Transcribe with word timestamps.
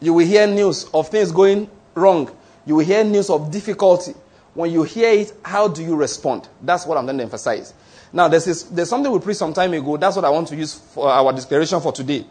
You 0.00 0.12
will 0.14 0.26
hear 0.26 0.46
news 0.46 0.86
of 0.92 1.08
things 1.08 1.32
going 1.32 1.70
wrong. 1.94 2.30
You 2.66 2.76
will 2.76 2.84
hear 2.84 3.04
news 3.04 3.30
of 3.30 3.50
difficulty. 3.50 4.14
When 4.54 4.70
you 4.70 4.82
hear 4.84 5.10
it, 5.10 5.32
how 5.44 5.68
do 5.68 5.82
you 5.82 5.96
respond? 5.96 6.48
That's 6.62 6.86
what 6.86 6.98
I'm 6.98 7.06
going 7.06 7.18
to 7.18 7.24
emphasize. 7.24 7.74
Now, 8.12 8.28
there's, 8.28 8.64
there's 8.64 8.88
something 8.88 9.10
we 9.10 9.18
preached 9.18 9.40
some 9.40 9.52
time 9.52 9.72
ago. 9.72 9.96
That's 9.96 10.14
what 10.14 10.24
I 10.24 10.30
want 10.30 10.48
to 10.48 10.56
use 10.56 10.74
for 10.74 11.08
our 11.08 11.32
declaration 11.32 11.80
for 11.80 11.92
today. 11.92 12.24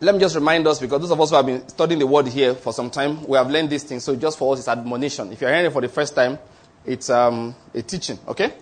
Let 0.00 0.14
me 0.14 0.20
just 0.20 0.34
remind 0.34 0.66
us, 0.66 0.80
because 0.80 1.00
those 1.00 1.10
of 1.10 1.20
us 1.20 1.30
who 1.30 1.36
have 1.36 1.46
been 1.46 1.68
studying 1.68 2.00
the 2.00 2.06
word 2.06 2.26
here 2.26 2.54
for 2.54 2.72
some 2.72 2.90
time, 2.90 3.24
we 3.26 3.36
have 3.36 3.50
learned 3.50 3.70
these 3.70 3.84
things. 3.84 4.04
So 4.04 4.16
just 4.16 4.38
for 4.38 4.52
us, 4.52 4.58
it's 4.58 4.68
admonition. 4.68 5.32
If 5.32 5.40
you're 5.40 5.50
hearing 5.50 5.66
it 5.66 5.72
for 5.72 5.80
the 5.80 5.88
first 5.88 6.14
time, 6.14 6.38
it's 6.84 7.08
um, 7.10 7.54
a 7.74 7.82
teaching, 7.82 8.18
okay? 8.28 8.52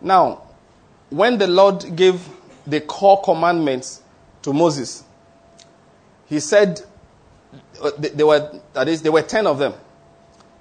Now, 0.00 0.42
when 1.10 1.38
the 1.38 1.46
Lord 1.46 1.96
gave 1.96 2.20
the 2.66 2.80
core 2.80 3.22
commandments 3.22 4.02
to 4.42 4.52
Moses, 4.52 5.03
he 6.26 6.40
said 6.40 6.80
uh, 7.82 7.90
there 7.98 8.26
were, 8.26 8.60
that 8.72 8.88
is, 8.88 9.02
there 9.02 9.12
were 9.12 9.22
10 9.22 9.46
of 9.46 9.58
them. 9.58 9.74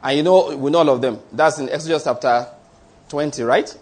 And 0.04 0.18
you 0.18 0.24
know, 0.24 0.56
we 0.56 0.70
know 0.70 0.80
all 0.80 0.90
of 0.90 1.02
them. 1.02 1.20
That's 1.32 1.60
in 1.60 1.70
Exodus 1.70 2.04
chapter 2.04 2.48
20, 3.10 3.44
right? 3.44 3.78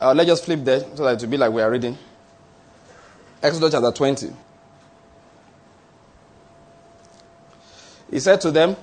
Uh, 0.00 0.14
let's 0.14 0.28
just 0.28 0.44
flip 0.44 0.64
there 0.64 0.80
so 0.94 1.04
that 1.04 1.14
it 1.14 1.22
will 1.22 1.30
be 1.30 1.36
like 1.36 1.52
we 1.52 1.60
are 1.60 1.70
reading. 1.70 1.98
Exodus 3.42 3.72
chapter 3.72 3.90
20. 3.90 4.30
He 8.10 8.20
said 8.20 8.40
to 8.42 8.50
them, 8.50 8.76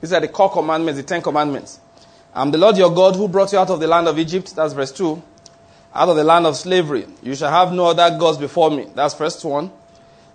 These 0.00 0.12
are 0.12 0.20
the 0.20 0.28
core 0.28 0.50
commandments, 0.50 1.00
the 1.00 1.06
Ten 1.06 1.20
Commandments. 1.20 1.80
I'm 2.34 2.50
the 2.50 2.58
Lord 2.58 2.78
your 2.78 2.94
God 2.94 3.16
who 3.16 3.28
brought 3.28 3.52
you 3.52 3.58
out 3.58 3.70
of 3.70 3.80
the 3.80 3.86
land 3.86 4.08
of 4.08 4.18
Egypt. 4.18 4.54
That's 4.56 4.72
verse 4.72 4.92
2. 4.92 5.22
Out 5.94 6.08
of 6.08 6.16
the 6.16 6.24
land 6.24 6.46
of 6.46 6.56
slavery. 6.56 7.06
You 7.22 7.34
shall 7.34 7.50
have 7.50 7.74
no 7.74 7.86
other 7.88 8.16
gods 8.18 8.38
before 8.38 8.70
me. 8.70 8.86
That's 8.94 9.14
first 9.14 9.44
one. 9.44 9.70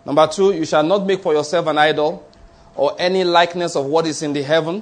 Number 0.07 0.25
two, 0.25 0.53
you 0.53 0.63
shall 0.65 0.83
not 0.83 1.05
make 1.05 1.21
for 1.21 1.33
yourself 1.33 1.67
an 1.67 1.77
idol 1.77 2.25
or 2.77 2.95
any 2.97 3.25
likeness 3.25 3.75
of 3.75 3.87
what 3.87 4.07
is 4.07 4.23
in 4.23 4.31
the 4.31 4.41
heaven, 4.41 4.81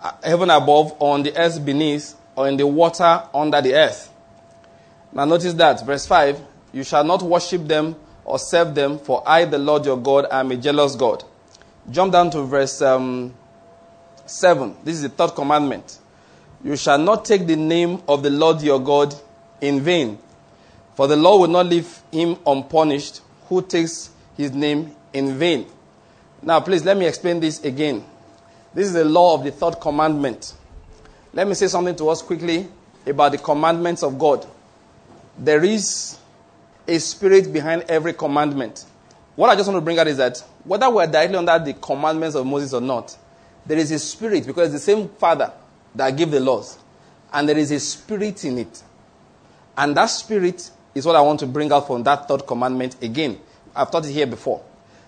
uh, 0.00 0.12
heaven 0.22 0.48
above, 0.48 0.94
or 1.00 1.14
on 1.14 1.24
the 1.24 1.36
earth 1.36 1.64
beneath, 1.64 2.14
or 2.36 2.46
in 2.46 2.56
the 2.56 2.64
water 2.68 3.24
under 3.34 3.60
the 3.60 3.74
earth. 3.74 4.12
Now 5.12 5.24
notice 5.24 5.54
that, 5.54 5.84
verse 5.84 6.06
5 6.06 6.40
You 6.72 6.84
shall 6.84 7.02
not 7.02 7.20
worship 7.20 7.66
them 7.66 7.96
or 8.24 8.38
serve 8.38 8.76
them, 8.76 9.00
for 9.00 9.24
I, 9.28 9.44
the 9.44 9.58
Lord 9.58 9.84
your 9.84 9.98
God, 9.98 10.28
am 10.30 10.52
a 10.52 10.56
jealous 10.56 10.94
God. 10.94 11.24
Jump 11.90 12.12
down 12.12 12.30
to 12.30 12.42
verse 12.42 12.80
um, 12.82 13.34
7. 14.24 14.76
This 14.84 14.96
is 14.96 15.02
the 15.02 15.08
third 15.08 15.34
commandment. 15.34 15.98
You 16.62 16.76
shall 16.76 16.98
not 16.98 17.24
take 17.24 17.48
the 17.48 17.56
name 17.56 18.00
of 18.06 18.22
the 18.22 18.30
Lord 18.30 18.62
your 18.62 18.78
God 18.78 19.16
in 19.60 19.80
vain, 19.80 20.18
for 20.94 21.08
the 21.08 21.16
Lord 21.16 21.40
will 21.40 21.48
not 21.48 21.66
leave 21.66 22.02
him 22.12 22.36
unpunished 22.46 23.22
who 23.48 23.62
takes 23.62 24.10
his 24.36 24.52
name 24.52 24.94
in 25.12 25.38
vain. 25.38 25.66
Now, 26.42 26.60
please 26.60 26.84
let 26.84 26.96
me 26.96 27.06
explain 27.06 27.40
this 27.40 27.64
again. 27.64 28.04
This 28.74 28.88
is 28.88 28.92
the 28.92 29.04
law 29.04 29.34
of 29.34 29.44
the 29.44 29.50
third 29.50 29.80
commandment. 29.80 30.54
Let 31.32 31.48
me 31.48 31.54
say 31.54 31.66
something 31.66 31.96
to 31.96 32.08
us 32.08 32.22
quickly 32.22 32.68
about 33.06 33.32
the 33.32 33.38
commandments 33.38 34.02
of 34.02 34.18
God. 34.18 34.46
There 35.38 35.64
is 35.64 36.18
a 36.86 36.98
spirit 36.98 37.52
behind 37.52 37.84
every 37.88 38.12
commandment. 38.12 38.84
What 39.34 39.50
I 39.50 39.56
just 39.56 39.68
want 39.68 39.76
to 39.78 39.82
bring 39.82 39.98
out 39.98 40.06
is 40.06 40.16
that 40.16 40.42
whether 40.64 40.88
we're 40.90 41.06
directly 41.06 41.36
under 41.36 41.58
the 41.58 41.74
commandments 41.74 42.36
of 42.36 42.46
Moses 42.46 42.72
or 42.72 42.80
not, 42.80 43.16
there 43.66 43.78
is 43.78 43.90
a 43.90 43.98
spirit 43.98 44.46
because 44.46 44.72
it's 44.72 44.84
the 44.84 44.92
same 44.92 45.08
Father 45.08 45.52
that 45.94 46.16
gave 46.16 46.30
the 46.30 46.40
laws. 46.40 46.78
And 47.32 47.48
there 47.48 47.58
is 47.58 47.70
a 47.70 47.80
spirit 47.80 48.44
in 48.44 48.58
it. 48.58 48.82
And 49.76 49.96
that 49.96 50.06
spirit 50.06 50.70
is 50.96 51.04
what 51.04 51.14
I 51.14 51.20
want 51.20 51.40
to 51.40 51.46
bring 51.46 51.70
out 51.72 51.86
from 51.86 52.02
that 52.04 52.26
third 52.26 52.46
commandment 52.46 52.96
again. 53.02 53.38
I've 53.74 53.90
taught 53.90 54.06
it 54.06 54.12
here 54.12 54.26
before. 54.26 54.64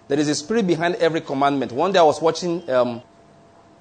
There 0.07 0.19
is 0.19 0.29
a 0.29 0.35
spirit 0.35 0.67
behind 0.67 0.97
every 0.97 1.23
commandment. 1.23 1.73
One 1.73 1.93
day 1.93 1.99
I 1.99 2.03
was 2.03 2.21
watching 2.21 2.69
um, 2.71 3.01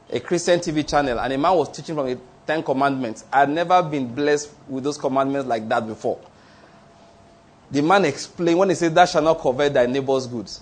a 0.09 0.21
Christian 0.21 0.59
TV 0.61 0.87
channel 0.87 1.19
and 1.19 1.33
a 1.33 1.37
man 1.37 1.53
was 1.55 1.69
teaching 1.69 1.95
from 1.95 2.07
the 2.07 2.17
Ten 2.45 2.63
Commandments. 2.63 3.25
I 3.31 3.41
had 3.41 3.49
never 3.49 3.83
been 3.83 4.13
blessed 4.15 4.49
with 4.69 4.85
those 4.85 4.97
commandments 4.97 5.49
like 5.49 5.67
that 5.67 5.85
before. 5.85 6.17
The 7.69 7.81
man 7.81 8.05
explained 8.05 8.57
when 8.59 8.69
he 8.69 8.75
said, 8.75 8.95
Thou 8.95 9.03
shalt 9.03 9.25
not 9.25 9.39
covet 9.41 9.73
thy 9.73 9.85
neighbor's 9.85 10.27
goods. 10.27 10.61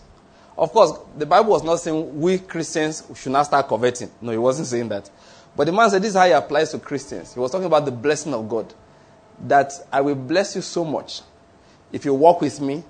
Of 0.57 0.71
course, 0.71 0.97
the 1.15 1.27
Bible 1.27 1.51
was 1.51 1.63
not 1.63 1.79
saying 1.79 2.19
we 2.19 2.39
Christians 2.39 3.03
should 3.15 3.31
not 3.31 3.43
start 3.43 3.67
coveting. 3.67 4.09
No, 4.19 4.31
he 4.31 4.37
wasn't 4.39 4.67
saying 4.67 4.89
that. 4.89 5.11
But 5.55 5.65
the 5.65 5.71
man 5.73 5.91
said 5.91 6.01
this 6.01 6.09
is 6.09 6.15
how 6.15 6.25
it 6.25 6.31
applies 6.31 6.71
to 6.71 6.79
Christians. 6.79 7.35
He 7.35 7.39
was 7.39 7.51
talking 7.51 7.67
about 7.67 7.85
the 7.85 7.91
blessing 7.91 8.33
of 8.33 8.49
God. 8.49 8.73
That 9.41 9.73
I 9.91 10.01
will 10.01 10.15
bless 10.15 10.55
you 10.55 10.61
so 10.61 10.83
much 10.83 11.21
if 11.95 12.03
you 12.03 12.13
walk 12.13 12.41
with 12.41 12.59
me, 12.59 12.83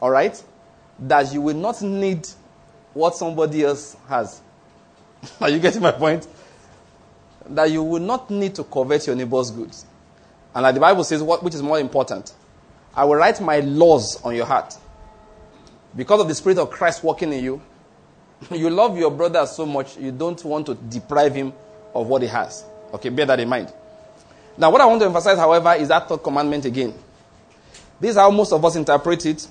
all 0.00 0.10
right, 0.10 0.42
that 0.98 1.32
you 1.32 1.40
will 1.40 1.54
not 1.54 1.80
need 1.82 2.26
what 2.94 3.14
somebody 3.14 3.62
else 3.62 3.96
has. 4.08 4.40
Are 5.40 5.48
you 5.48 5.60
getting 5.60 5.80
my 5.80 5.92
point? 5.92 6.26
That 7.46 7.70
you 7.70 7.84
will 7.84 8.00
not 8.00 8.28
need 8.28 8.56
to 8.56 8.64
covet 8.64 9.06
your 9.06 9.14
neighbor's 9.14 9.52
goods. 9.52 9.86
And 10.52 10.64
like 10.64 10.74
the 10.74 10.80
Bible 10.80 11.04
says, 11.04 11.22
what, 11.22 11.44
which 11.44 11.54
is 11.54 11.62
more 11.62 11.78
important? 11.78 12.32
I 12.92 13.04
will 13.04 13.14
write 13.14 13.40
my 13.40 13.60
laws 13.60 14.20
on 14.24 14.34
your 14.34 14.46
heart. 14.46 14.76
Because 15.94 16.20
of 16.20 16.26
the 16.26 16.34
Spirit 16.34 16.58
of 16.58 16.70
Christ 16.72 17.04
working 17.04 17.32
in 17.32 17.44
you, 17.44 17.62
you 18.50 18.68
love 18.68 18.98
your 18.98 19.12
brother 19.12 19.46
so 19.46 19.64
much, 19.64 19.96
you 19.96 20.10
don't 20.10 20.44
want 20.44 20.66
to 20.66 20.74
deprive 20.74 21.36
him 21.36 21.52
of 21.94 22.08
what 22.08 22.22
he 22.22 22.26
has. 22.26 22.64
Okay, 22.94 23.10
bear 23.10 23.26
that 23.26 23.38
in 23.38 23.48
mind. 23.48 23.72
Now, 24.58 24.72
what 24.72 24.80
I 24.80 24.86
want 24.86 25.00
to 25.02 25.06
emphasize, 25.06 25.38
however, 25.38 25.72
is 25.74 25.86
that 25.86 26.08
third 26.08 26.24
commandment 26.24 26.64
again. 26.64 26.94
This 28.00 28.12
is 28.12 28.16
how 28.16 28.30
most 28.30 28.52
of 28.52 28.64
us 28.64 28.76
interpret 28.76 29.26
it. 29.26 29.46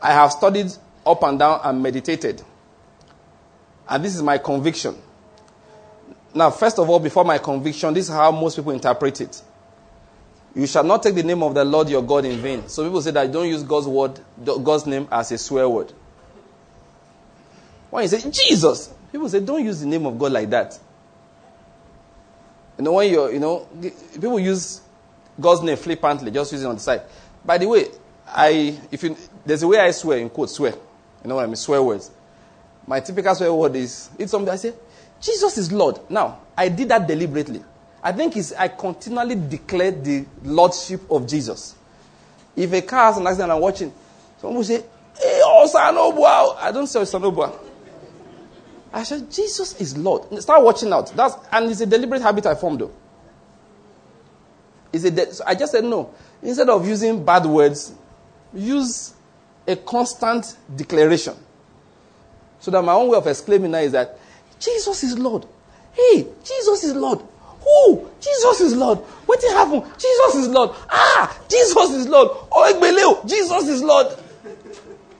I 0.00 0.12
have 0.12 0.32
studied 0.32 0.72
up 1.04 1.22
and 1.22 1.38
down 1.38 1.60
and 1.64 1.82
meditated. 1.82 2.42
And 3.88 4.04
this 4.04 4.14
is 4.14 4.22
my 4.22 4.38
conviction. 4.38 4.96
Now, 6.34 6.50
first 6.50 6.78
of 6.78 6.88
all, 6.88 6.98
before 6.98 7.24
my 7.24 7.38
conviction, 7.38 7.94
this 7.94 8.08
is 8.08 8.14
how 8.14 8.30
most 8.30 8.56
people 8.56 8.72
interpret 8.72 9.20
it. 9.20 9.42
You 10.54 10.66
shall 10.66 10.84
not 10.84 11.02
take 11.02 11.14
the 11.14 11.22
name 11.22 11.42
of 11.42 11.54
the 11.54 11.64
Lord 11.64 11.88
your 11.88 12.02
God 12.02 12.24
in 12.24 12.38
vain. 12.38 12.68
So 12.68 12.84
people 12.84 13.02
say 13.02 13.10
that 13.10 13.30
don't 13.30 13.48
use 13.48 13.62
God's 13.62 13.88
word, 13.88 14.20
God's 14.44 14.86
name 14.86 15.08
as 15.10 15.32
a 15.32 15.38
swear 15.38 15.68
word. 15.68 15.92
When 17.90 18.02
you 18.02 18.08
say 18.08 18.30
Jesus, 18.30 18.92
people 19.10 19.28
say 19.28 19.40
don't 19.40 19.64
use 19.64 19.80
the 19.80 19.86
name 19.86 20.06
of 20.06 20.18
God 20.18 20.32
like 20.32 20.50
that. 20.50 20.78
You 22.78 22.84
know, 22.84 22.92
when 22.92 23.10
you're, 23.10 23.32
you 23.32 23.40
know, 23.40 23.68
people 24.12 24.38
use 24.38 24.80
God's 25.40 25.62
name 25.62 25.76
flippantly, 25.76 26.30
just 26.30 26.52
using 26.52 26.68
on 26.68 26.76
the 26.76 26.80
side. 26.80 27.02
By 27.44 27.58
the 27.58 27.68
way, 27.68 27.86
I, 28.26 28.78
if 28.90 29.02
you, 29.02 29.16
there's 29.44 29.62
a 29.62 29.68
way 29.68 29.78
I 29.78 29.90
swear, 29.90 30.18
in 30.18 30.30
quote, 30.30 30.50
swear. 30.50 30.72
You 30.72 31.28
know 31.28 31.36
what 31.36 31.44
I 31.44 31.46
mean? 31.46 31.56
Swear 31.56 31.82
words. 31.82 32.10
My 32.86 33.00
typical 33.00 33.34
swear 33.34 33.52
word 33.52 33.76
is, 33.76 34.10
it's 34.18 34.30
something 34.30 34.52
I 34.52 34.56
say, 34.56 34.74
Jesus 35.20 35.56
is 35.58 35.72
Lord. 35.72 35.98
Now, 36.10 36.40
I 36.56 36.68
did 36.68 36.88
that 36.88 37.06
deliberately. 37.06 37.62
I 38.02 38.12
think 38.12 38.36
it's, 38.36 38.52
I 38.52 38.68
continually 38.68 39.34
declare 39.34 39.90
the 39.90 40.26
Lordship 40.42 41.10
of 41.10 41.26
Jesus. 41.26 41.74
If 42.54 42.72
a 42.72 42.82
car 42.82 43.06
has 43.06 43.16
an 43.16 43.26
accident 43.26 43.44
and 43.44 43.52
I'm 43.52 43.60
watching, 43.60 43.92
someone 44.38 44.58
will 44.58 44.64
say, 44.64 44.84
Hey, 45.18 45.40
oh, 45.44 45.66
Osanobua. 45.66 46.16
Oh. 46.18 46.58
I 46.60 46.72
don't 46.72 46.86
say 46.86 47.00
Osanobua. 47.00 47.58
I 48.92 49.02
said, 49.02 49.30
Jesus 49.30 49.80
is 49.80 49.96
Lord. 49.96 50.40
Start 50.40 50.62
watching 50.62 50.92
out. 50.92 51.10
That's, 51.16 51.34
and 51.50 51.70
it's 51.70 51.80
a 51.80 51.86
deliberate 51.86 52.22
habit 52.22 52.46
I 52.46 52.54
formed, 52.54 52.80
though. 52.80 52.92
It's 54.92 55.04
a 55.04 55.10
de- 55.10 55.32
so 55.32 55.42
I 55.46 55.54
just 55.54 55.72
said, 55.72 55.84
no. 55.84 56.14
Instead 56.44 56.68
of 56.68 56.86
using 56.86 57.24
bad 57.24 57.46
words, 57.46 57.92
use 58.52 59.14
a 59.66 59.74
constant 59.74 60.56
declaration. 60.76 61.34
So 62.60 62.70
that 62.70 62.82
my 62.82 62.92
own 62.92 63.08
way 63.08 63.18
of 63.18 63.26
exclaiming 63.26 63.70
now 63.70 63.78
is 63.78 63.92
that 63.92 64.18
Jesus 64.60 65.02
is 65.02 65.18
Lord. 65.18 65.46
Hey, 65.92 66.26
Jesus 66.44 66.84
is 66.84 66.94
Lord. 66.94 67.20
Who? 67.62 68.10
Jesus 68.20 68.60
is 68.60 68.76
Lord. 68.76 68.98
What 68.98 69.40
did 69.40 69.52
happen? 69.52 69.82
Jesus 69.98 70.34
is 70.34 70.48
Lord. 70.48 70.70
Ah, 70.90 71.38
Jesus 71.48 71.90
is 71.90 72.06
Lord. 72.08 72.28
Oh, 72.52 73.22
Jesus 73.26 73.68
is 73.68 73.82
Lord. 73.82 74.08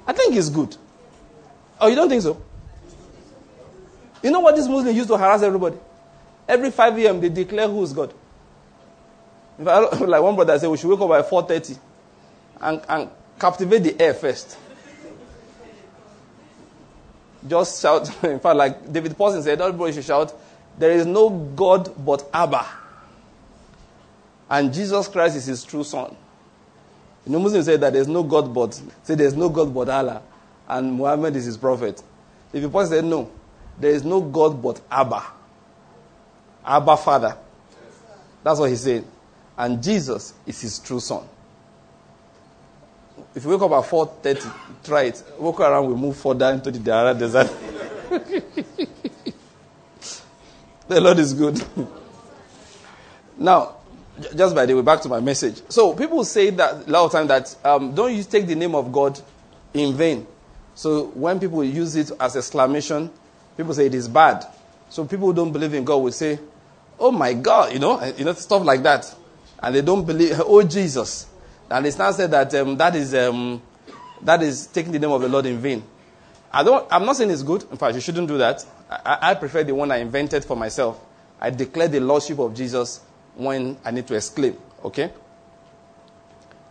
I 0.07 0.13
think 0.13 0.37
it's 0.37 0.51
good. 0.51 0.77
Oh, 1.81 1.89
you 1.89 1.97
don't 1.97 2.09
think 2.11 2.23
so? 2.23 2.41
You 4.23 4.31
know 4.31 4.41
what 4.41 4.57
these 4.57 4.69
Muslims 4.69 4.97
used 4.97 5.09
to 5.09 5.17
harass 5.17 5.43
everybody? 5.43 5.77
Every 6.47 6.71
5 6.71 6.99
a.m. 6.99 7.21
they 7.21 7.31
declare 7.31 7.69
who 7.69 7.83
is 7.83 7.93
God. 7.95 8.13
Like 9.59 10.23
one 10.23 10.35
brother 10.35 10.59
said, 10.59 10.69
we 10.69 10.77
should 10.77 10.91
wake 10.91 11.01
up 11.01 11.09
by 11.09 11.23
4.30 11.23 11.79
and, 12.61 12.83
and 12.89 13.11
captivate 13.39 13.79
the 13.81 14.01
air 14.01 14.15
first. 14.15 14.59
Just 17.47 17.81
shout. 17.81 18.09
In 18.25 18.41
fact, 18.41 18.57
like 18.57 18.93
David 18.93 19.17
Pawson 19.17 19.43
said, 19.43 19.61
everybody 19.61 19.93
should 19.93 20.05
shout, 20.05 20.35
there 20.79 20.91
is 20.91 21.07
no 21.07 21.29
God 21.31 21.93
but 22.05 22.29
Abba. 22.33 22.67
And 24.51 24.73
Jesus 24.73 25.09
Christ 25.09 25.37
is 25.37 25.47
his 25.47 25.65
true 25.65 25.85
son. 25.85 26.17
You 27.27 27.33
know, 27.33 27.39
Muslims 27.39 27.67
say 27.67 27.77
that 27.77 27.93
there's 27.93 28.09
no 28.09 28.23
God 28.23 28.53
but, 28.53 28.75
say 29.03 29.15
there's 29.15 29.35
no 29.35 29.49
God 29.49 29.73
but 29.73 29.89
Allah. 29.89 30.23
And 30.69 30.95
Muhammad 30.95 31.37
is 31.37 31.45
his 31.45 31.57
prophet. 31.57 32.03
If 32.53 32.63
you 32.63 32.69
Paul 32.69 32.87
said 32.87 33.05
no, 33.05 33.31
there 33.79 33.91
is 33.91 34.05
no 34.05 34.21
God 34.21 34.61
but 34.63 34.81
Abba. 34.91 35.23
Abba 36.65 36.97
Father. 36.97 37.37
That's 38.43 38.61
what 38.61 38.71
he 38.71 38.77
said. 38.77 39.05
And 39.57 39.83
Jesus 39.83 40.35
is 40.47 40.61
his 40.61 40.79
true 40.79 41.01
son. 41.01 41.25
if 43.35 43.45
you 43.45 43.51
wake 43.51 43.63
up 43.63 43.73
at 43.73 43.91
4.30, 43.91 44.53
try 44.85 45.03
it. 45.05 45.23
Walk 45.39 45.61
around, 45.61 45.89
we 45.89 45.95
move 45.95 46.17
further 46.17 46.51
into 46.51 46.71
the 46.71 46.79
Dara 46.79 47.15
desert. 47.15 47.51
the 50.89 51.01
Lord 51.01 51.19
is 51.19 51.35
good. 51.35 51.63
now, 53.39 53.77
just 54.37 54.55
by 54.55 54.67
the 54.67 54.75
way, 54.75 54.83
back 54.83 55.01
to 55.03 55.09
my 55.09 55.21
message. 55.21 55.63
So 55.69 55.95
people 55.95 56.25
say 56.25 56.51
that 56.51 56.87
a 56.87 56.91
lot 56.91 57.07
of 57.07 57.13
time 57.13 57.27
that 57.27 57.55
um, 57.65 57.95
don't 57.95 58.15
you 58.15 58.23
take 58.23 58.47
the 58.47 58.55
name 58.55 58.75
of 58.75 58.93
God 58.93 59.21
in 59.73 59.95
vain. 59.95 60.27
So 60.75 61.07
when 61.09 61.41
people 61.41 61.65
use 61.65 61.97
it 61.97 62.11
as 62.21 62.37
exclamation, 62.37 63.11
people 63.57 63.75
say 63.75 63.87
it 63.87 63.95
is 63.95 64.09
bad. 64.09 64.47
So 64.89 65.05
people 65.05 65.29
who 65.29 65.35
don't 65.35 65.53
believe 65.53 65.75
in 65.75 65.85
God 65.85 65.97
will 65.99 66.13
say, 66.13 66.39
"Oh 66.99 67.11
my 67.11 67.33
God," 67.33 67.73
you 67.73 67.79
know, 67.81 68.03
you 68.17 68.25
know 68.25 68.33
stuff 68.35 68.65
like 68.65 68.83
that, 68.85 69.13
and 69.63 69.75
they 69.75 69.83
don't 69.83 70.05
believe. 70.05 70.41
Oh 70.45 70.63
Jesus, 70.63 71.27
and 71.71 71.87
it's 71.87 71.99
now 71.99 72.11
said 72.11 72.31
that 72.31 72.55
um, 72.55 72.77
that 72.77 72.95
is 72.97 73.15
um, 73.15 73.63
that 74.23 74.43
is 74.43 74.67
taking 74.67 74.93
the 74.93 74.99
name 74.99 75.11
of 75.11 75.21
the 75.23 75.29
Lord 75.29 75.47
in 75.47 75.59
vain. 75.59 75.83
I 76.53 76.63
don't. 76.63 76.87
I'm 76.91 77.05
not 77.05 77.17
saying 77.17 77.31
it's 77.31 77.43
good. 77.43 77.65
In 77.71 77.77
fact, 77.77 77.95
you 77.95 78.01
shouldn't 78.01 78.29
do 78.29 78.39
that. 78.39 78.65
I, 78.91 79.19
I 79.31 79.35
prefer 79.35 79.65
the 79.65 79.75
one 79.75 79.91
I 79.91 79.97
invented 79.97 80.45
for 80.45 80.57
myself. 80.57 81.01
I 81.41 81.51
declare 81.51 81.89
the 81.89 82.01
lordship 82.01 82.39
of 82.39 82.55
Jesus 82.55 83.01
when 83.35 83.77
I 83.85 83.91
need 83.91 84.07
to 84.07 84.15
exclaim. 84.15 84.57
Okay? 84.85 85.13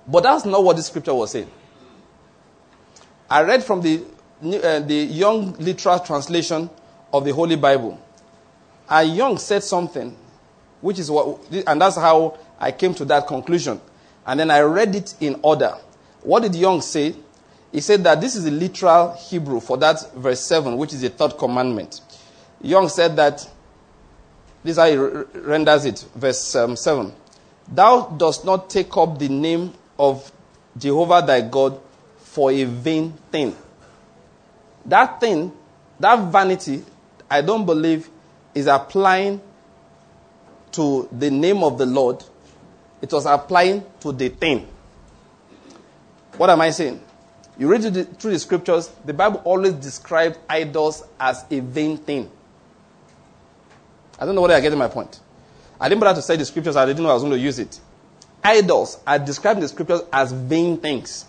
But 0.08 0.24
that's 0.24 0.46
not 0.46 0.64
what 0.64 0.76
the 0.76 0.84
scripture 0.84 1.14
was 1.14 1.32
saying. 1.32 1.50
I 3.30 3.42
read 3.44 3.64
from 3.64 3.82
the, 3.82 4.04
uh, 4.44 4.80
the 4.80 4.96
Young 4.96 5.54
Literal 5.54 6.00
Translation 6.00 6.70
of 7.12 7.26
the 7.26 7.34
Holy 7.34 7.56
Bible. 7.56 8.00
A 8.90 9.04
Young 9.04 9.38
said 9.38 9.64
something, 9.64 10.16
which 10.82 11.00
is 11.00 11.10
what, 11.10 11.40
and 11.52 11.82
that's 11.82 11.96
how 11.96 12.38
I 12.60 12.72
came 12.72 12.94
to 12.96 13.06
that 13.06 13.28
conclusion. 13.28 13.80
And 14.26 14.40
then 14.40 14.52
I 14.52 14.62
read 14.62 14.96
it 14.96 15.16
in 15.20 15.40
order. 15.42 15.76
What 16.22 16.44
did 16.44 16.56
Young 16.56 16.82
say? 16.82 17.16
He 17.72 17.82
said 17.82 18.04
that 18.04 18.22
this 18.22 18.36
is 18.36 18.44
the 18.46 18.52
literal 18.52 19.14
Hebrew 19.14 19.60
for 19.60 19.78
that 19.78 20.14
verse 20.14 20.40
7, 20.42 20.78
which 20.78 20.94
is 20.94 21.02
the 21.02 21.10
third 21.10 21.38
commandment. 21.38 22.02
Young 22.62 22.88
said 22.88 23.16
that 23.16 23.40
this 24.64 24.72
is 24.72 24.78
how 24.78 24.90
he 24.90 24.96
renders 24.96 25.86
it. 25.86 26.06
Verse 26.16 26.56
um, 26.56 26.76
7. 26.76 27.12
Thou 27.68 28.08
dost 28.18 28.46
not 28.46 28.70
take 28.70 28.96
up 28.96 29.20
the 29.20 29.30
name 29.30 29.74
of 29.98 30.32
Jehovah 30.78 31.24
thy 31.26 31.42
God 31.42 31.80
for 32.18 32.52
a 32.52 32.64
vain 32.64 33.14
thing. 33.32 33.56
That 34.86 35.20
thing, 35.20 35.52
that 36.00 36.32
vanity, 36.32 36.84
I 37.30 37.42
don't 37.42 37.66
believe 37.66 38.10
is 38.54 38.68
applying 38.68 39.42
to 40.74 41.08
the 41.12 41.32
name 41.32 41.64
of 41.64 41.78
the 41.78 41.86
Lord. 41.86 42.24
It 43.04 43.12
was 43.12 43.26
applying 43.26 43.84
to 44.00 44.14
the 44.14 44.30
thing. 44.30 44.66
What 46.38 46.50
am 46.50 46.62
I 46.62 46.70
saying? 46.70 47.02
You 47.58 47.68
read 47.68 47.82
through 48.18 48.32
the 48.32 48.40
scriptures, 48.40 48.90
the 49.04 49.14
Bible 49.14 49.42
always 49.44 49.74
describes 49.74 50.38
idols 50.50 51.04
as 51.20 51.44
a 51.52 51.60
vain 51.60 51.98
thing. 51.98 52.32
I 54.18 54.26
don't 54.26 54.36
know 54.36 54.42
whether 54.42 54.54
I 54.54 54.62
getting 54.62 54.80
my 54.80 54.88
point. 54.88 55.20
I 55.82 55.90
didn't 55.90 56.00
bother 56.00 56.16
to 56.16 56.22
say 56.22 56.38
the 56.38 56.46
scriptures, 56.46 56.78
I 56.78 56.86
didn't 56.86 57.04
know 57.04 57.10
I 57.10 57.14
was 57.14 57.24
going 57.24 57.34
to 57.34 57.40
use 57.40 57.60
it. 57.60 57.78
Idols 58.42 58.98
are 59.06 59.20
described 59.20 59.58
in 59.58 59.64
the 59.64 59.68
scriptures 59.68 60.00
as 60.14 60.32
vain 60.32 60.78
things. 60.78 61.26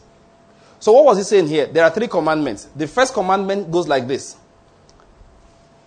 So 0.79 0.93
what 0.93 1.05
was 1.07 1.19
he 1.19 1.25
saying 1.25 1.49
here? 1.49 1.67
There 1.67 1.83
are 1.83 1.91
three 1.91 2.07
commandments. 2.07 2.69
The 2.77 2.87
first 2.87 3.13
commandment 3.13 3.73
goes 3.73 3.89
like 3.89 4.07
this. 4.07 4.37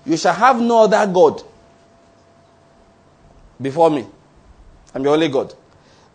You 0.06 0.18
shall 0.18 0.34
have 0.34 0.60
no 0.60 0.84
other 0.84 1.08
God 1.10 1.42
before 3.62 3.90
me. 3.90 4.06
I'm 4.94 5.02
your 5.02 5.14
only 5.14 5.30
God. 5.30 5.54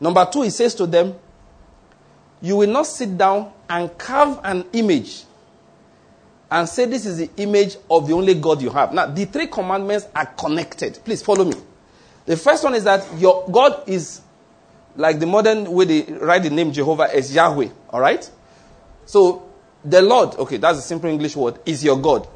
Number 0.03 0.29
two, 0.31 0.43
he 0.43 0.51
says 0.51 0.75
to 0.75 0.87
them, 0.87 1.15
You 2.41 2.57
will 2.57 2.69
not 2.69 2.89
sit 2.89 3.17
down 3.17 3.53
and 3.71 3.97
carve 3.97 4.41
an 4.43 4.65
image 4.73 5.23
and 6.51 6.69
say 6.69 6.87
this 6.87 7.07
is 7.07 7.19
the 7.19 7.31
image 7.37 7.77
of 7.89 8.09
the 8.09 8.13
only 8.13 8.35
God 8.35 8.61
you 8.61 8.71
have. 8.71 8.93
Now, 8.93 9.07
the 9.07 9.27
three 9.27 9.47
commandments 9.47 10.09
are 10.15 10.27
connected. 10.27 10.99
Please 11.05 11.23
follow 11.23 11.45
me. 11.45 11.55
The 12.27 12.37
first 12.37 12.65
one 12.65 12.75
is 12.75 12.83
that 12.83 13.07
your 13.17 13.49
God 13.49 13.89
is 13.89 14.21
like 14.97 15.21
the 15.21 15.27
modern 15.27 15.71
way 15.71 15.85
they 15.85 16.13
write 16.15 16.43
the 16.43 16.51
name 16.51 16.73
Jehovah 16.73 17.09
as 17.15 17.33
Yahweh. 17.33 17.69
All 17.91 18.01
right? 18.01 18.29
So, 19.07 19.49
the 19.85 20.03
Lord, 20.03 20.35
okay, 20.35 20.57
that's 20.57 20.79
a 20.79 20.83
simple 20.83 21.11
English 21.11 21.37
word, 21.37 21.61
is 21.65 21.85
your 21.85 21.97
God. 21.97 22.27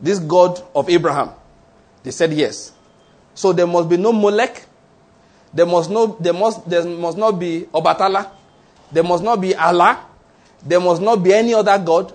This 0.00 0.18
God 0.18 0.60
of 0.74 0.90
Abraham. 0.90 1.30
They 2.02 2.10
said 2.10 2.32
yes. 2.32 2.72
So 3.34 3.52
there 3.52 3.68
must 3.68 3.88
be 3.88 3.96
no 3.96 4.12
Molech. 4.12 4.67
There 5.52 5.66
must 5.66 5.90
no 5.90 6.16
there 6.20 6.32
must 6.34 6.68
there 6.68 6.84
must 6.84 7.16
not 7.18 7.32
be 7.38 7.66
Obatala. 7.72 8.30
There 8.92 9.02
must 9.02 9.22
not 9.22 9.40
be 9.40 9.54
Allah. 9.54 10.04
There 10.64 10.80
must 10.80 11.00
not 11.02 11.22
be 11.22 11.32
any 11.32 11.54
other 11.54 11.78
God 11.78 12.12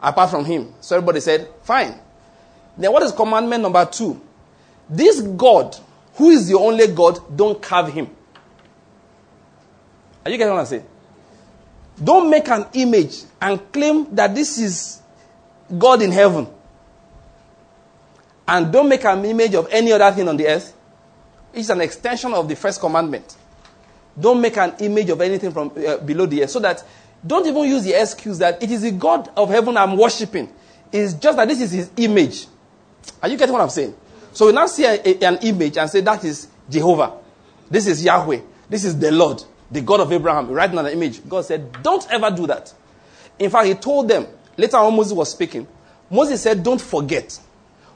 apart 0.00 0.30
from 0.30 0.44
him. 0.44 0.72
So 0.80 0.96
everybody 0.96 1.20
said, 1.20 1.48
fine. 1.62 1.94
Then 2.76 2.92
what 2.92 3.02
is 3.02 3.12
commandment 3.12 3.62
number 3.62 3.84
two? 3.86 4.20
This 4.88 5.20
God, 5.20 5.76
who 6.14 6.30
is 6.30 6.48
the 6.48 6.58
only 6.58 6.88
God, 6.88 7.36
don't 7.36 7.60
carve 7.60 7.92
him. 7.92 8.08
Are 10.24 10.30
you 10.30 10.38
getting 10.38 10.52
what 10.52 10.60
I'm 10.60 10.66
saying? 10.66 10.86
Don't 12.02 12.30
make 12.30 12.48
an 12.48 12.66
image 12.74 13.22
and 13.40 13.72
claim 13.72 14.14
that 14.14 14.34
this 14.34 14.58
is 14.58 15.00
God 15.78 16.02
in 16.02 16.10
heaven. 16.12 16.46
And 18.46 18.72
don't 18.72 18.88
make 18.88 19.04
an 19.04 19.24
image 19.24 19.54
of 19.54 19.68
any 19.70 19.92
other 19.92 20.10
thing 20.12 20.28
on 20.28 20.36
the 20.36 20.46
earth. 20.46 20.74
It's 21.52 21.68
an 21.68 21.80
extension 21.80 22.32
of 22.32 22.48
the 22.48 22.56
first 22.56 22.80
commandment. 22.80 23.36
Don't 24.18 24.40
make 24.40 24.56
an 24.56 24.74
image 24.80 25.10
of 25.10 25.20
anything 25.20 25.52
from 25.52 25.72
uh, 25.76 25.98
below 25.98 26.26
the 26.26 26.42
earth 26.42 26.50
so 26.50 26.60
that 26.60 26.84
don't 27.26 27.46
even 27.46 27.64
use 27.64 27.84
the 27.84 28.00
excuse 28.00 28.38
that 28.38 28.62
it 28.62 28.70
is 28.70 28.82
the 28.82 28.90
God 28.90 29.30
of 29.36 29.48
heaven 29.48 29.76
I'm 29.76 29.96
worshiping. 29.96 30.52
It's 30.90 31.14
just 31.14 31.36
that 31.36 31.48
this 31.48 31.60
is 31.60 31.70
his 31.70 31.90
image. 31.96 32.46
Are 33.22 33.28
you 33.28 33.36
getting 33.36 33.52
what 33.52 33.62
I'm 33.62 33.70
saying? 33.70 33.94
So 34.32 34.46
we 34.46 34.52
now 34.52 34.66
see 34.66 34.84
a, 34.84 34.94
a, 34.94 35.24
an 35.24 35.38
image 35.42 35.78
and 35.78 35.88
say 35.88 36.00
that 36.00 36.24
is 36.24 36.48
Jehovah. 36.68 37.14
This 37.70 37.86
is 37.86 38.04
Yahweh. 38.04 38.40
This 38.68 38.84
is 38.84 38.98
the 38.98 39.10
Lord, 39.10 39.42
the 39.70 39.80
God 39.80 40.00
of 40.00 40.12
Abraham. 40.12 40.50
Writing 40.50 40.78
on 40.78 40.84
the 40.84 40.92
image. 40.92 41.26
God 41.28 41.44
said, 41.44 41.82
don't 41.82 42.06
ever 42.10 42.30
do 42.30 42.46
that. 42.46 42.72
In 43.38 43.50
fact, 43.50 43.66
he 43.66 43.74
told 43.74 44.08
them, 44.08 44.26
later 44.56 44.76
on 44.76 44.94
Moses 44.94 45.12
was 45.12 45.30
speaking, 45.30 45.66
Moses 46.10 46.42
said, 46.42 46.62
don't 46.62 46.80
forget. 46.80 47.38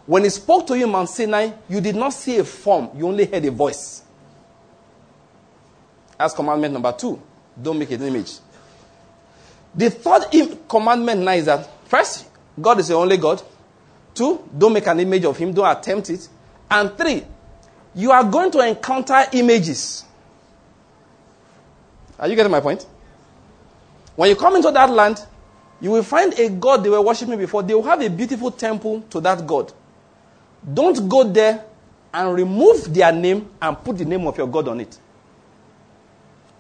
When 0.06 0.22
he 0.22 0.30
spoke 0.30 0.66
to 0.68 0.78
you 0.78 0.84
in 0.84 0.92
Mount 0.92 1.08
Sinai, 1.08 1.50
you 1.68 1.80
did 1.80 1.96
not 1.96 2.12
see 2.12 2.38
a 2.38 2.44
form, 2.44 2.90
you 2.96 3.06
only 3.08 3.26
heard 3.26 3.44
a 3.44 3.50
voice. 3.50 4.02
That's 6.16 6.32
commandment 6.32 6.72
number 6.72 6.92
two. 6.92 7.20
Don't 7.60 7.78
make 7.78 7.90
an 7.90 8.02
image. 8.02 8.38
The 9.74 9.90
third 9.90 10.68
commandment 10.68 11.22
now 11.22 11.32
is 11.32 11.46
that 11.46 11.68
first, 11.86 12.26
God 12.60 12.78
is 12.78 12.88
the 12.88 12.94
only 12.94 13.16
God. 13.16 13.42
Two, 14.14 14.48
don't 14.56 14.72
make 14.72 14.86
an 14.86 15.00
image 15.00 15.24
of 15.24 15.36
Him, 15.36 15.52
don't 15.52 15.76
attempt 15.76 16.08
it. 16.10 16.28
And 16.70 16.96
three, 16.96 17.24
you 17.94 18.12
are 18.12 18.24
going 18.24 18.50
to 18.52 18.60
encounter 18.60 19.22
images. 19.32 20.04
Are 22.18 22.28
you 22.28 22.36
getting 22.36 22.52
my 22.52 22.60
point? 22.60 22.86
When 24.14 24.30
you 24.30 24.36
come 24.36 24.56
into 24.56 24.70
that 24.70 24.88
land, 24.88 25.20
you 25.80 25.90
will 25.90 26.02
find 26.02 26.32
a 26.38 26.48
God 26.48 26.82
they 26.82 26.88
were 26.88 27.02
worshiping 27.02 27.38
before. 27.38 27.62
They 27.62 27.74
will 27.74 27.82
have 27.82 28.00
a 28.00 28.08
beautiful 28.08 28.50
temple 28.50 29.02
to 29.10 29.20
that 29.20 29.46
God. 29.46 29.72
Don't 30.72 31.08
go 31.08 31.24
there 31.24 31.64
and 32.12 32.34
remove 32.34 32.92
their 32.92 33.12
name 33.12 33.48
and 33.60 33.82
put 33.84 33.98
the 33.98 34.04
name 34.04 34.26
of 34.26 34.36
your 34.36 34.48
God 34.48 34.68
on 34.68 34.80
it. 34.80 34.98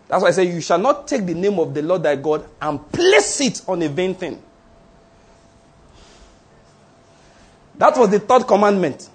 That's 0.08 0.22
why 0.22 0.28
I 0.28 0.32
say 0.32 0.44
you 0.44 0.60
shall 0.60 0.78
not 0.78 1.08
take 1.08 1.26
the 1.26 1.34
name 1.34 1.58
of 1.58 1.74
the 1.74 1.82
Lord 1.82 2.02
thy 2.02 2.14
God 2.16 2.46
and 2.60 2.92
place 2.92 3.40
it 3.40 3.62
on 3.66 3.82
a 3.82 3.88
vain 3.88 4.14
thing. 4.14 4.40
That 7.78 7.96
was 7.96 8.10
the 8.10 8.20
third 8.20 8.46
commandment. 8.46 9.08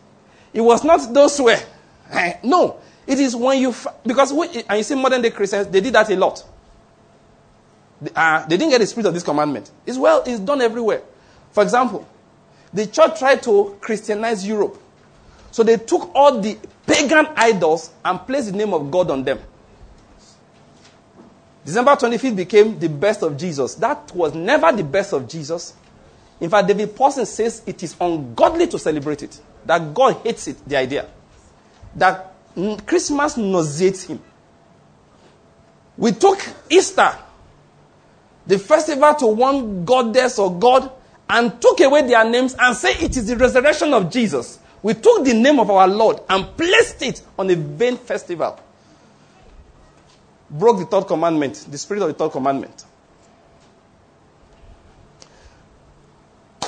It 0.53 0.62
was 0.62 0.83
not 0.83 1.13
those 1.13 1.39
eh, 1.39 2.33
no, 2.43 2.77
it 3.07 3.19
is 3.19 3.36
when 3.36 3.60
you 3.60 3.74
because 4.05 4.33
we, 4.33 4.48
and 4.67 4.77
you 4.77 4.83
see 4.83 4.95
modern 4.95 5.21
day 5.21 5.31
Christians 5.31 5.67
they 5.67 5.81
did 5.81 5.93
that 5.93 6.10
a 6.10 6.15
lot. 6.15 6.43
Uh, 8.15 8.45
they 8.48 8.57
didn't 8.57 8.71
get 8.71 8.79
the 8.79 8.88
spirit 8.88 9.07
of 9.07 9.13
this 9.13 9.24
commandment. 9.24 9.71
It's 9.86 9.98
well, 9.98 10.24
it's 10.25 10.39
done 10.39 10.62
everywhere. 10.62 11.01
For 11.51 11.63
example, 11.63 12.07
the 12.74 12.88
church 12.88 13.19
tried 13.19 13.43
to 13.43 13.77
Christianize 13.79 14.48
Europe, 14.48 14.80
so 15.51 15.63
they 15.63 15.77
took 15.77 16.10
all 16.15 16.39
the 16.39 16.58
pagan 16.88 17.27
idols 17.36 17.91
and 18.03 18.25
placed 18.25 18.51
the 18.51 18.58
name 18.58 18.74
of 18.74 18.89
God 18.89 19.12
on 19.12 19.24
them. 19.24 19.39
December 21.63 21.91
25th 21.91 22.36
became 22.36 22.79
the 22.79 22.89
best 22.89 23.22
of 23.22 23.38
Jesus. 23.38 23.75
That 23.75 24.13
was 24.15 24.34
never 24.34 24.72
the 24.72 24.84
best 24.84 25.13
of 25.13 25.27
Jesus. 25.27 25.74
In 26.39 26.50
fact, 26.50 26.67
David 26.67 26.96
Pawson 26.96 27.25
says 27.25 27.62
it 27.67 27.84
is 27.84 27.96
ungodly 28.01 28.67
to 28.67 28.79
celebrate 28.79 29.22
it. 29.22 29.39
That 29.65 29.93
God 29.93 30.17
hates 30.24 30.48
it, 30.48 30.67
the 30.67 30.77
idea. 30.77 31.08
That 31.96 32.34
Christmas 32.88 33.38
nauseates 33.38 34.05
him. 34.05 34.20
We 35.98 36.13
took 36.13 36.39
Easter, 36.70 37.15
the 38.48 38.58
festival 38.58 39.13
to 39.15 39.27
one 39.27 39.86
goddess 39.86 40.39
or 40.39 40.58
God, 40.58 40.91
and 41.29 41.62
took 41.62 41.79
away 41.81 42.08
their 42.08 42.27
names 42.27 42.55
and 42.58 42.75
say 42.75 42.93
it 42.93 43.15
is 43.15 43.27
the 43.27 43.38
resurrection 43.38 43.93
of 43.93 44.12
Jesus. 44.12 44.58
We 44.83 44.93
took 44.95 45.23
the 45.23 45.33
name 45.33 45.59
of 45.59 45.69
our 45.69 45.88
Lord 45.88 46.21
and 46.27 46.57
placed 46.57 47.01
it 47.03 47.21
on 47.38 47.50
a 47.50 47.55
vain 47.55 47.97
festival. 47.97 48.59
Broke 50.50 50.79
the 50.79 50.85
third 50.85 51.07
commandment, 51.07 51.65
the 51.69 51.77
spirit 51.77 52.01
of 52.01 52.07
the 52.09 52.13
third 52.13 52.31
commandment. 52.31 52.85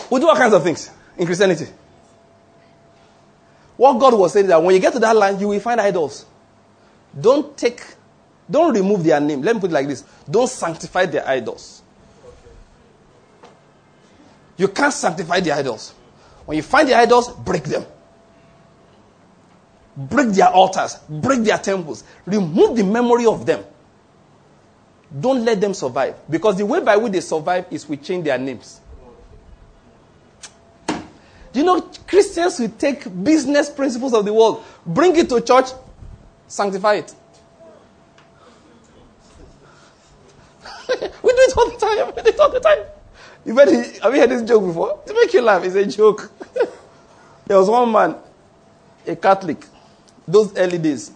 We 0.10 0.20
do 0.20 0.30
all 0.30 0.36
kinds 0.36 0.54
of 0.54 0.64
things 0.64 0.92
in 1.18 1.26
Christianity. 1.26 1.68
What 3.76 4.00
God 4.00 4.14
was 4.14 4.34
saying 4.34 4.48
that 4.48 4.62
when 4.62 4.76
you 4.76 4.82
get 4.82 4.94
to 4.94 5.00
that 5.00 5.16
land, 5.16 5.42
you 5.42 5.48
will 5.48 5.60
find 5.60 5.82
idols. 5.82 6.26
Don't 7.20 7.58
take, 7.58 7.84
don't 8.50 8.74
remove 8.76 9.04
their 9.04 9.20
name. 9.20 9.42
Let 9.42 9.56
me 9.56 9.62
put 9.62 9.72
it 9.72 9.74
like 9.74 9.88
this 9.88 10.04
don't 10.30 10.50
sanctify 10.50 11.08
their 11.08 11.28
idols. 11.28 11.82
You 14.56 14.68
can't 14.68 14.94
sanctify 14.94 15.40
the 15.40 15.52
idols. 15.52 15.94
When 16.46 16.58
you 16.58 16.64
find 16.64 16.88
the 16.88 16.96
idols, 16.96 17.32
break 17.32 17.64
them. 17.64 17.86
Break 19.96 20.30
their 20.30 20.50
altars, 20.50 20.96
break 21.08 21.42
their 21.42 21.58
temples, 21.58 22.04
remove 22.26 22.76
the 22.76 22.84
memory 22.84 23.26
of 23.26 23.46
them. 23.46 23.64
Don't 25.20 25.46
let 25.46 25.62
them 25.62 25.74
survive. 25.74 26.16
Because 26.30 26.58
the 26.58 26.66
way 26.66 26.80
by 26.80 26.98
which 26.98 27.12
they 27.12 27.20
survive 27.22 27.68
is 27.70 27.88
we 27.88 27.98
change 27.98 28.26
their 28.26 28.38
names. 28.40 28.82
Do 30.88 31.60
you 31.60 31.64
know 31.64 31.82
Christians 32.08 32.60
will 32.60 32.70
take 32.70 33.04
business 33.24 33.70
principles 33.70 34.14
of 34.16 34.26
the 34.26 34.34
world, 34.34 34.64
bring 34.86 35.16
it 35.16 35.30
to 35.30 35.40
church, 35.40 35.68
sanctify 36.48 36.96
it. 36.96 37.14
we 41.22 41.32
do 41.32 41.38
it 41.38 41.58
all 41.58 41.70
the 41.70 41.78
time. 41.78 42.16
We 42.16 42.22
do 42.24 42.30
it 42.30 42.40
all 42.40 42.50
the 42.50 42.60
time. 42.60 42.80
You've 43.46 43.58
heard, 43.58 43.70
have 43.70 44.16
you 44.16 44.22
heard 44.22 44.30
this 44.32 44.42
joke 44.42 44.66
before? 44.66 45.00
To 45.06 45.14
make 45.14 45.32
you 45.34 45.42
laugh, 45.42 45.64
it's 45.64 45.76
a 45.76 45.86
joke. 45.86 46.32
there 47.46 47.58
was 47.58 47.70
one 47.70 47.92
man, 47.92 48.16
a 49.06 49.16
Catholic, 49.16 49.64
those 50.28 50.56
early 50.58 50.78
days. 50.78 51.12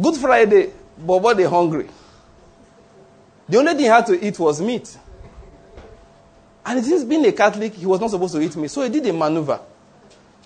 Good 0.00 0.16
Friday, 0.16 0.72
but 0.98 1.18
what 1.22 1.36
they 1.36 1.44
hungry. 1.44 1.88
The 3.48 3.58
only 3.58 3.72
thing 3.72 3.80
he 3.80 3.86
had 3.86 4.06
to 4.06 4.26
eat 4.26 4.38
was 4.38 4.60
meat. 4.60 4.98
And 6.64 6.84
since 6.84 7.04
being 7.04 7.24
a 7.24 7.32
Catholic, 7.32 7.74
he 7.74 7.86
was 7.86 8.00
not 8.00 8.10
supposed 8.10 8.34
to 8.34 8.40
eat 8.40 8.56
meat. 8.56 8.70
So 8.70 8.82
he 8.82 8.88
did 8.88 9.06
a 9.06 9.12
maneuver. 9.12 9.60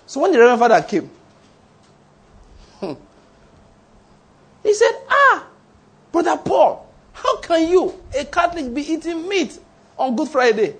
So 0.06 0.20
when 0.20 0.32
the 0.32 0.38
Reverend 0.38 0.60
Father 0.60 0.82
came, 0.82 1.10
hmm, 2.78 2.92
he 4.62 4.74
said, 4.74 4.92
Ah, 5.08 5.46
Brother 6.12 6.36
Paul, 6.36 6.86
how 7.12 7.38
can 7.38 7.68
you, 7.68 7.94
a 8.18 8.24
Catholic, 8.24 8.72
be 8.74 8.82
eating 8.92 9.28
meat 9.28 9.58
on 9.96 10.14
Good 10.14 10.28
Friday? 10.28 10.76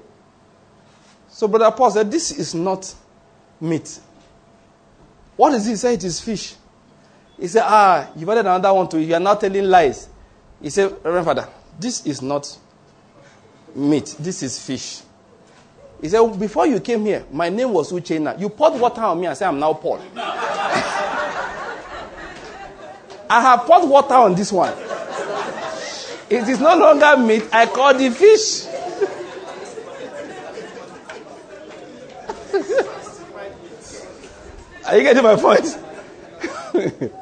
So 1.28 1.48
Brother 1.48 1.74
Paul 1.74 1.90
said, 1.90 2.10
This 2.10 2.32
is 2.32 2.54
not 2.54 2.92
meat. 3.60 3.98
What 5.40 5.54
is 5.54 5.66
it? 5.66 5.70
He 5.70 5.76
said, 5.76 5.94
It 5.94 6.04
is 6.04 6.20
fish. 6.20 6.54
He 7.38 7.48
said, 7.48 7.62
Ah, 7.64 8.10
you've 8.14 8.28
added 8.28 8.40
another 8.40 8.74
one 8.74 8.86
to 8.90 8.98
it. 8.98 9.04
You 9.06 9.14
are 9.14 9.20
not 9.20 9.40
telling 9.40 9.64
lies. 9.64 10.06
He 10.60 10.68
said, 10.68 10.92
Reverend 11.02 11.24
Father, 11.24 11.48
this 11.78 12.04
is 12.04 12.20
not 12.20 12.58
meat. 13.74 14.16
This 14.18 14.42
is 14.42 14.58
fish. 14.62 15.00
He 16.02 16.10
said, 16.10 16.38
Before 16.38 16.66
you 16.66 16.78
came 16.80 17.06
here, 17.06 17.24
my 17.32 17.48
name 17.48 17.72
was 17.72 17.90
Uchena. 17.90 18.38
You 18.38 18.50
poured 18.50 18.78
water 18.78 19.00
on 19.00 19.18
me 19.18 19.28
and 19.28 19.34
said, 19.38 19.48
I'm 19.48 19.58
now 19.58 19.72
Paul. 19.72 20.02
I 23.30 23.40
have 23.40 23.60
poured 23.60 23.88
water 23.88 24.12
on 24.16 24.34
this 24.34 24.52
one. 24.52 24.74
It 26.28 26.46
is 26.50 26.60
no 26.60 26.76
longer 26.76 27.16
meat. 27.16 27.44
I 27.50 27.64
call 27.64 27.94
the 27.94 28.10
fish. 28.10 28.66
Are 34.90 34.96
you 34.96 35.04
getting 35.04 35.22
my 35.22 35.36
point? 35.36 35.78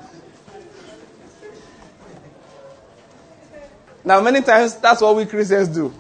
now, 4.03 4.23
many 4.23 4.41
times, 4.41 4.77
that's 4.77 5.03
what 5.03 5.15
we 5.15 5.27
Christians 5.27 5.69
do. 5.69 5.93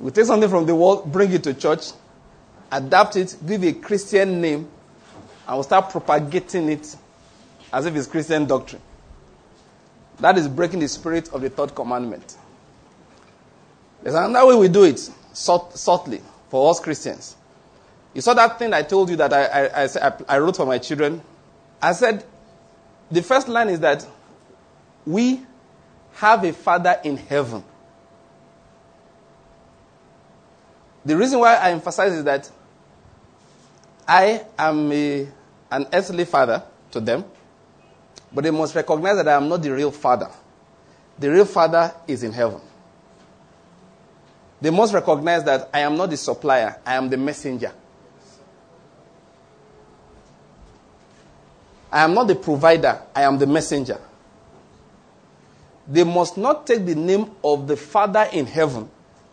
We 0.00 0.10
take 0.10 0.24
something 0.24 0.48
from 0.48 0.64
the 0.64 0.74
world, 0.74 1.12
bring 1.12 1.30
it 1.30 1.44
to 1.44 1.52
church, 1.52 1.88
adapt 2.72 3.16
it, 3.16 3.36
give 3.46 3.62
a 3.62 3.74
Christian 3.74 4.40
name, 4.40 4.66
and 5.46 5.56
we'll 5.56 5.62
start 5.62 5.90
propagating 5.90 6.70
it 6.70 6.96
as 7.70 7.84
if 7.84 7.94
it's 7.94 8.06
Christian 8.06 8.46
doctrine. 8.46 8.80
That 10.20 10.38
is 10.38 10.48
breaking 10.48 10.80
the 10.80 10.88
spirit 10.88 11.28
of 11.34 11.42
the 11.42 11.50
third 11.50 11.74
commandment. 11.74 12.38
There's 14.02 14.14
another 14.14 14.46
way 14.46 14.56
we 14.56 14.68
do 14.68 14.84
it, 14.84 15.00
subtly, 15.34 16.22
for 16.48 16.70
us 16.70 16.80
Christians. 16.80 17.36
You 18.18 18.22
saw 18.22 18.34
that 18.34 18.58
thing 18.58 18.74
I 18.74 18.82
told 18.82 19.10
you 19.10 19.14
that 19.14 19.32
I, 19.32 19.44
I, 19.44 19.84
I, 19.84 20.12
I 20.28 20.38
wrote 20.40 20.56
for 20.56 20.66
my 20.66 20.78
children? 20.78 21.22
I 21.80 21.92
said, 21.92 22.24
the 23.08 23.22
first 23.22 23.46
line 23.46 23.68
is 23.68 23.78
that 23.78 24.04
we 25.06 25.40
have 26.14 26.42
a 26.42 26.52
Father 26.52 26.98
in 27.04 27.16
heaven. 27.16 27.62
The 31.04 31.16
reason 31.16 31.38
why 31.38 31.54
I 31.58 31.70
emphasize 31.70 32.12
is 32.12 32.24
that 32.24 32.50
I 34.08 34.44
am 34.58 34.90
a, 34.90 35.28
an 35.70 35.86
earthly 35.92 36.24
father 36.24 36.64
to 36.90 36.98
them, 36.98 37.24
but 38.32 38.42
they 38.42 38.50
must 38.50 38.74
recognize 38.74 39.14
that 39.14 39.28
I 39.28 39.34
am 39.34 39.48
not 39.48 39.62
the 39.62 39.70
real 39.72 39.92
father. 39.92 40.28
The 41.20 41.30
real 41.30 41.44
father 41.44 41.94
is 42.08 42.24
in 42.24 42.32
heaven. 42.32 42.60
They 44.60 44.70
must 44.70 44.92
recognize 44.92 45.44
that 45.44 45.70
I 45.72 45.82
am 45.82 45.96
not 45.96 46.10
the 46.10 46.16
supplier, 46.16 46.80
I 46.84 46.96
am 46.96 47.08
the 47.08 47.16
messenger. 47.16 47.72
I 51.90 52.04
am 52.04 52.14
not 52.14 52.28
the 52.28 52.34
provider, 52.34 53.00
I 53.14 53.22
am 53.22 53.38
the 53.38 53.46
messenger. 53.46 53.98
They 55.86 56.04
must 56.04 56.36
not 56.36 56.66
take 56.66 56.84
the 56.84 56.94
name 56.94 57.30
of 57.42 57.66
the 57.66 57.76
Father 57.76 58.28
in 58.32 58.46
heaven 58.46 58.90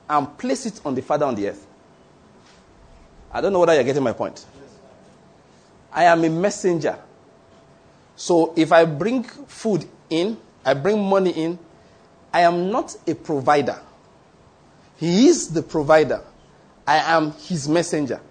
and 0.10 0.38
place 0.38 0.66
it 0.66 0.80
on 0.86 0.96
the 0.96 1.02
Father 1.02 1.26
on 1.26 1.36
the 1.36 1.50
earth. 1.50 1.68
I 3.32 3.42
don't 3.42 3.52
know 3.52 3.60
whether 3.60 3.74
you're 3.74 3.84
getting 3.84 4.04
my 4.04 4.14
point. 4.14 4.46
I 5.92 6.06
am 6.06 6.24
a 6.24 6.30
messenger. 6.30 6.98
So 8.16 8.54
if 8.56 8.72
I 8.72 8.86
bring 8.86 9.24
food 9.24 9.86
in, 10.10 10.38
I 10.64 10.74
bring 10.74 11.04
money 11.04 11.32
in, 11.32 11.60
I 12.34 12.42
am 12.42 12.72
not 12.72 12.96
a 13.06 13.14
provider. 13.16 13.80
He 14.98 15.28
is 15.28 15.50
the 15.50 15.62
provider. 15.62 16.22
I 16.88 16.98
am 17.16 17.34
his 17.34 17.68
messenger. 17.68 18.22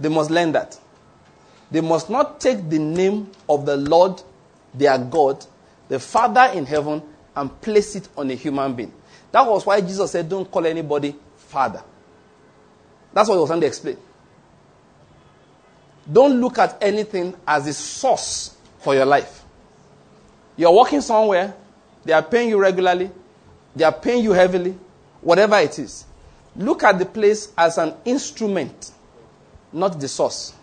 They 0.00 0.08
must 0.08 0.30
learn 0.30 0.52
that. 0.52 0.78
They 1.74 1.80
must 1.80 2.08
not 2.08 2.40
take 2.40 2.70
the 2.70 2.78
name 2.78 3.32
of 3.48 3.66
the 3.66 3.76
Lord, 3.76 4.22
their 4.72 4.96
God, 4.96 5.44
the 5.88 5.98
Father 5.98 6.52
in 6.56 6.66
heaven, 6.66 7.02
and 7.34 7.60
place 7.60 7.96
it 7.96 8.08
on 8.16 8.30
a 8.30 8.34
human 8.34 8.74
being. 8.74 8.92
That 9.32 9.44
was 9.44 9.66
why 9.66 9.80
Jesus 9.80 10.12
said, 10.12 10.28
Don't 10.28 10.48
call 10.48 10.64
anybody 10.68 11.16
Father. 11.36 11.82
That's 13.12 13.28
what 13.28 13.34
he 13.34 13.40
was 13.40 13.48
trying 13.48 13.62
to 13.62 13.66
explain. 13.66 13.96
Don't 16.12 16.40
look 16.40 16.58
at 16.58 16.78
anything 16.80 17.34
as 17.44 17.66
a 17.66 17.72
source 17.74 18.56
for 18.78 18.94
your 18.94 19.06
life. 19.06 19.42
You're 20.56 20.72
working 20.72 21.00
somewhere, 21.00 21.56
they 22.04 22.12
are 22.12 22.22
paying 22.22 22.50
you 22.50 22.60
regularly, 22.60 23.10
they 23.74 23.82
are 23.82 23.90
paying 23.90 24.22
you 24.22 24.30
heavily, 24.30 24.78
whatever 25.22 25.56
it 25.56 25.76
is. 25.80 26.04
Look 26.54 26.84
at 26.84 27.00
the 27.00 27.06
place 27.06 27.52
as 27.58 27.78
an 27.78 27.94
instrument, 28.04 28.92
not 29.72 29.98
the 29.98 30.06
source. 30.06 30.54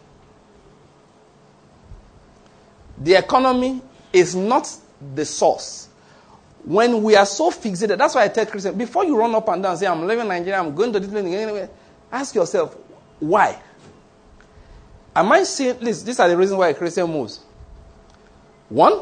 The 3.04 3.16
economy 3.16 3.82
is 4.14 4.36
not 4.36 4.72
the 5.16 5.26
source. 5.26 5.88
When 6.64 7.02
we 7.02 7.16
are 7.16 7.26
so 7.26 7.50
fixated, 7.50 7.98
that's 7.98 8.14
why 8.14 8.24
I 8.24 8.28
tell 8.28 8.46
Christians, 8.46 8.76
before 8.76 9.04
you 9.04 9.18
run 9.18 9.34
up 9.34 9.48
and 9.50 9.64
down 9.64 9.72
and 9.72 9.80
say, 9.80 9.88
I'm 9.88 10.06
leaving 10.06 10.28
Nigeria, 10.28 10.60
I'm 10.60 10.76
going 10.76 10.94
to 10.94 11.00
this 11.00 11.10
place, 11.10 11.70
ask 12.12 12.36
yourself, 12.36 12.76
why? 13.20 13.60
Am 15.16 15.32
I 15.32 15.44
saying, 15.44 15.78
listen, 15.82 16.06
these 16.06 16.20
are 16.20 16.30
the 16.30 16.38
reasons 16.38 16.60
why 16.60 16.70
a 16.70 16.74
Christian 16.74 17.10
moves. 17.10 17.40
One, 18.70 19.02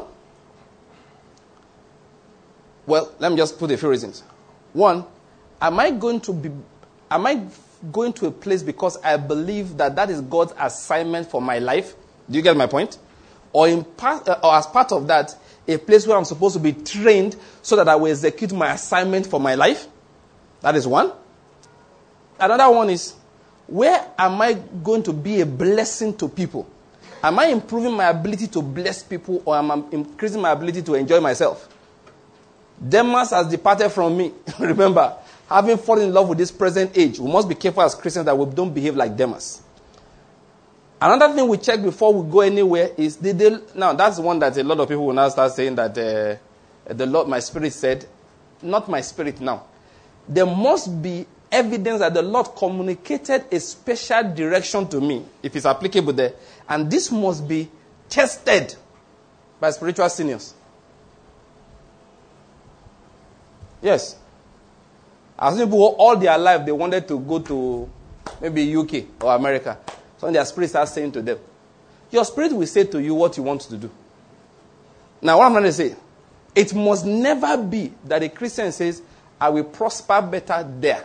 well, 2.86 3.12
let 3.18 3.30
me 3.30 3.36
just 3.36 3.58
put 3.58 3.70
a 3.70 3.76
few 3.76 3.90
reasons. 3.90 4.22
One, 4.72 5.04
am 5.60 5.78
I 5.78 5.90
going 5.90 6.20
to 6.22 6.32
be, 6.32 6.50
am 7.10 7.26
I 7.26 7.46
going 7.92 8.12
to 8.14 8.26
a 8.26 8.30
place 8.30 8.62
because 8.62 8.96
I 9.02 9.16
believe 9.16 9.76
that 9.76 9.94
that 9.96 10.10
is 10.10 10.22
God's 10.22 10.54
assignment 10.58 11.30
for 11.30 11.40
my 11.42 11.58
life? 11.58 11.94
Do 12.28 12.36
you 12.36 12.42
get 12.42 12.56
my 12.56 12.66
point? 12.66 12.98
Or, 13.52 13.68
in 13.68 13.84
part, 13.84 14.28
uh, 14.28 14.38
or 14.42 14.54
as 14.54 14.66
part 14.66 14.92
of 14.92 15.06
that, 15.08 15.34
a 15.66 15.76
place 15.78 16.06
where 16.06 16.16
I'm 16.16 16.24
supposed 16.24 16.54
to 16.54 16.60
be 16.60 16.72
trained 16.72 17.36
so 17.62 17.76
that 17.76 17.88
I 17.88 17.96
will 17.96 18.10
execute 18.10 18.52
my 18.52 18.72
assignment 18.72 19.26
for 19.26 19.40
my 19.40 19.54
life? 19.54 19.86
That 20.60 20.76
is 20.76 20.86
one. 20.86 21.12
Another 22.38 22.70
one 22.70 22.90
is, 22.90 23.14
where 23.66 24.10
am 24.18 24.40
I 24.40 24.54
going 24.54 25.02
to 25.04 25.12
be 25.12 25.40
a 25.40 25.46
blessing 25.46 26.16
to 26.18 26.28
people? 26.28 26.68
Am 27.22 27.38
I 27.38 27.46
improving 27.46 27.92
my 27.94 28.08
ability 28.08 28.46
to 28.48 28.62
bless 28.62 29.02
people 29.02 29.42
or 29.44 29.56
am 29.56 29.70
I 29.70 29.82
increasing 29.92 30.40
my 30.40 30.52
ability 30.52 30.82
to 30.82 30.94
enjoy 30.94 31.20
myself? 31.20 31.68
Demas 32.88 33.30
has 33.30 33.46
departed 33.46 33.90
from 33.90 34.16
me. 34.16 34.32
Remember, 34.58 35.14
having 35.48 35.76
fallen 35.76 36.08
in 36.08 36.14
love 36.14 36.28
with 36.28 36.38
this 36.38 36.50
present 36.50 36.96
age, 36.96 37.18
we 37.18 37.30
must 37.30 37.48
be 37.48 37.54
careful 37.54 37.82
as 37.82 37.94
Christians 37.94 38.24
that 38.24 38.36
we 38.36 38.46
don't 38.46 38.72
behave 38.72 38.96
like 38.96 39.14
Demas. 39.16 39.60
Another 41.00 41.34
thing 41.34 41.48
we 41.48 41.56
check 41.56 41.82
before 41.82 42.12
we 42.12 42.30
go 42.30 42.40
anywhere 42.40 42.90
is 42.96 43.16
did 43.16 43.38
they, 43.38 43.56
now 43.74 43.94
that's 43.94 44.18
one 44.18 44.38
that 44.38 44.56
a 44.58 44.62
lot 44.62 44.80
of 44.80 44.88
people 44.88 45.06
will 45.06 45.14
now 45.14 45.28
start 45.30 45.52
saying 45.52 45.74
that 45.74 45.96
uh, 45.96 46.36
the 46.92 47.06
Lord, 47.06 47.26
my 47.26 47.40
spirit 47.40 47.72
said, 47.72 48.06
not 48.60 48.88
my 48.88 49.00
spirit 49.00 49.40
now. 49.40 49.64
There 50.28 50.44
must 50.44 51.00
be 51.02 51.26
evidence 51.50 52.00
that 52.00 52.12
the 52.12 52.22
Lord 52.22 52.48
communicated 52.54 53.44
a 53.50 53.58
special 53.60 54.34
direction 54.34 54.86
to 54.88 55.00
me, 55.00 55.24
if 55.42 55.56
it's 55.56 55.64
applicable 55.64 56.12
there. 56.12 56.34
And 56.68 56.90
this 56.90 57.10
must 57.10 57.48
be 57.48 57.70
tested 58.08 58.74
by 59.58 59.70
spiritual 59.70 60.08
seniors. 60.10 60.54
Yes. 63.80 64.16
As 65.38 65.58
people 65.58 65.82
all 65.98 66.16
their 66.16 66.36
life 66.36 66.66
they 66.66 66.72
wanted 66.72 67.08
to 67.08 67.18
go 67.18 67.38
to 67.38 67.88
maybe 68.42 68.76
UK 68.76 69.22
or 69.22 69.34
America. 69.34 69.78
So 70.20 70.30
their 70.30 70.44
spirit 70.44 70.68
starts 70.68 70.92
saying 70.92 71.12
to 71.12 71.22
them, 71.22 71.38
Your 72.10 72.26
spirit 72.26 72.52
will 72.52 72.66
say 72.66 72.84
to 72.84 73.00
you 73.00 73.14
what 73.14 73.38
you 73.38 73.42
want 73.42 73.62
to 73.62 73.76
do. 73.78 73.90
Now, 75.22 75.38
what 75.38 75.46
I'm 75.46 75.52
going 75.52 75.64
to 75.64 75.72
say, 75.72 75.96
it 76.54 76.74
must 76.74 77.06
never 77.06 77.56
be 77.56 77.94
that 78.04 78.22
a 78.22 78.28
Christian 78.28 78.70
says, 78.70 79.00
I 79.40 79.48
will 79.48 79.64
prosper 79.64 80.20
better 80.20 80.62
there. 80.78 81.04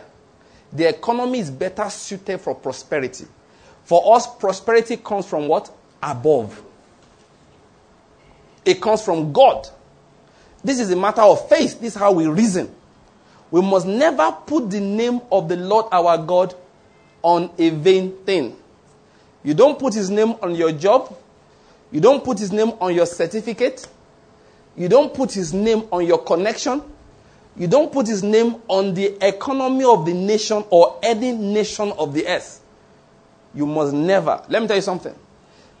The 0.70 0.90
economy 0.90 1.38
is 1.38 1.50
better 1.50 1.88
suited 1.88 2.42
for 2.42 2.54
prosperity. 2.54 3.24
For 3.84 4.14
us, 4.14 4.26
prosperity 4.36 4.98
comes 4.98 5.26
from 5.26 5.48
what? 5.48 5.70
Above. 6.02 6.62
It 8.66 8.82
comes 8.82 9.02
from 9.02 9.32
God. 9.32 9.66
This 10.62 10.78
is 10.78 10.90
a 10.90 10.96
matter 10.96 11.22
of 11.22 11.48
faith. 11.48 11.80
This 11.80 11.94
is 11.94 11.98
how 11.98 12.12
we 12.12 12.26
reason. 12.26 12.70
We 13.50 13.62
must 13.62 13.86
never 13.86 14.30
put 14.46 14.68
the 14.68 14.80
name 14.80 15.22
of 15.32 15.48
the 15.48 15.56
Lord 15.56 15.86
our 15.90 16.18
God 16.18 16.54
on 17.22 17.50
a 17.56 17.70
vain 17.70 18.12
thing. 18.26 18.56
You 19.46 19.54
don't 19.54 19.78
put 19.78 19.94
his 19.94 20.10
name 20.10 20.32
on 20.42 20.56
your 20.56 20.72
job. 20.72 21.16
You 21.92 22.00
don't 22.00 22.24
put 22.24 22.40
his 22.40 22.50
name 22.50 22.72
on 22.80 22.92
your 22.92 23.06
certificate. 23.06 23.86
You 24.76 24.88
don't 24.88 25.14
put 25.14 25.30
his 25.32 25.54
name 25.54 25.84
on 25.92 26.04
your 26.04 26.18
connection. 26.18 26.82
You 27.56 27.68
don't 27.68 27.92
put 27.92 28.08
his 28.08 28.24
name 28.24 28.56
on 28.66 28.92
the 28.92 29.16
economy 29.24 29.84
of 29.84 30.04
the 30.04 30.14
nation 30.14 30.64
or 30.68 30.98
any 31.00 31.30
nation 31.30 31.92
of 31.96 32.12
the 32.12 32.26
earth. 32.26 32.60
You 33.54 33.66
must 33.66 33.92
never. 33.94 34.42
Let 34.48 34.62
me 34.62 34.66
tell 34.66 34.78
you 34.78 34.82
something. 34.82 35.14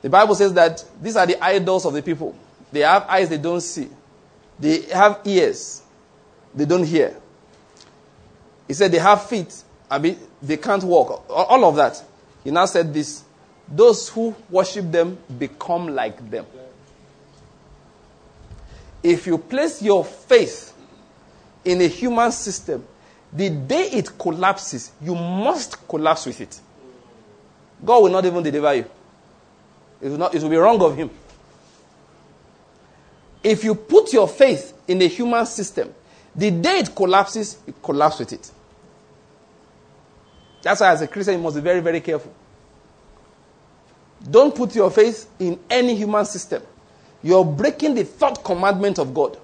The 0.00 0.10
Bible 0.10 0.36
says 0.36 0.54
that 0.54 0.84
these 1.02 1.16
are 1.16 1.26
the 1.26 1.42
idols 1.44 1.84
of 1.86 1.92
the 1.92 2.02
people. 2.02 2.36
They 2.70 2.80
have 2.82 3.02
eyes 3.08 3.28
they 3.28 3.38
don't 3.38 3.60
see. 3.60 3.88
They 4.60 4.82
have 4.82 5.22
ears 5.24 5.82
they 6.54 6.66
don't 6.66 6.84
hear. 6.84 7.16
He 8.68 8.74
said 8.74 8.92
they 8.92 8.98
have 8.98 9.26
feet. 9.28 9.64
I 9.90 9.98
mean, 9.98 10.18
they 10.40 10.56
can't 10.56 10.84
walk. 10.84 11.28
All 11.28 11.64
of 11.64 11.74
that. 11.74 12.00
He 12.44 12.52
now 12.52 12.66
said 12.66 12.94
this. 12.94 13.24
Those 13.68 14.08
who 14.08 14.34
worship 14.48 14.90
them 14.90 15.18
become 15.38 15.88
like 15.88 16.30
them. 16.30 16.46
If 19.02 19.26
you 19.26 19.38
place 19.38 19.82
your 19.82 20.04
faith 20.04 20.72
in 21.64 21.80
a 21.80 21.86
human 21.86 22.32
system, 22.32 22.84
the 23.32 23.50
day 23.50 23.90
it 23.92 24.18
collapses, 24.18 24.92
you 25.02 25.14
must 25.14 25.86
collapse 25.88 26.26
with 26.26 26.40
it. 26.40 26.60
God 27.84 28.02
will 28.04 28.10
not 28.10 28.24
even 28.24 28.42
deliver 28.42 28.74
you. 28.74 28.86
It 30.00 30.08
will, 30.08 30.18
not, 30.18 30.34
it 30.34 30.42
will 30.42 30.50
be 30.50 30.56
wrong 30.56 30.80
of 30.82 30.96
Him. 30.96 31.10
If 33.42 33.64
you 33.64 33.74
put 33.74 34.12
your 34.12 34.28
faith 34.28 34.76
in 34.88 35.00
a 35.02 35.06
human 35.06 35.46
system, 35.46 35.92
the 36.34 36.50
day 36.50 36.80
it 36.80 36.94
collapses, 36.94 37.58
you 37.66 37.74
collapse 37.82 38.18
with 38.18 38.32
it. 38.32 38.50
That's 40.62 40.80
why, 40.80 40.90
as 40.90 41.02
a 41.02 41.06
Christian, 41.06 41.34
you 41.34 41.40
must 41.40 41.56
be 41.56 41.62
very, 41.62 41.80
very 41.80 42.00
careful. 42.00 42.32
Don't 44.30 44.54
put 44.54 44.74
your 44.74 44.90
faith 44.90 45.28
in 45.38 45.58
any 45.70 45.94
human 45.94 46.24
system. 46.24 46.62
You're 47.22 47.44
breaking 47.44 47.94
the 47.94 48.04
third 48.04 48.42
commandment 48.44 48.98
of 48.98 49.14
God. 49.14 49.38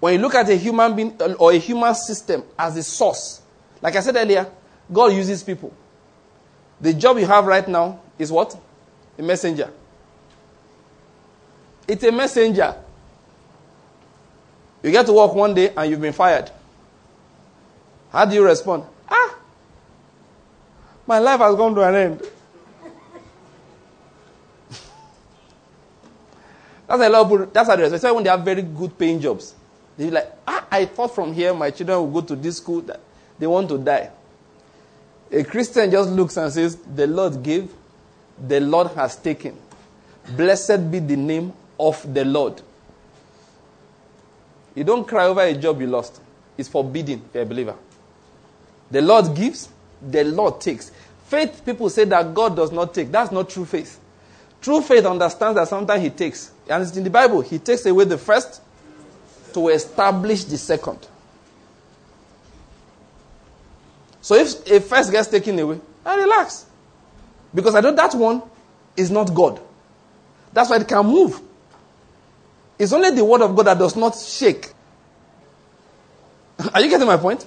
When 0.00 0.14
you 0.14 0.20
look 0.20 0.34
at 0.34 0.48
a 0.48 0.56
human 0.56 0.96
being 0.96 1.20
or 1.38 1.52
a 1.52 1.58
human 1.58 1.94
system 1.94 2.42
as 2.58 2.76
a 2.76 2.82
source, 2.82 3.42
like 3.82 3.96
I 3.96 4.00
said 4.00 4.16
earlier, 4.16 4.50
God 4.90 5.12
uses 5.12 5.42
people. 5.42 5.72
The 6.80 6.94
job 6.94 7.18
you 7.18 7.26
have 7.26 7.46
right 7.46 7.66
now 7.68 8.00
is 8.18 8.32
what? 8.32 8.56
A 9.18 9.22
messenger. 9.22 9.70
It's 11.86 12.02
a 12.04 12.12
messenger. 12.12 12.74
You 14.82 14.90
get 14.90 15.04
to 15.06 15.12
work 15.12 15.34
one 15.34 15.52
day 15.52 15.72
and 15.76 15.90
you've 15.90 16.00
been 16.00 16.14
fired. 16.14 16.50
How 18.10 18.24
do 18.24 18.34
you 18.34 18.44
respond? 18.44 18.84
Ah, 19.08 19.34
my 21.06 21.18
life 21.18 21.40
has 21.40 21.54
gone 21.56 21.74
to 21.74 21.82
an 21.82 21.94
end. 21.94 22.22
That's 26.90 27.02
a 27.02 27.08
lot 27.08 27.22
of 27.22 27.30
people, 27.30 27.46
that's 27.52 27.68
how 27.68 27.76
they 27.76 27.82
respond. 27.82 27.96
Especially 27.96 28.14
when 28.16 28.24
they 28.24 28.30
have 28.30 28.44
very 28.44 28.62
good 28.62 28.98
paying 28.98 29.20
jobs. 29.20 29.54
They're 29.96 30.10
like, 30.10 30.32
ah, 30.46 30.66
I 30.70 30.86
thought 30.86 31.14
from 31.14 31.32
here 31.32 31.54
my 31.54 31.70
children 31.70 31.98
will 31.98 32.20
go 32.20 32.26
to 32.26 32.36
this 32.36 32.56
school 32.56 32.80
that 32.82 33.00
they 33.38 33.46
want 33.46 33.68
to 33.68 33.78
die. 33.78 34.10
A 35.30 35.44
Christian 35.44 35.90
just 35.90 36.10
looks 36.10 36.36
and 36.36 36.52
says, 36.52 36.76
The 36.76 37.06
Lord 37.06 37.42
gave, 37.42 37.70
the 38.44 38.60
Lord 38.60 38.88
has 38.88 39.14
taken. 39.14 39.56
Blessed 40.36 40.90
be 40.90 40.98
the 40.98 41.16
name 41.16 41.52
of 41.78 42.12
the 42.12 42.24
Lord. 42.24 42.60
You 44.74 44.82
don't 44.82 45.06
cry 45.06 45.26
over 45.26 45.42
a 45.42 45.54
job 45.54 45.80
you 45.80 45.86
lost. 45.86 46.20
It's 46.58 46.68
forbidden 46.68 47.22
for 47.32 47.40
a 47.40 47.46
believer. 47.46 47.76
The 48.90 49.00
Lord 49.00 49.34
gives, 49.36 49.68
the 50.02 50.24
Lord 50.24 50.60
takes. 50.60 50.90
Faith, 51.26 51.62
people 51.64 51.88
say 51.88 52.04
that 52.06 52.34
God 52.34 52.56
does 52.56 52.72
not 52.72 52.92
take. 52.92 53.12
That's 53.12 53.30
not 53.30 53.48
true 53.48 53.64
faith. 53.64 54.00
True 54.60 54.82
faith 54.82 55.04
understands 55.04 55.54
that 55.56 55.68
sometimes 55.68 56.02
He 56.02 56.10
takes. 56.10 56.50
And 56.70 56.84
it's 56.84 56.96
in 56.96 57.02
the 57.02 57.10
Bible. 57.10 57.40
He 57.40 57.58
takes 57.58 57.84
away 57.84 58.04
the 58.04 58.16
first 58.16 58.62
to 59.54 59.68
establish 59.68 60.44
the 60.44 60.56
second. 60.56 60.98
So 64.22 64.36
if 64.36 64.70
a 64.70 64.80
first 64.80 65.10
gets 65.10 65.28
taken 65.28 65.58
away, 65.58 65.80
I 66.06 66.14
relax. 66.14 66.66
Because 67.52 67.74
I 67.74 67.80
know 67.80 67.92
that 67.92 68.14
one 68.14 68.42
is 68.96 69.10
not 69.10 69.34
God. 69.34 69.60
That's 70.52 70.70
why 70.70 70.76
it 70.76 70.86
can 70.86 71.04
move. 71.04 71.40
It's 72.78 72.92
only 72.92 73.10
the 73.10 73.24
word 73.24 73.42
of 73.42 73.56
God 73.56 73.66
that 73.66 73.78
does 73.78 73.96
not 73.96 74.16
shake. 74.16 74.72
Are 76.72 76.80
you 76.80 76.88
getting 76.88 77.06
my 77.06 77.16
point? 77.16 77.44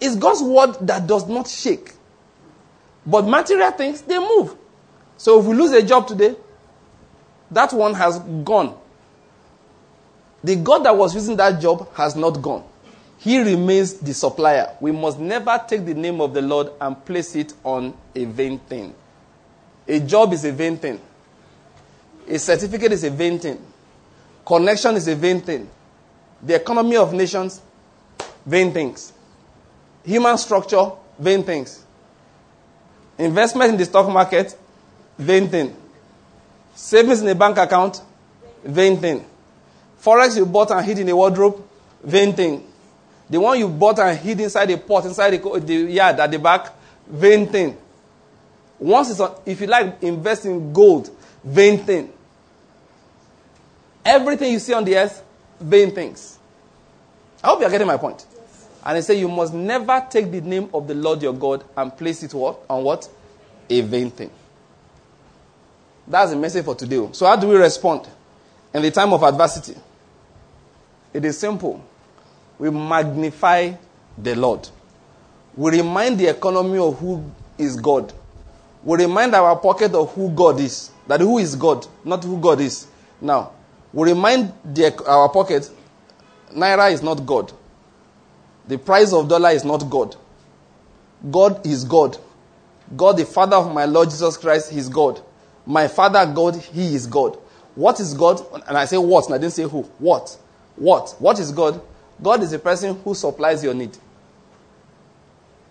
It's 0.00 0.16
God's 0.16 0.42
word 0.42 0.86
that 0.86 1.06
does 1.06 1.28
not 1.28 1.46
shake. 1.46 1.92
But 3.06 3.22
material 3.22 3.70
things, 3.70 4.02
they 4.02 4.18
move. 4.18 4.56
So 5.16 5.38
if 5.38 5.46
we 5.46 5.54
lose 5.54 5.70
a 5.72 5.82
job 5.82 6.08
today, 6.08 6.34
that 7.50 7.72
one 7.72 7.94
has 7.94 8.18
gone. 8.18 8.76
The 10.42 10.56
God 10.56 10.84
that 10.84 10.96
was 10.96 11.14
using 11.14 11.36
that 11.36 11.60
job 11.60 11.92
has 11.94 12.14
not 12.14 12.40
gone. 12.42 12.64
He 13.18 13.38
remains 13.40 13.94
the 13.94 14.14
supplier. 14.14 14.76
We 14.80 14.92
must 14.92 15.18
never 15.18 15.60
take 15.66 15.84
the 15.84 15.94
name 15.94 16.20
of 16.20 16.34
the 16.34 16.42
Lord 16.42 16.70
and 16.80 17.02
place 17.04 17.34
it 17.34 17.54
on 17.64 17.94
a 18.14 18.24
vain 18.24 18.58
thing. 18.60 18.94
A 19.88 20.00
job 20.00 20.32
is 20.32 20.44
a 20.44 20.52
vain 20.52 20.76
thing. 20.76 21.00
A 22.28 22.38
certificate 22.38 22.92
is 22.92 23.04
a 23.04 23.10
vain 23.10 23.38
thing. 23.38 23.64
Connection 24.44 24.94
is 24.96 25.08
a 25.08 25.14
vain 25.16 25.40
thing. 25.40 25.68
The 26.42 26.56
economy 26.56 26.96
of 26.96 27.12
nations, 27.12 27.60
vain 28.44 28.72
things. 28.72 29.12
Human 30.04 30.36
structure, 30.38 30.90
vain 31.18 31.42
things. 31.42 31.84
Investment 33.18 33.70
in 33.72 33.76
the 33.76 33.84
stock 33.84 34.08
market, 34.08 34.56
vain 35.18 35.48
thing. 35.48 35.74
Savings 36.76 37.22
in 37.22 37.28
a 37.28 37.34
bank 37.34 37.56
account, 37.56 38.02
vain 38.62 38.98
thing. 38.98 39.24
Forex 39.98 40.36
you 40.36 40.44
bought 40.44 40.70
and 40.70 40.84
hid 40.84 40.98
in 40.98 41.08
a 41.08 41.16
wardrobe, 41.16 41.64
vain 42.04 42.34
thing. 42.34 42.62
The 43.30 43.40
one 43.40 43.58
you 43.58 43.66
bought 43.66 43.98
and 43.98 44.16
hid 44.18 44.38
inside 44.40 44.70
a 44.70 44.76
pot, 44.76 45.06
inside 45.06 45.30
the, 45.30 45.60
the 45.60 45.74
yard 45.74 46.20
at 46.20 46.30
the 46.30 46.38
back, 46.38 46.74
vain 47.08 47.46
thing. 47.48 47.78
Once 48.78 49.10
it's 49.10 49.20
on, 49.20 49.34
if 49.46 49.58
you 49.58 49.66
like, 49.66 50.02
invest 50.02 50.44
in 50.44 50.70
gold, 50.74 51.08
vain 51.42 51.78
thing. 51.78 52.12
Everything 54.04 54.52
you 54.52 54.58
see 54.58 54.74
on 54.74 54.84
the 54.84 54.98
earth, 54.98 55.24
vain 55.58 55.92
things. 55.92 56.38
I 57.42 57.48
hope 57.48 57.60
you're 57.62 57.70
getting 57.70 57.86
my 57.86 57.96
point. 57.96 58.26
Yes. 58.34 58.68
And 58.84 58.96
they 58.98 59.00
say 59.00 59.18
you 59.18 59.28
must 59.28 59.54
never 59.54 60.06
take 60.10 60.30
the 60.30 60.42
name 60.42 60.68
of 60.74 60.86
the 60.86 60.94
Lord 60.94 61.22
your 61.22 61.32
God 61.32 61.64
and 61.74 61.96
place 61.96 62.22
it 62.22 62.34
what? 62.34 62.60
on 62.68 62.84
what? 62.84 63.08
A 63.70 63.80
vain 63.80 64.10
thing. 64.10 64.30
That's 66.08 66.30
the 66.30 66.36
message 66.36 66.64
for 66.64 66.74
today. 66.74 67.08
So 67.12 67.26
how 67.26 67.36
do 67.36 67.48
we 67.48 67.56
respond 67.56 68.08
in 68.72 68.82
the 68.82 68.90
time 68.90 69.12
of 69.12 69.22
adversity? 69.22 69.74
It 71.12 71.24
is 71.24 71.38
simple. 71.38 71.84
We 72.58 72.70
magnify 72.70 73.72
the 74.16 74.34
Lord. 74.36 74.68
We 75.56 75.70
remind 75.72 76.18
the 76.18 76.28
economy 76.28 76.78
of 76.78 76.98
who 76.98 77.24
is 77.58 77.76
God. 77.76 78.12
We 78.84 78.98
remind 78.98 79.34
our 79.34 79.56
pocket 79.56 79.94
of 79.94 80.12
who 80.14 80.30
God 80.30 80.60
is. 80.60 80.90
That 81.06 81.20
who 81.20 81.38
is 81.38 81.56
God, 81.56 81.86
not 82.04 82.22
who 82.24 82.38
God 82.38 82.60
is. 82.60 82.86
Now, 83.20 83.52
we 83.92 84.10
remind 84.10 84.52
the, 84.64 85.04
our 85.06 85.28
pocket, 85.28 85.70
Naira 86.52 86.92
is 86.92 87.02
not 87.02 87.24
God. 87.24 87.52
The 88.68 88.78
price 88.78 89.12
of 89.12 89.28
dollar 89.28 89.50
is 89.50 89.64
not 89.64 89.88
God. 89.88 90.16
God 91.30 91.64
is 91.66 91.84
God. 91.84 92.18
God, 92.96 93.16
the 93.16 93.24
Father 93.24 93.56
of 93.56 93.72
my 93.72 93.84
Lord 93.84 94.10
Jesus 94.10 94.36
Christ, 94.36 94.72
is 94.72 94.88
God. 94.88 95.20
My 95.66 95.88
Father, 95.88 96.24
God, 96.32 96.56
He 96.56 96.94
is 96.94 97.06
God. 97.06 97.36
What 97.74 98.00
is 98.00 98.14
God? 98.14 98.40
And 98.66 98.78
I 98.78 98.84
say 98.86 98.96
what, 98.96 99.26
and 99.26 99.34
I 99.34 99.38
didn't 99.38 99.52
say 99.52 99.64
who. 99.64 99.82
What? 99.98 100.38
What? 100.76 101.14
What 101.18 101.38
is 101.38 101.52
God? 101.52 101.80
God 102.22 102.42
is 102.42 102.52
a 102.52 102.58
person 102.58 102.98
who 103.02 103.14
supplies 103.14 103.62
your 103.62 103.74
need. 103.74 103.96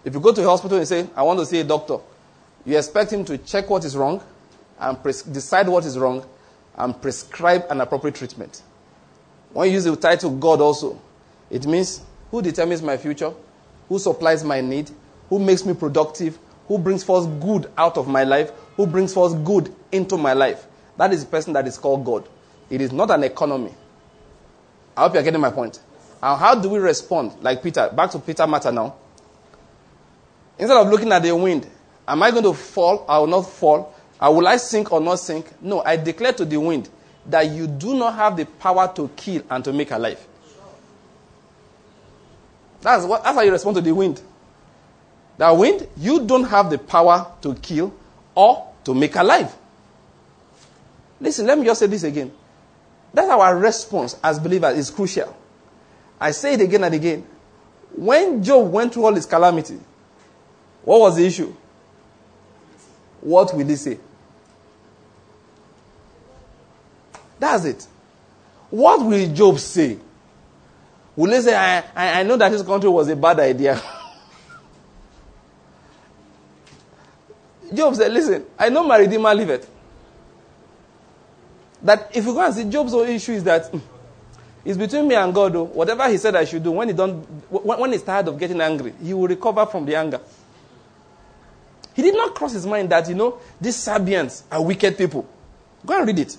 If 0.04 0.14
you 0.14 0.20
go 0.20 0.32
to 0.34 0.42
a 0.44 0.46
hospital 0.46 0.78
and 0.78 0.88
say, 0.88 1.08
I 1.16 1.24
want 1.24 1.40
to 1.40 1.46
see 1.46 1.60
a 1.60 1.64
doctor, 1.64 1.98
you 2.66 2.78
expect 2.78 3.12
him 3.12 3.26
to 3.26 3.38
check 3.40 3.70
what 3.70 3.84
is 3.86 3.98
wrong 3.98 4.22
and 4.80 5.02
pres- 5.02 5.24
decide 5.24 5.68
what 5.68 5.86
is 5.86 5.98
wrong 5.98 6.24
and 6.78 7.00
prescribe 7.02 7.66
an 7.70 7.82
appropriate 7.82 8.16
treatment. 8.16 8.62
When 9.54 9.68
you 9.68 9.76
use 9.76 9.86
the 9.86 9.96
title 9.96 10.32
God 10.32 10.62
also, 10.62 11.02
it 11.50 11.66
means 11.66 12.02
who 12.30 12.42
determines 12.42 12.82
my 12.82 12.98
future, 12.98 13.34
who 13.88 13.98
supplies 13.98 14.44
my 14.44 14.62
need, 14.62 14.92
who 15.30 15.40
makes 15.40 15.66
me 15.66 15.74
productive, 15.74 16.38
who 16.68 16.78
brings 16.78 17.04
forth 17.04 17.28
good 17.40 17.72
out 17.78 17.98
of 17.98 18.08
my 18.08 18.24
life, 18.24 18.52
who 18.76 18.88
brings 18.88 19.14
forth 19.14 19.44
good 19.44 19.74
into 19.92 20.18
my 20.18 20.34
life. 20.34 20.66
That 20.98 21.14
is 21.14 21.26
the 21.26 21.32
person 21.32 21.54
that 21.54 21.68
is 21.68 21.78
called 21.78 22.06
God. 22.06 22.28
It 22.70 22.82
is 22.82 22.92
not 22.92 23.12
an 23.12 23.24
economy. 23.24 23.74
I 24.98 25.02
hope 25.02 25.14
you're 25.14 25.24
getting 25.24 25.42
my 25.42 25.52
point. 25.52 25.80
And 26.24 26.40
how 26.40 26.56
do 26.56 26.70
we 26.70 26.80
respond? 26.80 27.34
Like 27.42 27.62
Peter, 27.62 27.90
back 27.94 28.12
to 28.12 28.20
Peter 28.20 28.48
matter 28.48 28.72
now. 28.72 28.96
Instead 30.58 30.78
of 30.78 30.88
looking 30.88 31.12
at 31.12 31.22
the 31.22 31.36
wind, 31.36 31.68
am 32.08 32.24
I 32.24 32.32
going 32.32 32.44
to 32.44 32.54
fall? 32.54 33.06
I 33.08 33.20
will 33.20 33.28
not 33.28 33.42
fall. 33.44 33.94
Or 34.22 34.36
will 34.36 34.48
I 34.48 34.58
sink 34.58 34.92
or 34.92 35.02
not 35.02 35.20
sink? 35.20 35.52
No, 35.62 35.84
I 35.84 35.98
declare 35.98 36.34
to 36.34 36.46
the 36.46 36.58
wind 36.58 36.90
that 37.28 37.50
you 37.50 37.68
do 37.68 37.96
not 37.96 38.16
have 38.16 38.38
the 38.38 38.46
power 38.46 38.92
to 38.96 39.10
kill 39.16 39.44
and 39.50 39.64
to 39.66 39.74
make 39.74 39.92
alive. 39.92 40.26
That's, 42.82 43.06
what, 43.06 43.24
that's 43.24 43.36
how 43.36 43.42
you 43.42 43.52
respond 43.52 43.76
to 43.78 43.82
the 43.82 43.94
wind. 43.94 44.22
The 45.38 45.54
wind, 45.54 45.88
you 45.98 46.26
don't 46.26 46.46
have 46.46 46.70
the 46.70 46.78
power 46.78 47.32
to 47.42 47.56
kill 47.56 47.94
or 48.34 48.74
to 48.86 48.94
make 48.94 49.16
alive. 49.16 49.54
Listen, 51.20 51.46
let 51.48 51.58
me 51.58 51.66
just 51.66 51.80
say 51.80 51.88
this 51.88 52.04
again. 52.04 52.32
That's 53.14 53.30
our 53.30 53.58
response 53.58 54.18
as 54.24 54.40
believers 54.40 54.78
is 54.78 54.90
crucial. 54.90 55.36
I 56.20 56.32
say 56.32 56.54
it 56.54 56.62
again 56.62 56.84
and 56.84 56.96
again. 56.96 57.26
When 57.96 58.44
Job 58.44 58.72
went 58.72 58.94
through 58.94 59.06
all 59.06 59.16
his 59.16 59.26
calamity, 59.26 59.80
what 60.84 61.00
was 61.00 61.16
the 61.16 61.26
issue? 61.26 61.54
What 63.22 63.54
will 63.56 63.66
he 63.66 63.76
say? 63.76 63.98
That's 67.40 67.66
it. 67.66 67.88
What 68.70 69.06
will 69.06 69.34
Job 69.34 69.60
say? 69.60 69.98
Will 71.16 71.32
he 71.32 71.42
say, 71.42 71.56
I, 71.56 71.80
I, 71.96 72.20
I 72.20 72.24
know 72.24 72.38
that 72.38 72.52
this 72.52 72.62
country 72.62 72.90
was 72.90 73.08
a 73.08 73.16
bad 73.16 73.40
idea? 73.40 73.82
Job 77.76 77.96
said, 77.96 78.12
Listen, 78.12 78.46
I 78.58 78.70
know 78.70 78.84
my 78.84 78.98
Redeemer 78.98 79.34
liveth. 79.34 79.70
That 81.82 82.10
if 82.14 82.26
you 82.26 82.34
go 82.34 82.44
and 82.46 82.54
see 82.54 82.64
Job's 82.66 82.92
whole 82.94 83.04
issue 83.04 83.34
is 83.34 83.44
that 83.44 83.66
hmm, 83.68 83.80
it's 84.64 84.78
between 84.78 85.08
me 85.08 85.16
and 85.16 85.34
God. 85.34 85.54
Though. 85.54 85.64
Whatever 85.64 86.10
he 86.10 86.18
said 86.18 86.36
I 86.36 86.46
should 86.46 86.64
do, 86.64 86.72
when, 86.72 86.88
he 86.88 86.94
don't, 86.94 87.22
when 87.52 87.92
he's 87.92 88.02
tired 88.02 88.28
of 88.28 88.40
getting 88.40 88.60
angry, 88.60 88.94
he 89.02 89.14
will 89.14 89.28
recover 89.28 89.66
from 89.68 89.86
the 89.86 89.96
anger. 89.96 90.20
He 91.94 92.02
did 92.02 92.16
not 92.16 92.36
cross 92.36 92.54
his 92.54 92.66
mind 92.66 92.90
that, 92.90 93.08
you 93.08 93.16
know, 93.16 93.40
these 93.62 93.78
Sabeans 93.78 94.44
are 94.52 94.62
wicked 94.64 94.98
people. 94.98 95.28
Go 95.86 95.98
and 95.98 96.08
read 96.08 96.20
it. 96.20 96.38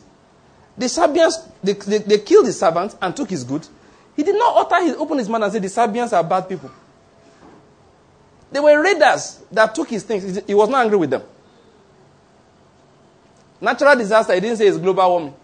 The 0.76 0.86
Sabeans, 0.86 1.48
they, 1.62 1.72
they, 1.72 1.98
they 1.98 2.18
killed 2.18 2.46
his 2.46 2.58
servant 2.58 2.94
and 3.00 3.16
took 3.16 3.30
his 3.30 3.44
goods. 3.44 3.70
He 4.14 4.22
did 4.22 4.34
not 4.34 4.70
utter 4.72 4.84
his, 4.84 4.96
open 4.96 5.18
his 5.18 5.28
mouth 5.28 5.42
and 5.44 5.52
say 5.52 5.58
the 5.58 5.68
Sabeans 5.68 6.12
are 6.12 6.24
bad 6.24 6.48
people. 6.48 6.70
They 8.50 8.60
were 8.60 8.82
raiders 8.82 9.40
that 9.52 9.74
took 9.74 9.90
his 9.90 10.04
things. 10.04 10.40
He 10.46 10.54
was 10.54 10.68
not 10.68 10.84
angry 10.84 10.98
with 10.98 11.10
them. 11.10 11.22
Natural 13.60 13.96
disaster, 13.96 14.34
he 14.34 14.40
didn't 14.40 14.58
say 14.58 14.66
it's 14.66 14.78
global 14.78 15.10
warming. 15.10 15.34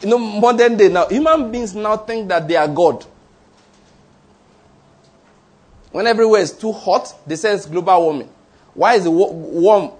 You 0.00 0.08
know, 0.08 0.18
modern 0.18 0.76
day 0.76 0.88
now, 0.88 1.08
human 1.08 1.50
beings 1.50 1.74
now 1.74 1.96
think 1.96 2.28
that 2.28 2.46
they 2.46 2.56
are 2.56 2.68
God. 2.68 3.04
When 5.92 6.06
everywhere 6.06 6.42
is 6.42 6.52
too 6.52 6.72
hot, 6.72 7.14
they 7.26 7.36
say 7.36 7.54
it's 7.54 7.66
global 7.66 8.02
warming. 8.02 8.28
Why 8.74 8.94
is 8.94 9.04
the 9.04 9.10
warm? 9.10 9.92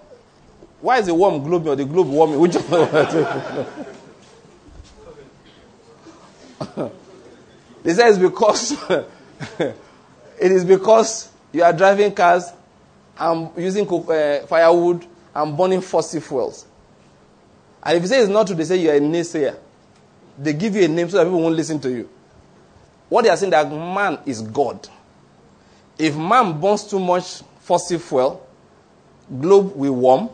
Why 0.80 0.98
is 0.98 1.06
the 1.06 1.14
warm 1.14 1.42
global 1.42 1.70
or 1.70 1.76
the 1.76 1.86
globe 1.86 2.08
warming? 2.08 2.38
Which 2.38 2.52
they 7.82 7.94
say 7.94 8.08
it's 8.08 8.18
because 8.18 8.72
it 9.58 9.74
is 10.38 10.64
because 10.64 11.30
you 11.56 11.64
are 11.64 11.72
driving 11.72 12.12
cars 12.12 12.52
and 13.18 13.50
using 13.56 13.88
uh, 13.88 14.46
firewood 14.46 15.06
and 15.34 15.56
burning 15.56 15.80
fossil 15.80 16.20
fuels. 16.20 16.66
And 17.82 17.96
if 17.96 18.02
you 18.02 18.08
say 18.08 18.20
it's 18.20 18.28
not 18.28 18.46
true, 18.46 18.56
they 18.56 18.64
say 18.64 18.76
you 18.76 18.90
are 18.90 18.96
a 18.96 19.00
naysayer. 19.00 19.56
They 20.38 20.52
give 20.52 20.76
you 20.76 20.84
a 20.84 20.88
name 20.88 21.08
so 21.08 21.16
that 21.16 21.24
people 21.24 21.40
won't 21.40 21.56
listen 21.56 21.80
to 21.80 21.90
you. 21.90 22.10
What 23.08 23.22
they 23.22 23.30
are 23.30 23.36
saying 23.38 23.52
that 23.52 23.70
man 23.70 24.18
is 24.26 24.42
God. 24.42 24.86
If 25.98 26.14
man 26.14 26.60
burns 26.60 26.84
too 26.84 27.00
much 27.00 27.40
fossil 27.60 28.00
fuel, 28.00 28.46
globe 29.40 29.74
will 29.74 29.94
warm. 29.94 30.28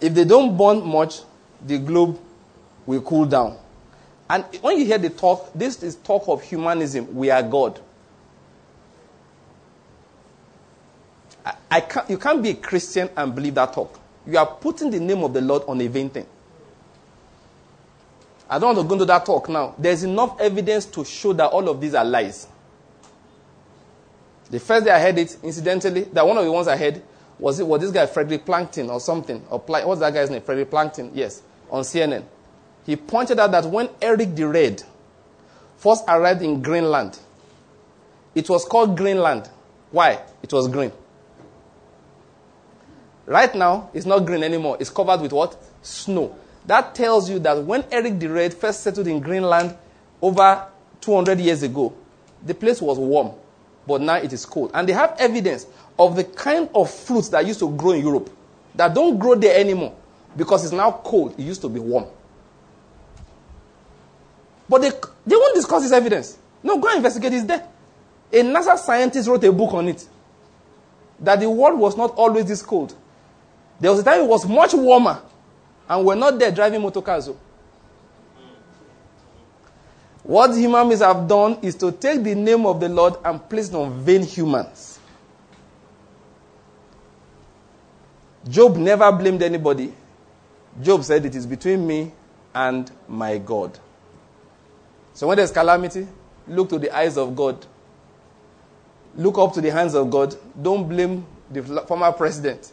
If 0.00 0.14
they 0.14 0.24
don't 0.24 0.56
burn 0.56 0.86
much, 0.86 1.16
the 1.66 1.78
globe 1.78 2.16
will 2.86 3.00
cool 3.00 3.24
down. 3.26 3.58
And 4.28 4.44
when 4.60 4.78
you 4.78 4.84
hear 4.84 4.98
the 4.98 5.10
talk, 5.10 5.52
this 5.52 5.82
is 5.82 5.96
talk 5.96 6.28
of 6.28 6.44
humanism. 6.44 7.12
We 7.12 7.30
are 7.30 7.42
God. 7.42 7.80
I, 11.44 11.54
I 11.70 11.80
can't, 11.80 12.10
you 12.10 12.18
can't 12.18 12.42
be 12.42 12.50
a 12.50 12.54
Christian 12.54 13.10
and 13.16 13.34
believe 13.34 13.54
that 13.54 13.72
talk. 13.72 13.98
You 14.26 14.38
are 14.38 14.46
putting 14.46 14.90
the 14.90 15.00
name 15.00 15.22
of 15.24 15.32
the 15.32 15.40
Lord 15.40 15.62
on 15.66 15.80
a 15.80 15.86
vain 15.86 16.10
thing. 16.10 16.26
I 18.48 18.58
don't 18.58 18.74
want 18.74 18.78
to 18.84 18.88
go 18.88 18.94
into 18.94 19.04
that 19.06 19.24
talk 19.24 19.48
now. 19.48 19.74
There's 19.78 20.02
enough 20.02 20.40
evidence 20.40 20.86
to 20.86 21.04
show 21.04 21.32
that 21.34 21.46
all 21.46 21.68
of 21.68 21.80
these 21.80 21.94
are 21.94 22.04
lies. 22.04 22.48
The 24.50 24.58
first 24.58 24.84
day 24.84 24.90
I 24.90 24.98
heard 25.00 25.18
it, 25.18 25.36
incidentally, 25.44 26.02
that 26.12 26.26
one 26.26 26.36
of 26.36 26.44
the 26.44 26.50
ones 26.50 26.66
I 26.66 26.76
heard 26.76 27.00
was 27.38 27.60
it 27.60 27.66
was 27.66 27.80
this 27.80 27.92
guy 27.92 28.06
Frederick 28.06 28.44
Plankton 28.44 28.90
or 28.90 29.00
something 29.00 29.42
or 29.48 29.60
what's 29.60 30.00
that 30.00 30.12
guy's 30.12 30.28
name? 30.30 30.42
Frederick 30.42 30.70
Plankton, 30.70 31.12
yes, 31.14 31.42
on 31.70 31.82
CNN. 31.82 32.24
He 32.84 32.96
pointed 32.96 33.38
out 33.38 33.52
that 33.52 33.64
when 33.66 33.88
Eric 34.02 34.34
the 34.34 34.48
Red 34.48 34.82
first 35.76 36.04
arrived 36.08 36.42
in 36.42 36.60
Greenland, 36.60 37.18
it 38.34 38.48
was 38.50 38.64
called 38.64 38.96
Greenland. 38.96 39.48
Why? 39.90 40.20
It 40.42 40.52
was 40.52 40.68
green. 40.68 40.92
Right 43.30 43.54
now, 43.54 43.90
it's 43.94 44.06
not 44.06 44.26
green 44.26 44.42
anymore. 44.42 44.76
It's 44.80 44.90
covered 44.90 45.20
with 45.20 45.32
what? 45.32 45.56
Snow. 45.82 46.34
That 46.66 46.96
tells 46.96 47.30
you 47.30 47.38
that 47.38 47.62
when 47.62 47.84
Eric 47.92 48.18
the 48.18 48.26
Red 48.26 48.52
first 48.52 48.80
settled 48.80 49.06
in 49.06 49.20
Greenland 49.20 49.76
over 50.20 50.66
200 51.00 51.38
years 51.38 51.62
ago, 51.62 51.94
the 52.44 52.54
place 52.54 52.82
was 52.82 52.98
warm, 52.98 53.30
but 53.86 54.00
now 54.00 54.16
it 54.16 54.32
is 54.32 54.44
cold. 54.44 54.72
And 54.74 54.88
they 54.88 54.92
have 54.94 55.14
evidence 55.20 55.66
of 55.96 56.16
the 56.16 56.24
kind 56.24 56.68
of 56.74 56.90
fruits 56.90 57.28
that 57.28 57.46
used 57.46 57.60
to 57.60 57.70
grow 57.70 57.92
in 57.92 58.04
Europe 58.04 58.30
that 58.74 58.92
don't 58.92 59.16
grow 59.16 59.36
there 59.36 59.60
anymore 59.60 59.94
because 60.36 60.64
it's 60.64 60.72
now 60.72 60.90
cold. 60.90 61.38
It 61.38 61.44
used 61.44 61.60
to 61.60 61.68
be 61.68 61.78
warm. 61.78 62.06
But 64.68 64.80
they, 64.82 64.90
they 65.24 65.36
won't 65.36 65.54
discuss 65.54 65.84
this 65.84 65.92
evidence. 65.92 66.36
No, 66.64 66.78
go 66.78 66.88
and 66.88 66.96
investigate. 66.96 67.34
It's 67.34 67.44
there. 67.44 67.64
A 68.32 68.42
NASA 68.42 68.76
scientist 68.76 69.28
wrote 69.28 69.44
a 69.44 69.52
book 69.52 69.72
on 69.72 69.86
it 69.86 70.04
that 71.20 71.38
the 71.38 71.48
world 71.48 71.78
was 71.78 71.96
not 71.96 72.10
always 72.16 72.46
this 72.46 72.62
cold. 72.62 72.96
There 73.80 73.90
was 73.90 74.00
a 74.00 74.04
time 74.04 74.20
it 74.20 74.28
was 74.28 74.46
much 74.46 74.74
warmer, 74.74 75.22
and 75.88 76.04
we're 76.04 76.14
not 76.14 76.38
there 76.38 76.50
driving 76.52 76.82
motor 76.82 77.00
cars. 77.00 77.28
Oh. 77.28 77.36
What 80.22 80.54
human 80.54 80.86
beings 80.88 81.00
have 81.00 81.26
done 81.26 81.58
is 81.62 81.74
to 81.76 81.90
take 81.90 82.22
the 82.22 82.34
name 82.34 82.66
of 82.66 82.78
the 82.78 82.88
Lord 82.88 83.14
and 83.24 83.48
place 83.48 83.70
it 83.70 83.74
on 83.74 84.00
vain 84.04 84.22
humans. 84.22 84.98
Job 88.48 88.76
never 88.76 89.10
blamed 89.12 89.42
anybody. 89.42 89.92
Job 90.80 91.02
said, 91.04 91.24
It 91.24 91.34
is 91.34 91.46
between 91.46 91.86
me 91.86 92.12
and 92.54 92.90
my 93.08 93.38
God. 93.38 93.78
So 95.14 95.26
when 95.26 95.36
there's 95.36 95.50
calamity, 95.50 96.06
look 96.46 96.68
to 96.70 96.78
the 96.78 96.94
eyes 96.96 97.16
of 97.16 97.34
God. 97.34 97.66
Look 99.16 99.38
up 99.38 99.52
to 99.54 99.60
the 99.60 99.70
hands 99.70 99.94
of 99.94 100.08
God. 100.10 100.34
Don't 100.60 100.88
blame 100.88 101.26
the 101.50 101.62
former 101.86 102.12
president. 102.12 102.72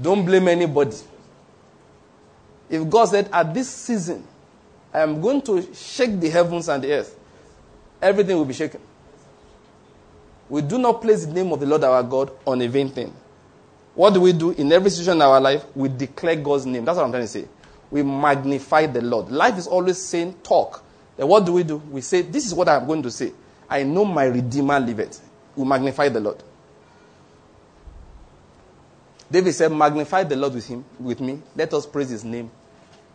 Don't 0.00 0.24
blame 0.24 0.48
anybody. 0.48 0.96
If 2.70 2.88
God 2.88 3.06
said, 3.06 3.28
at 3.32 3.52
this 3.52 3.68
season, 3.68 4.26
I 4.92 5.00
am 5.00 5.20
going 5.20 5.42
to 5.42 5.74
shake 5.74 6.18
the 6.18 6.30
heavens 6.30 6.68
and 6.68 6.82
the 6.82 6.92
earth, 6.92 7.18
everything 8.00 8.36
will 8.36 8.44
be 8.44 8.54
shaken. 8.54 8.80
We 10.48 10.62
do 10.62 10.78
not 10.78 11.00
place 11.00 11.24
the 11.24 11.32
name 11.32 11.52
of 11.52 11.60
the 11.60 11.66
Lord 11.66 11.84
our 11.84 12.02
God 12.02 12.30
on 12.46 12.60
a 12.60 12.68
vain 12.68 12.88
thing. 12.88 13.14
What 13.94 14.14
do 14.14 14.20
we 14.20 14.32
do 14.32 14.50
in 14.50 14.72
every 14.72 14.90
situation 14.90 15.14
in 15.14 15.22
our 15.22 15.40
life? 15.40 15.64
We 15.74 15.88
declare 15.88 16.36
God's 16.36 16.66
name. 16.66 16.84
That's 16.84 16.96
what 16.96 17.04
I'm 17.04 17.10
trying 17.10 17.24
to 17.24 17.28
say. 17.28 17.46
We 17.90 18.02
magnify 18.02 18.86
the 18.86 19.02
Lord. 19.02 19.30
Life 19.30 19.58
is 19.58 19.66
always 19.66 19.98
saying 19.98 20.34
talk. 20.42 20.82
Then 21.16 21.28
what 21.28 21.44
do 21.44 21.52
we 21.52 21.62
do? 21.62 21.76
We 21.76 22.00
say, 22.00 22.22
This 22.22 22.46
is 22.46 22.54
what 22.54 22.68
I'm 22.68 22.86
going 22.86 23.02
to 23.02 23.10
say. 23.10 23.32
I 23.68 23.82
know 23.82 24.04
my 24.04 24.24
Redeemer 24.24 24.80
liveth. 24.80 25.20
We 25.56 25.64
magnify 25.64 26.08
the 26.08 26.20
Lord. 26.20 26.42
David 29.32 29.54
said, 29.54 29.72
Magnify 29.72 30.24
the 30.24 30.36
Lord 30.36 30.52
with 30.52 30.66
him, 30.66 30.84
with 31.00 31.18
me. 31.18 31.40
Let 31.56 31.72
us 31.72 31.86
praise 31.86 32.10
his 32.10 32.22
name 32.22 32.50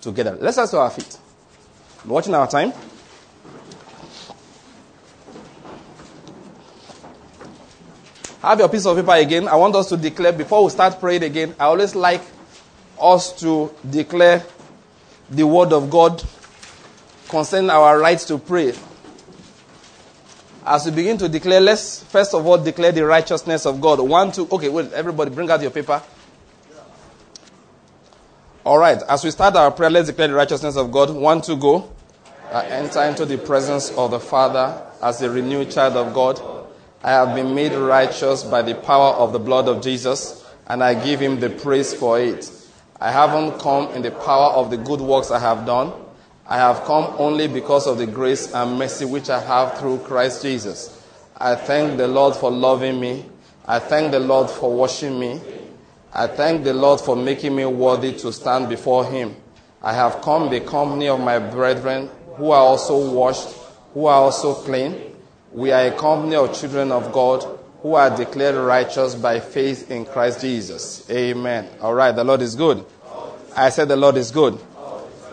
together. 0.01 0.35
Let's 0.41 0.55
stand 0.55 0.69
to 0.71 0.79
our 0.79 0.89
feet. 0.89 1.15
We're 2.03 2.13
watching 2.13 2.33
our 2.33 2.47
time. 2.47 2.73
Have 8.41 8.57
your 8.57 8.69
piece 8.69 8.87
of 8.87 8.97
paper 8.97 9.13
again. 9.13 9.47
I 9.47 9.55
want 9.57 9.75
us 9.75 9.89
to 9.89 9.97
declare 9.97 10.33
before 10.33 10.63
we 10.63 10.71
start 10.71 10.99
praying 10.99 11.21
again. 11.21 11.53
I 11.59 11.65
always 11.65 11.93
like 11.93 12.21
us 12.99 13.39
to 13.41 13.71
declare 13.87 14.43
the 15.29 15.45
word 15.45 15.71
of 15.71 15.87
God 15.91 16.23
concerning 17.29 17.69
our 17.69 17.99
right 17.99 18.17
to 18.19 18.39
pray. 18.39 18.73
As 20.69 20.85
we 20.85 20.91
begin 20.91 21.17
to 21.19 21.29
declare, 21.29 21.61
let's 21.61 22.03
first 22.03 22.33
of 22.33 22.45
all 22.45 22.57
declare 22.57 22.91
the 22.91 23.05
righteousness 23.05 23.65
of 23.65 23.79
God. 23.79 24.01
One, 24.01 24.33
two, 24.33 24.49
okay, 24.51 24.67
wait, 24.67 24.91
everybody 24.91 25.31
bring 25.31 25.49
out 25.49 25.61
your 25.61 25.71
paper. 25.71 26.01
All 28.65 28.77
right, 28.77 29.01
as 29.03 29.23
we 29.23 29.31
start 29.31 29.55
our 29.55 29.71
prayer, 29.71 29.89
let's 29.89 30.09
declare 30.09 30.27
the 30.27 30.33
righteousness 30.33 30.75
of 30.75 30.91
God. 30.91 31.11
One, 31.11 31.41
two, 31.41 31.55
go. 31.55 31.89
I 32.51 32.65
enter 32.65 33.01
into 33.03 33.25
the 33.25 33.37
presence 33.37 33.91
of 33.91 34.11
the 34.11 34.19
Father 34.19 34.85
as 35.01 35.21
a 35.21 35.29
renewed 35.29 35.71
child 35.71 35.95
of 35.95 36.13
God. 36.13 36.41
I 37.01 37.11
have 37.11 37.33
been 37.33 37.55
made 37.55 37.71
righteous 37.71 38.43
by 38.43 38.61
the 38.61 38.75
power 38.75 39.13
of 39.13 39.31
the 39.31 39.39
blood 39.39 39.69
of 39.69 39.81
Jesus, 39.81 40.45
and 40.67 40.83
I 40.83 41.01
give 41.01 41.21
him 41.21 41.39
the 41.39 41.49
praise 41.49 41.93
for 41.93 42.19
it. 42.19 42.51
I 42.99 43.13
haven't 43.13 43.59
come 43.61 43.91
in 43.91 44.01
the 44.01 44.11
power 44.11 44.51
of 44.51 44.69
the 44.69 44.75
good 44.75 44.99
works 44.99 45.31
I 45.31 45.39
have 45.39 45.65
done. 45.65 45.93
I 46.49 46.57
have 46.57 46.85
come 46.85 47.13
only 47.17 47.47
because 47.47 47.87
of 47.87 47.97
the 47.97 48.07
grace 48.07 48.53
and 48.53 48.79
mercy 48.79 49.03
which 49.03 49.29
I 49.29 49.39
have 49.41 49.77
through 49.79 49.99
Christ 49.99 50.43
Jesus. 50.43 51.03
I 51.37 51.55
thank 51.55 51.97
the 51.97 52.07
Lord 52.07 52.35
for 52.35 52.49
loving 52.49 53.01
me. 53.01 53.25
I 53.65 53.79
thank 53.79 54.11
the 54.11 54.19
Lord 54.21 54.49
for 54.49 54.73
washing 54.73 55.19
me. 55.19 55.41
I 56.13 56.27
thank 56.27 56.63
the 56.63 56.73
Lord 56.73 57.01
for 57.01 57.17
making 57.17 57.53
me 57.53 57.65
worthy 57.65 58.13
to 58.19 58.31
stand 58.31 58.69
before 58.69 59.03
Him. 59.03 59.35
I 59.83 59.91
have 59.93 60.21
come 60.21 60.49
the 60.49 60.61
company 60.61 61.09
of 61.09 61.19
my 61.19 61.37
brethren 61.37 62.09
who 62.37 62.51
are 62.51 62.61
also 62.61 63.11
washed, 63.11 63.49
who 63.93 64.05
are 64.05 64.21
also 64.21 64.53
clean. 64.53 65.15
We 65.51 65.71
are 65.71 65.87
a 65.87 65.91
company 65.91 66.37
of 66.37 66.57
children 66.57 66.93
of 66.93 67.11
God 67.11 67.43
who 67.81 67.95
are 67.95 68.15
declared 68.15 68.55
righteous 68.55 69.15
by 69.15 69.41
faith 69.41 69.91
in 69.91 70.05
Christ 70.05 70.41
Jesus. 70.41 71.09
Amen. 71.11 71.69
All 71.81 71.93
right, 71.93 72.15
the 72.15 72.23
Lord 72.23 72.41
is 72.41 72.55
good. 72.55 72.85
I 73.55 73.69
said 73.69 73.89
the 73.89 73.97
Lord 73.97 74.15
is 74.15 74.31
good. 74.31 74.57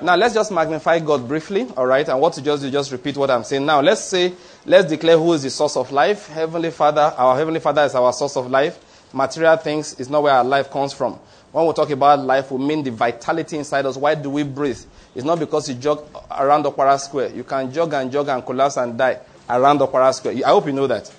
Now 0.04 0.16
let's 0.16 0.34
just 0.34 0.52
magnify 0.52 0.98
God 0.98 1.26
briefly, 1.26 1.66
all 1.78 1.86
right? 1.86 2.06
And 2.06 2.20
what 2.20 2.34
to 2.34 2.42
just 2.42 2.62
do, 2.62 2.70
just 2.70 2.92
repeat 2.92 3.16
what 3.16 3.30
I'm 3.30 3.42
saying. 3.42 3.64
Now 3.64 3.80
let's 3.80 4.02
say, 4.02 4.34
let's 4.66 4.86
declare 4.86 5.16
who 5.16 5.32
is 5.32 5.44
the 5.44 5.48
source 5.48 5.78
of 5.78 5.90
life. 5.92 6.28
Heavenly 6.28 6.72
Father, 6.72 7.14
our 7.16 7.34
Heavenly 7.34 7.58
Father 7.58 7.84
is 7.84 7.94
our 7.94 8.12
source 8.12 8.36
of 8.36 8.50
life. 8.50 9.08
Material 9.14 9.56
things 9.56 9.98
is 9.98 10.10
not 10.10 10.22
where 10.22 10.34
our 10.34 10.44
life 10.44 10.70
comes 10.70 10.92
from. 10.92 11.14
When 11.52 11.64
we 11.66 11.72
talk 11.72 11.88
about 11.88 12.18
life, 12.18 12.50
we 12.50 12.62
mean 12.62 12.82
the 12.82 12.90
vitality 12.90 13.56
inside 13.56 13.86
us. 13.86 13.96
Why 13.96 14.14
do 14.14 14.28
we 14.28 14.42
breathe? 14.42 14.84
It's 15.14 15.24
not 15.24 15.38
because 15.38 15.70
you 15.70 15.74
jog 15.74 16.06
around 16.30 16.66
Okwara 16.66 17.00
Square. 17.00 17.30
You 17.30 17.44
can 17.44 17.72
jog 17.72 17.94
and 17.94 18.12
jog 18.12 18.28
and 18.28 18.44
collapse 18.44 18.76
and 18.76 18.98
die 18.98 19.20
around 19.48 19.78
Okwara 19.78 20.12
Square. 20.12 20.34
I 20.44 20.50
hope 20.50 20.66
you 20.66 20.72
know 20.74 20.86
that. 20.86 21.10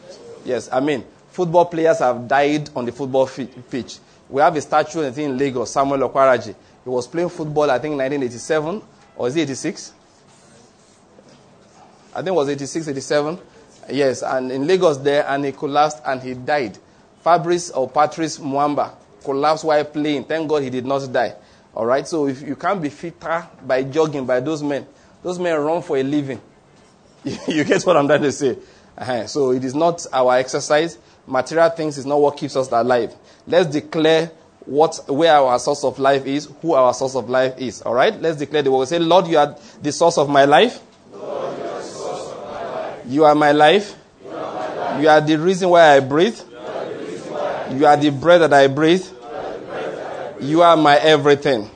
Yes, 0.46 0.70
I 0.72 0.80
mean, 0.80 1.04
football 1.32 1.66
players 1.66 1.98
have 1.98 2.28
died 2.28 2.70
on 2.76 2.86
the 2.86 2.92
football 2.92 3.26
pitch. 3.26 3.98
We 4.30 4.44
have 4.44 4.56
a 4.56 4.62
statue 4.62 5.02
in 5.02 5.38
Lagos, 5.40 5.72
Samuel 5.72 6.08
Okwaraji. 6.08 6.54
He 6.86 6.90
was 6.90 7.08
playing 7.08 7.30
football, 7.30 7.70
I 7.70 7.80
think, 7.80 7.94
in 7.94 7.98
1987, 7.98 8.82
or 9.18 9.28
is 9.28 9.36
it 9.36 9.42
86? 9.42 9.94
I 12.14 12.18
think 12.18 12.28
it 12.28 12.34
was 12.34 12.48
86, 12.48 12.88
87. 12.88 13.40
Yes, 13.90 14.22
and 14.22 14.52
in 14.52 14.68
Lagos 14.68 14.98
there, 14.98 15.26
and 15.28 15.44
he 15.44 15.52
collapsed 15.52 16.02
and 16.06 16.22
he 16.22 16.36
died. 16.36 16.78
Fabrice 17.22 17.72
or 17.72 17.90
Patrice 17.90 18.38
Muamba 18.38 18.94
collapsed 19.24 19.64
while 19.64 19.84
playing. 19.84 20.26
Thank 20.26 20.48
God 20.48 20.62
he 20.62 20.70
did 20.70 20.86
not 20.86 21.12
die. 21.12 21.36
All 21.74 21.88
right, 21.88 22.08
so 22.08 22.28
if 22.28 22.42
you 22.44 22.56
can't 22.56 22.80
be 22.82 22.90
fitter 22.90 23.48
by 23.66 23.84
jogging 23.84 24.26
by 24.26 24.40
those 24.40 24.62
men, 24.62 24.86
those 25.24 25.40
men 25.40 25.60
run 25.60 25.82
for 25.82 25.98
a 25.98 26.04
living. 26.04 26.40
you 27.48 27.64
get 27.64 27.84
what 27.84 27.98
I'm 27.98 28.08
trying 28.08 28.22
to 28.22 28.32
say? 28.32 28.58
Uh-huh. 28.98 29.26
So 29.26 29.52
it 29.52 29.64
is 29.64 29.74
not 29.74 30.06
our 30.14 30.38
exercise. 30.38 31.00
Material 31.28 31.70
things 31.72 31.98
is 31.98 32.06
not 32.06 32.22
what 32.22 32.38
keeps 32.38 32.56
us 32.56 32.72
alive. 32.72 33.14
Let's 33.48 33.68
declare 33.68 34.32
what 34.66 35.00
where 35.08 35.34
our 35.34 35.60
source 35.60 35.84
of 35.84 36.00
life 36.00 36.26
is, 36.26 36.50
who 36.62 36.74
our 36.74 36.94
source 36.94 37.16
of 37.16 37.30
life 37.30 37.58
is. 37.58 37.82
All 37.82 37.94
right? 37.94 38.20
Let's 38.20 38.38
declare 38.38 38.62
the 38.64 38.72
word. 38.72 38.88
Say, 38.88 39.00
Lord, 39.00 39.28
you 39.28 39.38
are 39.38 39.56
the 39.82 39.92
source 39.92 40.18
of 40.18 40.30
my 40.30 40.46
life. 40.46 40.82
You, 43.08 43.24
are 43.24 43.36
my 43.36 43.52
life. 43.52 43.96
you 45.00 45.08
are 45.08 45.22
the 45.22 45.38
reason 45.38 45.70
why 45.70 45.96
I 45.96 46.00
breathe. 46.00 46.40
You 47.72 47.86
are 47.86 47.98
the, 47.98 48.10
breath 48.10 48.40
that 48.40 48.54
I 48.54 48.68
breathe. 48.68 49.06
You 50.42 50.64
are 50.64 50.76
my 50.76 50.98
everything. 50.98 51.70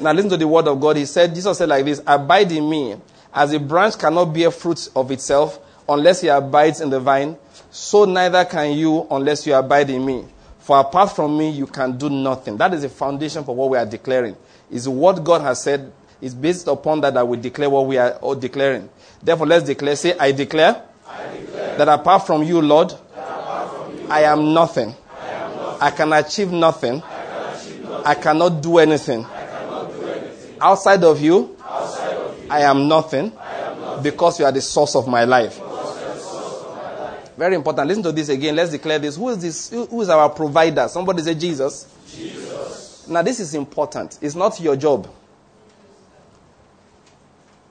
Now 0.00 0.12
listen 0.12 0.30
to 0.30 0.36
the 0.36 0.48
word 0.48 0.68
of 0.68 0.80
God. 0.80 0.96
He 0.96 1.06
said, 1.06 1.34
Jesus 1.34 1.58
said 1.58 1.68
like 1.68 1.84
this, 1.84 2.02
abide 2.06 2.50
in 2.52 2.68
me. 2.68 2.96
As 3.32 3.52
a 3.52 3.60
branch 3.60 3.98
cannot 3.98 4.26
bear 4.26 4.50
fruit 4.50 4.88
of 4.96 5.10
itself 5.10 5.58
unless 5.88 6.20
he 6.20 6.28
abides 6.28 6.80
in 6.80 6.90
the 6.90 6.98
vine, 6.98 7.36
so 7.70 8.04
neither 8.04 8.44
can 8.44 8.72
you 8.72 9.06
unless 9.10 9.46
you 9.46 9.54
abide 9.54 9.90
in 9.90 10.04
me. 10.04 10.24
For 10.66 10.80
apart 10.80 11.14
from 11.14 11.38
me, 11.38 11.48
you 11.50 11.68
can 11.68 11.96
do 11.96 12.10
nothing. 12.10 12.56
That 12.56 12.74
is 12.74 12.82
the 12.82 12.88
foundation 12.88 13.44
for 13.44 13.54
what 13.54 13.70
we 13.70 13.78
are 13.78 13.86
declaring. 13.86 14.36
Is 14.68 14.88
what 14.88 15.22
God 15.22 15.42
has 15.42 15.62
said 15.62 15.92
is 16.20 16.34
based 16.34 16.66
upon 16.66 17.02
that 17.02 17.14
that 17.14 17.28
we 17.28 17.36
declare 17.36 17.70
what 17.70 17.86
we 17.86 17.96
are 17.98 18.14
all 18.14 18.34
declaring. 18.34 18.88
Therefore, 19.22 19.46
let's 19.46 19.64
declare. 19.64 19.94
Say, 19.94 20.18
I 20.18 20.32
declare, 20.32 20.82
I 21.06 21.36
declare 21.36 21.78
that 21.78 21.86
apart 21.86 22.26
from 22.26 22.42
you, 22.42 22.60
Lord, 22.60 22.90
from 22.90 23.96
you, 23.96 24.08
I 24.10 24.22
am 24.22 24.52
nothing. 24.52 24.92
I, 25.20 25.28
am 25.28 25.54
nothing. 25.54 25.82
I 25.82 25.90
can 25.92 26.12
achieve 26.12 26.50
nothing. 26.50 27.00
I 27.00 27.00
can 27.00 27.54
achieve 27.54 27.82
nothing. 27.84 28.06
I 28.06 28.14
cannot 28.16 28.60
do 28.60 28.78
anything. 28.78 29.22
Cannot 29.22 29.92
do 29.92 30.02
anything. 30.08 30.56
Outside 30.60 31.04
of 31.04 31.20
you, 31.20 31.56
Outside 31.62 32.12
of 32.16 32.42
you, 32.44 32.50
I 32.50 32.62
am 32.62 32.88
nothing 32.88 33.30
I 33.38 33.54
am 33.70 33.80
nothing. 33.82 34.02
because 34.02 34.40
you 34.40 34.44
are 34.46 34.52
the 34.52 34.62
source 34.62 34.96
of 34.96 35.06
my 35.06 35.22
life. 35.22 35.60
Because 35.60 36.00
you 36.02 36.06
are 36.08 36.14
the 36.14 36.18
source 36.20 36.62
of 36.64 36.74
my 36.74 36.98
life. 37.04 37.25
Very 37.36 37.54
important. 37.54 37.88
Listen 37.88 38.02
to 38.04 38.12
this 38.12 38.28
again. 38.28 38.56
Let's 38.56 38.70
declare 38.70 38.98
this. 38.98 39.16
Who 39.16 39.28
is 39.28 39.38
this? 39.38 39.70
Who 39.70 40.00
is 40.00 40.08
our 40.08 40.30
provider? 40.30 40.88
Somebody 40.88 41.22
say 41.22 41.34
Jesus. 41.34 41.86
Jesus. 42.08 43.06
Now, 43.08 43.22
this 43.22 43.40
is 43.40 43.54
important. 43.54 44.18
It's 44.20 44.34
not 44.34 44.58
your 44.58 44.76
job. 44.76 45.08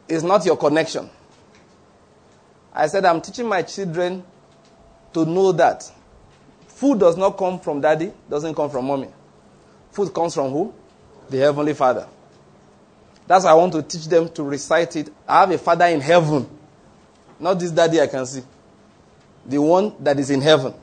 It's 0.07 0.23
not 0.23 0.45
your 0.45 0.55
connection. 0.55 1.09
I 2.73 2.87
said, 2.87 3.05
I'm 3.05 3.21
teaching 3.21 3.47
my 3.47 3.63
children 3.63 4.23
to 5.13 5.25
know 5.25 5.51
that 5.53 5.89
food 6.67 6.99
does 6.99 7.17
not 7.17 7.37
come 7.37 7.59
from 7.59 7.81
daddy, 7.81 8.11
doesn't 8.29 8.53
come 8.53 8.69
from 8.69 8.85
mommy. 8.85 9.07
Food 9.91 10.13
comes 10.13 10.35
from 10.35 10.51
who? 10.51 10.73
The 11.29 11.37
Heavenly 11.37 11.73
Father. 11.73 12.07
That's 13.25 13.45
why 13.45 13.51
I 13.51 13.53
want 13.55 13.73
to 13.73 13.81
teach 13.81 14.07
them 14.07 14.29
to 14.29 14.43
recite 14.43 14.95
it. 14.97 15.09
I 15.27 15.39
have 15.39 15.51
a 15.51 15.57
Father 15.57 15.85
in 15.85 16.01
heaven. 16.01 16.47
Not 17.39 17.59
this 17.59 17.71
daddy 17.71 17.99
I 17.99 18.07
can 18.07 18.25
see. 18.25 18.43
The 19.45 19.61
one 19.61 19.93
that 19.99 20.19
is 20.19 20.29
in 20.29 20.41
heaven. 20.41 20.73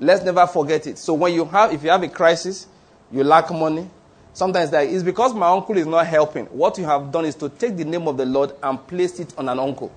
Let's 0.00 0.24
never 0.24 0.46
forget 0.46 0.86
it. 0.86 0.98
So 0.98 1.14
when 1.14 1.34
you 1.34 1.44
have, 1.46 1.72
if 1.72 1.82
you 1.82 1.90
have 1.90 2.02
a 2.02 2.08
crisis, 2.08 2.66
you 3.10 3.24
lack 3.24 3.50
money, 3.50 3.88
sometimes 4.32 4.70
that 4.70 4.86
is 4.86 5.02
because 5.02 5.34
my 5.34 5.48
uncle 5.48 5.76
is 5.76 5.86
not 5.86 6.06
helping. 6.06 6.46
What 6.46 6.78
you 6.78 6.84
have 6.84 7.10
done 7.10 7.24
is 7.24 7.34
to 7.36 7.48
take 7.48 7.76
the 7.76 7.84
name 7.84 8.06
of 8.08 8.16
the 8.16 8.26
Lord 8.26 8.52
and 8.62 8.84
place 8.86 9.18
it 9.20 9.34
on 9.38 9.48
an 9.48 9.58
uncle. 9.58 9.92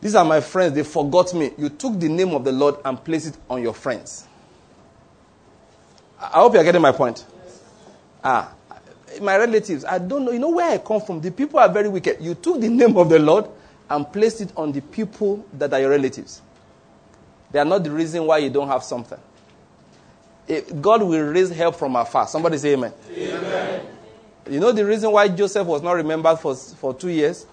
These 0.00 0.14
are 0.14 0.24
my 0.24 0.40
friends. 0.40 0.74
They 0.74 0.82
forgot 0.84 1.32
me. 1.34 1.50
You 1.58 1.68
took 1.68 1.98
the 1.98 2.08
name 2.08 2.30
of 2.30 2.44
the 2.44 2.52
Lord 2.52 2.76
and 2.84 3.02
placed 3.02 3.28
it 3.28 3.36
on 3.48 3.62
your 3.62 3.74
friends. 3.74 4.26
I 6.20 6.38
hope 6.38 6.54
you're 6.54 6.64
getting 6.64 6.82
my 6.82 6.92
point. 6.92 7.24
Ah, 8.22 8.52
my 9.20 9.36
relatives, 9.36 9.84
I 9.84 9.98
don't 9.98 10.24
know. 10.24 10.32
You 10.32 10.38
know 10.38 10.50
where 10.50 10.70
I 10.70 10.78
come 10.78 11.00
from? 11.00 11.20
The 11.20 11.30
people 11.30 11.58
are 11.58 11.68
very 11.68 11.88
wicked. 11.88 12.18
You 12.20 12.34
took 12.34 12.60
the 12.60 12.68
name 12.68 12.96
of 12.96 13.08
the 13.08 13.18
Lord 13.18 13.48
and 13.88 14.10
placed 14.12 14.40
it 14.40 14.52
on 14.56 14.72
the 14.72 14.80
people 14.80 15.44
that 15.54 15.72
are 15.72 15.80
your 15.80 15.90
relatives. 15.90 16.42
They 17.50 17.58
are 17.58 17.64
not 17.64 17.84
the 17.84 17.90
reason 17.90 18.24
why 18.26 18.38
you 18.38 18.50
don't 18.50 18.68
have 18.68 18.82
something. 18.82 19.18
God 20.80 21.02
will 21.02 21.22
raise 21.22 21.50
help 21.50 21.76
from 21.76 21.96
afar. 21.96 22.26
Somebody 22.26 22.58
say 22.58 22.74
amen. 22.74 22.92
Amen. 23.10 23.86
You 24.48 24.60
know 24.60 24.70
the 24.72 24.84
reason 24.84 25.10
why 25.10 25.28
Joseph 25.28 25.66
was 25.66 25.82
not 25.82 25.92
remembered 25.92 26.38
for, 26.38 26.54
for 26.54 26.94
two 26.94 27.08
years? 27.08 27.46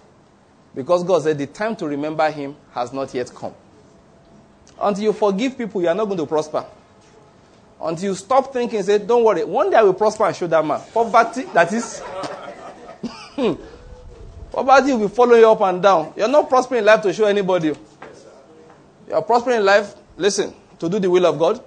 Because 0.76 1.04
God 1.04 1.24
said 1.24 1.38
the 1.38 1.48
time 1.48 1.76
to 1.78 1.88
remember 1.88 2.30
him 2.30 2.56
has 2.72 2.94
not 2.94 3.14
yet 3.14 3.32
come. 3.34 3.54
Until 4.80 5.04
you 5.06 5.14
forgive 5.14 5.58
people, 5.58 5.82
you 5.82 5.88
are 5.88 5.96
not 5.96 6.06
going 6.06 6.18
to 6.18 6.26
prosper. 6.26 6.66
Until 7.82 8.10
you 8.12 8.16
stop 8.16 8.54
thinking, 8.54 8.82
say, 8.84 8.98
don't 9.00 9.24
worry, 9.24 9.44
one 9.44 9.70
day 9.70 9.78
I 9.78 9.84
will 9.84 9.94
prosper 9.94 10.26
and 10.26 10.36
show 10.36 10.48
that 10.48 10.66
man. 10.66 10.82
Poverty, 10.94 11.44
that 11.54 11.72
is. 11.74 12.02
Hmm. 13.36 13.54
Poverty 14.54 14.94
will 14.94 15.08
be 15.08 15.14
following 15.14 15.42
you 15.42 15.50
up 15.50 15.62
and 15.62 15.82
down. 15.82 16.14
You're 16.16 16.28
not 16.28 16.48
prospering 16.48 16.80
in 16.80 16.86
life 16.86 17.02
to 17.02 17.12
show 17.12 17.26
anybody. 17.26 17.74
You're 19.10 19.22
prospering 19.24 19.58
in 19.58 19.66
life, 19.66 19.96
listen, 20.16 20.54
to 20.78 20.88
do 20.88 21.00
the 21.00 21.10
will 21.10 21.26
of 21.26 21.40
God, 21.40 21.64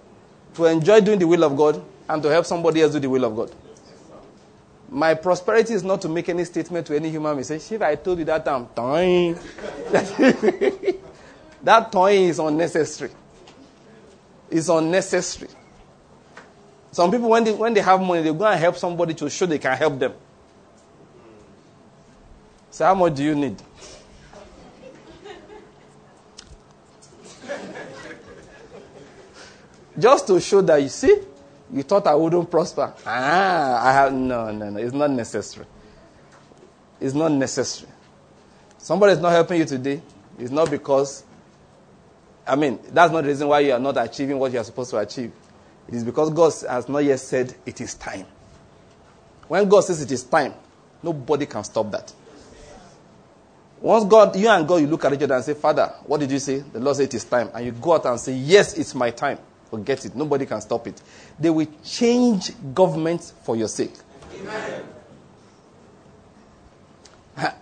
to 0.55 0.67
enjoy 0.67 1.01
doing 1.01 1.19
the 1.19 1.27
will 1.27 1.43
of 1.43 1.57
God, 1.57 1.83
and 2.09 2.23
to 2.23 2.29
help 2.29 2.47
somebody 2.47 2.81
else 2.81 2.93
do 2.93 3.01
the 3.01 3.11
will 3.11 3.25
of 3.25 3.35
God. 3.35 3.53
My 4.89 5.15
prosperity 5.15 5.75
is 5.75 5.83
not 5.83 6.01
to 6.03 6.09
make 6.09 6.29
any 6.29 6.45
statement 6.45 6.87
to 6.87 6.95
any 6.95 7.11
human 7.11 7.35
being. 7.35 7.43
Say, 7.43 7.57
if 7.57 7.83
I 7.83 7.97
told 7.97 8.21
you 8.21 8.25
that 8.27 8.47
I'm 8.47 8.67
toying, 8.69 9.35
that 11.65 11.91
toying 11.91 12.29
is 12.29 12.39
unnecessary. 12.39 13.11
It's 14.49 14.69
unnecessary. 14.69 15.51
Some 16.93 17.11
people, 17.11 17.31
when 17.31 17.43
they, 17.43 17.53
when 17.53 17.75
they 17.75 17.81
have 17.81 18.01
money, 18.01 18.23
they 18.23 18.33
go 18.33 18.47
and 18.47 18.61
help 18.61 18.77
somebody 18.77 19.15
to 19.15 19.29
show 19.29 19.47
they 19.47 19.59
can 19.59 19.77
help 19.77 19.99
them. 19.99 20.13
So, 22.77 22.85
how 22.85 22.95
much 22.95 23.15
do 23.15 23.25
you 23.25 23.35
need? 23.35 23.57
Just 29.99 30.27
to 30.27 30.39
show 30.39 30.61
that 30.61 30.83
you 30.83 30.91
see, 30.91 31.23
you 31.73 31.83
thought 31.85 32.07
I 32.07 32.15
wouldn't 32.15 32.51
prosper. 32.51 32.93
Ah, 33.07 33.83
I 33.83 33.93
have 33.95 34.13
no, 34.13 34.51
no, 34.51 34.69
no. 34.69 34.79
It's 34.79 34.93
not 34.93 35.11
necessary. 35.11 35.65
It's 37.01 37.15
not 37.15 37.33
necessary. 37.33 37.91
Somebody 38.77 39.15
is 39.15 39.21
not 39.21 39.33
helping 39.33 39.61
you 39.61 39.65
today. 39.65 40.03
It's 40.39 40.51
not 40.51 40.71
because. 40.71 41.25
I 42.47 42.57
mean, 42.57 42.79
that's 42.91 43.11
not 43.11 43.23
the 43.23 43.29
reason 43.29 43.49
why 43.49 43.61
you 43.61 43.73
are 43.73 43.81
not 43.81 43.97
achieving 43.97 44.39
what 44.39 44.53
you 44.53 44.59
are 44.59 44.65
supposed 44.65 44.91
to 44.91 44.99
achieve. 44.99 45.33
It 45.89 45.95
is 45.95 46.05
because 46.05 46.29
God 46.29 46.53
has 46.69 46.91
not 46.91 46.99
yet 46.99 47.21
said 47.21 47.55
it 47.65 47.81
is 47.81 47.95
time. 47.95 48.27
When 49.49 49.67
God 49.67 49.81
says 49.81 50.03
it 50.03 50.13
is 50.13 50.25
time, 50.25 50.53
nobody 51.03 51.47
can 51.47 51.65
stop 51.65 51.91
that. 51.93 52.13
Once 53.81 54.05
God, 54.05 54.35
you 54.37 54.49
and 54.49 54.67
God, 54.67 54.77
you 54.77 54.87
look 54.87 55.05
at 55.05 55.13
each 55.13 55.23
other 55.23 55.35
and 55.35 55.45
say, 55.45 55.55
Father, 55.55 55.93
what 56.07 56.19
did 56.21 56.31
you 56.31 56.39
say? 56.39 56.61
The 56.61 56.81
Lord 56.81 56.97
said 56.97 57.05
it 57.05 57.15
is 57.15 57.25
time. 57.25 57.51
And 57.55 57.67
you 57.67 57.73
go 57.73 57.95
out 57.95 58.07
and 58.07 58.19
say, 58.19 58.33
Yes, 58.33 58.75
it's 58.75 58.95
my 58.95 59.11
time. 59.11 59.39
Forget 59.71 60.05
it. 60.07 60.15
Nobody 60.17 60.47
can 60.47 60.61
stop 60.61 60.87
it. 60.87 61.01
They 61.39 61.51
will 61.51 61.67
change 61.85 62.53
governments 62.75 63.35
for 63.43 63.57
your 63.57 63.69
sake. 63.69 63.93
Amen. 64.41 64.83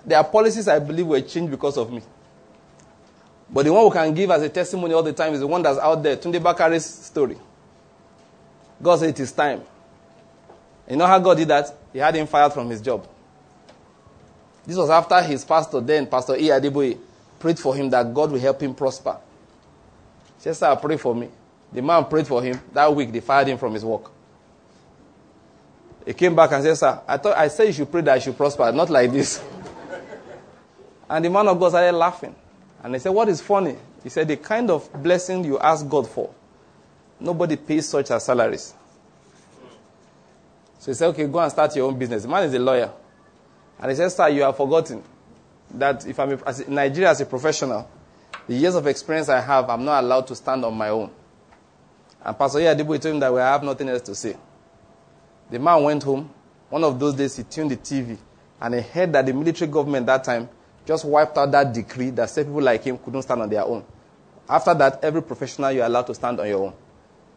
There 0.07 0.19
are 0.19 0.25
policies 0.25 0.69
I 0.69 0.79
believe 0.79 1.07
were 1.07 1.21
changed 1.21 1.51
because 1.51 1.77
of 1.77 1.91
me. 1.93 2.03
But 3.51 3.65
the 3.65 3.73
one 3.73 3.83
who 3.85 3.91
can 3.91 4.15
give 4.15 4.31
as 4.31 4.43
a 4.43 4.49
testimony 4.49 4.95
all 4.95 5.03
the 5.03 5.13
time 5.13 5.35
is 5.35 5.41
the 5.41 5.47
one 5.47 5.63
that's 5.63 5.79
out 5.79 6.03
there. 6.03 6.17
Tunde 6.17 6.41
Bakare's 6.41 6.85
story. 6.85 7.37
God 8.83 8.97
said 8.97 9.11
it 9.11 9.21
is 9.21 9.33
time. 9.33 9.63
You 10.89 10.97
know 10.97 11.07
how 11.07 11.19
God 11.19 11.37
did 11.37 11.49
that? 11.49 11.75
He 11.93 11.99
had 11.99 12.15
him 12.15 12.27
fired 12.27 12.53
from 12.53 12.69
his 12.71 12.81
job. 12.81 13.09
This 14.67 14.77
was 14.77 14.91
after 14.91 15.21
his 15.23 15.45
pastor, 15.45 15.81
then 15.81 16.07
Pastor 16.07 16.37
E. 16.37 16.49
Adeboye, 16.49 16.99
prayed 17.39 17.59
for 17.59 17.75
him 17.75 17.91
that 17.91 18.13
God 18.15 18.33
will 18.33 18.41
help 18.41 18.63
him 18.63 18.75
prosper. 18.75 19.19
He 20.43 20.53
said, 20.53 20.75
pray 20.77 20.97
for 20.97 21.15
me. 21.15 21.29
The 21.73 21.83
man 21.83 22.05
prayed 22.05 22.27
for 22.27 22.43
him. 22.43 22.61
That 22.73 22.95
week, 22.95 23.13
they 23.13 23.21
fired 23.21 23.49
him 23.49 23.59
from 23.59 23.75
his 23.75 23.85
work. 23.85 24.11
He 26.07 26.13
came 26.13 26.35
back 26.37 26.53
and 26.53 26.63
said, 26.63 26.77
Sir, 26.77 27.01
I 27.09 27.17
thought 27.17 27.37
I 27.37 27.49
said 27.49 27.67
you 27.69 27.73
should 27.73 27.91
pray 27.91 28.03
that 28.03 28.15
I 28.15 28.19
should 28.19 28.37
prosper, 28.37 28.71
not 28.73 28.91
like 28.91 29.11
this. 29.11 29.43
and 31.09 31.25
the 31.25 31.31
man 31.31 31.49
of 31.49 31.59
God 31.59 31.71
started 31.71 31.93
laughing. 31.97 32.35
And 32.83 32.95
he 32.95 33.01
said, 33.01 33.11
What 33.11 33.29
is 33.29 33.41
funny? 33.41 33.77
He 34.03 34.11
said, 34.11 34.29
The 34.29 34.37
kind 34.37 34.71
of 34.71 34.91
blessing 35.03 35.45
you 35.45 35.59
ask 35.59 35.89
God 35.89 36.09
for, 36.09 36.31
nobody 37.19 37.57
pays 37.57 37.89
such 37.89 38.11
as 38.11 38.25
salaries. 38.25 38.75
So 40.79 40.91
he 40.91 40.95
said, 40.95 41.09
Okay, 41.09 41.27
go 41.27 41.39
and 41.39 41.51
start 41.51 41.75
your 41.75 41.89
own 41.89 41.99
business. 41.99 42.23
The 42.25 42.29
man 42.29 42.45
is 42.45 42.53
a 42.53 42.59
lawyer. 42.59 42.93
And 43.79 43.91
he 43.91 43.97
said, 43.97 44.09
Sir, 44.11 44.29
you 44.29 44.43
have 44.43 44.57
forgotten 44.57 45.03
that 45.73 46.07
if 46.07 46.19
I'm 46.19 46.33
a, 46.33 46.37
as 46.47 46.67
Nigeria 46.69 47.11
as 47.11 47.21
a 47.21 47.27
professional, 47.27 47.89
the 48.47 48.55
years 48.55 48.75
of 48.75 48.87
experience 48.87 49.29
I 49.29 49.41
have, 49.41 49.69
I'm 49.71 49.85
not 49.85 50.05
allowed 50.05 50.27
to 50.29 50.37
stand 50.37 50.65
on 50.65 50.75
my 50.75 50.91
own. 50.91 51.11
And 52.25 52.39
Pastor 52.39 52.61
Adeboye 52.61 53.01
told 53.01 53.15
him 53.15 53.21
that 53.21 53.33
we 53.33 53.41
have 53.41 53.63
nothing 53.63 53.89
else 53.89 54.03
to 54.03 54.15
say. 54.15 54.37
The 55.51 55.59
man 55.59 55.83
went 55.83 56.03
home. 56.03 56.31
One 56.71 56.85
of 56.85 56.99
those 56.99 57.15
days, 57.15 57.37
he 57.37 57.43
tuned 57.43 57.71
the 57.71 57.77
TV 57.77 58.17
and 58.61 58.75
he 58.75 58.81
heard 58.81 59.13
that 59.13 59.27
the 59.27 59.33
military 59.33 59.71
government 59.71 60.07
that 60.07 60.25
time 60.25 60.49
just 60.87 61.05
wiped 61.05 61.37
out 61.39 61.51
that 61.53 61.73
decree 61.73 62.11
that 62.11 62.31
said 62.31 62.47
people 62.47 62.63
like 62.63 62.83
him 62.85 62.99
couldn't 62.99 63.23
stand 63.23 63.43
on 63.43 63.49
their 63.49 63.65
own. 63.65 63.85
After 64.49 64.75
that, 64.75 65.03
every 65.03 65.23
professional 65.23 65.73
you're 65.73 65.87
allowed 65.87 66.07
to 66.07 66.15
stand 66.15 66.41
on 66.41 66.47
your 66.49 66.65
own. 66.67 66.73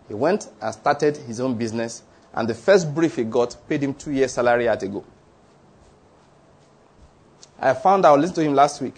He 0.07 0.13
went 0.13 0.49
and 0.61 0.73
started 0.73 1.17
his 1.17 1.39
own 1.39 1.55
business, 1.57 2.03
and 2.33 2.47
the 2.47 2.53
first 2.53 2.93
brief 2.93 3.15
he 3.15 3.23
got 3.23 3.55
paid 3.67 3.83
him 3.83 3.93
two 3.93 4.11
years' 4.11 4.33
salary 4.33 4.67
at 4.67 4.83
a 4.83 4.87
go. 4.87 5.03
I 7.59 7.73
found 7.73 8.05
out, 8.05 8.19
listened 8.19 8.35
to 8.35 8.43
him 8.43 8.53
last 8.53 8.81
week, 8.81 8.95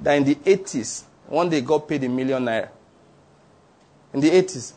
that 0.00 0.14
in 0.14 0.24
the 0.24 0.34
80s, 0.34 1.04
one 1.26 1.48
day 1.48 1.60
got 1.60 1.88
paid 1.88 2.04
a 2.04 2.08
million 2.08 2.44
naira. 2.44 2.68
In 4.12 4.20
the 4.20 4.30
80s. 4.30 4.74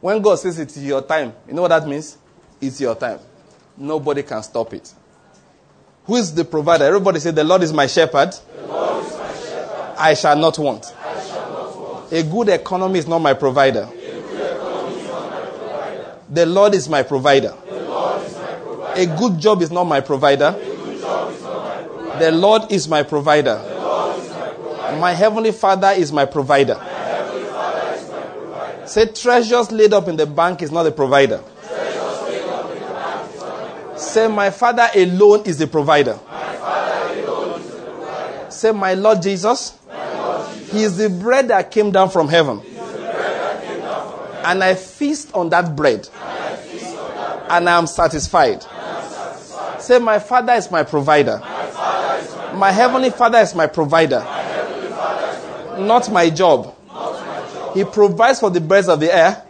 When 0.00 0.20
God 0.20 0.36
says 0.36 0.58
it's 0.58 0.76
your 0.78 1.02
time, 1.02 1.32
you 1.46 1.54
know 1.54 1.62
what 1.62 1.68
that 1.68 1.86
means? 1.86 2.16
It's 2.60 2.80
your 2.80 2.94
time. 2.94 3.18
Nobody 3.76 4.22
can 4.22 4.42
stop 4.42 4.72
it. 4.72 4.92
Who 6.04 6.16
is 6.16 6.32
the 6.34 6.44
provider? 6.44 6.84
Everybody 6.84 7.20
say, 7.20 7.30
The 7.30 7.44
Lord 7.44 7.62
is 7.62 7.72
my 7.72 7.86
shepherd. 7.86 8.32
The 8.32 8.66
Lord 8.66 9.04
is 9.04 9.12
my 9.16 9.32
shepherd. 9.34 9.94
I 9.98 10.14
shall 10.14 10.36
not 10.36 10.58
want. 10.58 10.94
I 10.98 11.24
shall 11.24 11.50
not 11.52 11.76
want. 11.76 12.12
A 12.12 12.22
good 12.22 12.48
economy 12.48 12.98
is 13.00 13.08
not 13.08 13.18
my 13.18 13.34
provider. 13.34 13.88
The 16.28 16.46
Lord 16.46 16.74
is 16.74 16.88
my 16.88 17.02
provider. 17.02 17.54
A 18.96 19.06
good 19.18 19.38
job 19.38 19.60
is 19.60 19.70
not 19.70 19.84
my 19.84 20.00
provider. 20.00 20.52
The 22.18 22.30
Lord 22.32 22.72
is 22.72 22.88
my 22.88 23.02
provider. 23.02 23.56
My 24.98 25.12
heavenly 25.12 25.52
Father 25.52 25.88
is 25.88 26.10
my 26.12 26.24
provider. 26.24 26.80
Say, 28.86 29.06
treasures 29.06 29.70
laid 29.70 29.92
up 29.92 30.08
in 30.08 30.16
the 30.16 30.24
bank 30.26 30.62
is 30.62 30.70
not 30.72 30.86
a 30.86 30.92
provider. 30.92 31.42
Say, 33.96 34.28
my 34.28 34.50
Father 34.50 34.88
alone 34.94 35.42
is 35.44 35.58
the 35.58 35.66
provider. 35.66 36.18
Say, 38.48 38.72
my 38.72 38.94
Lord 38.94 39.20
Jesus, 39.20 39.76
He 40.70 40.82
is 40.84 40.96
the 40.96 41.10
bread 41.10 41.48
that 41.48 41.70
came 41.70 41.90
down 41.90 42.08
from 42.08 42.28
heaven. 42.28 42.62
And 44.44 44.64
I 44.64 44.74
feast 44.74 45.34
on 45.34 45.50
that 45.50 45.76
bread. 45.76 46.08
And 47.50 47.68
I 47.68 47.76
am 47.76 47.86
satisfied. 47.86 48.64
Say, 49.86 50.00
My 50.00 50.18
Father 50.18 50.54
is 50.54 50.68
my 50.68 50.82
provider. 50.82 51.38
My 52.54 52.72
heavenly 52.72 53.10
Father 53.10 53.38
is 53.38 53.54
my 53.54 53.68
provider. 53.68 54.18
Not 55.78 56.10
my 56.10 56.28
job. 56.28 56.74
He 57.72 57.84
provides 57.84 58.40
for 58.40 58.50
the 58.50 58.60
birds 58.60 58.88
of 58.88 58.98
the 58.98 59.14
air. 59.14 59.44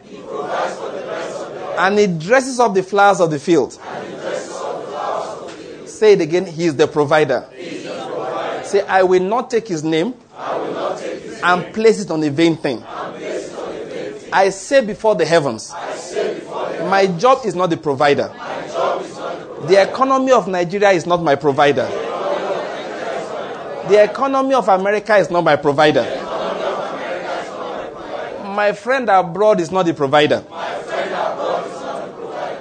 And 1.78 1.98
he 1.98 2.06
dresses 2.06 2.60
up 2.60 2.74
the 2.74 2.82
flowers 2.82 3.20
of 3.20 3.30
the 3.30 3.38
field. 3.38 3.80
Say 5.86 6.12
it 6.12 6.20
again. 6.20 6.44
He 6.44 6.66
is 6.66 6.76
the 6.76 6.86
provider. 6.86 7.48
Say, 8.62 8.82
I 8.82 9.04
will 9.04 9.22
not 9.22 9.48
take 9.48 9.66
his 9.66 9.82
name 9.82 10.12
and 11.42 11.72
place 11.72 12.02
it 12.02 12.10
on 12.10 12.22
a 12.22 12.28
vain 12.28 12.58
thing. 12.58 12.82
I 14.30 14.50
say 14.50 14.84
before 14.84 15.14
the 15.14 15.24
heavens, 15.24 15.72
my 16.90 17.06
job 17.18 17.46
is 17.46 17.54
not 17.54 17.70
the 17.70 17.78
provider. 17.78 18.30
The 19.68 19.82
economy 19.82 20.32
of 20.32 20.48
Nigeria 20.48 20.90
is 20.90 21.06
not 21.06 21.22
my 21.22 21.34
provider. 21.34 21.86
The 23.88 24.02
economy 24.04 24.54
of 24.54 24.68
America 24.68 25.16
is 25.16 25.30
not 25.30 25.42
my 25.44 25.56
provider. 25.56 26.02
My 28.54 28.72
friend 28.72 29.08
abroad 29.10 29.60
is 29.60 29.70
not 29.70 29.86
the 29.86 29.94
provider. 29.94 30.42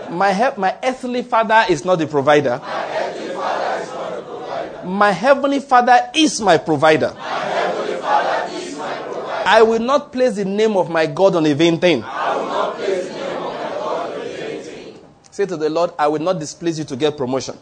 My, 0.09 0.33
he- 0.33 0.57
my 0.61 0.75
earthly 0.83 1.21
father 1.23 1.65
is 1.69 1.83
not 1.85 1.97
the 1.99 2.07
provider. 2.07 2.61
My 4.83 5.11
heavenly 5.11 5.59
father 5.59 6.09
is 6.13 6.39
my 6.41 6.57
provider. 6.57 7.13
I 9.47 9.61
will 9.63 9.79
not 9.79 10.11
place 10.11 10.35
the 10.35 10.45
name 10.45 10.75
of 10.77 10.89
my 10.89 11.05
God 11.05 11.35
on 11.35 11.45
a 11.45 11.53
vain 11.53 11.79
thing. 11.79 12.03
Say 15.35 15.45
to 15.47 15.57
the 15.57 15.69
Lord, 15.69 15.91
I 15.99 16.07
will 16.07 16.21
not 16.21 16.39
displease 16.39 16.79
you 16.79 16.85
to 16.85 16.95
get 16.95 17.17
promotion. 17.17 17.57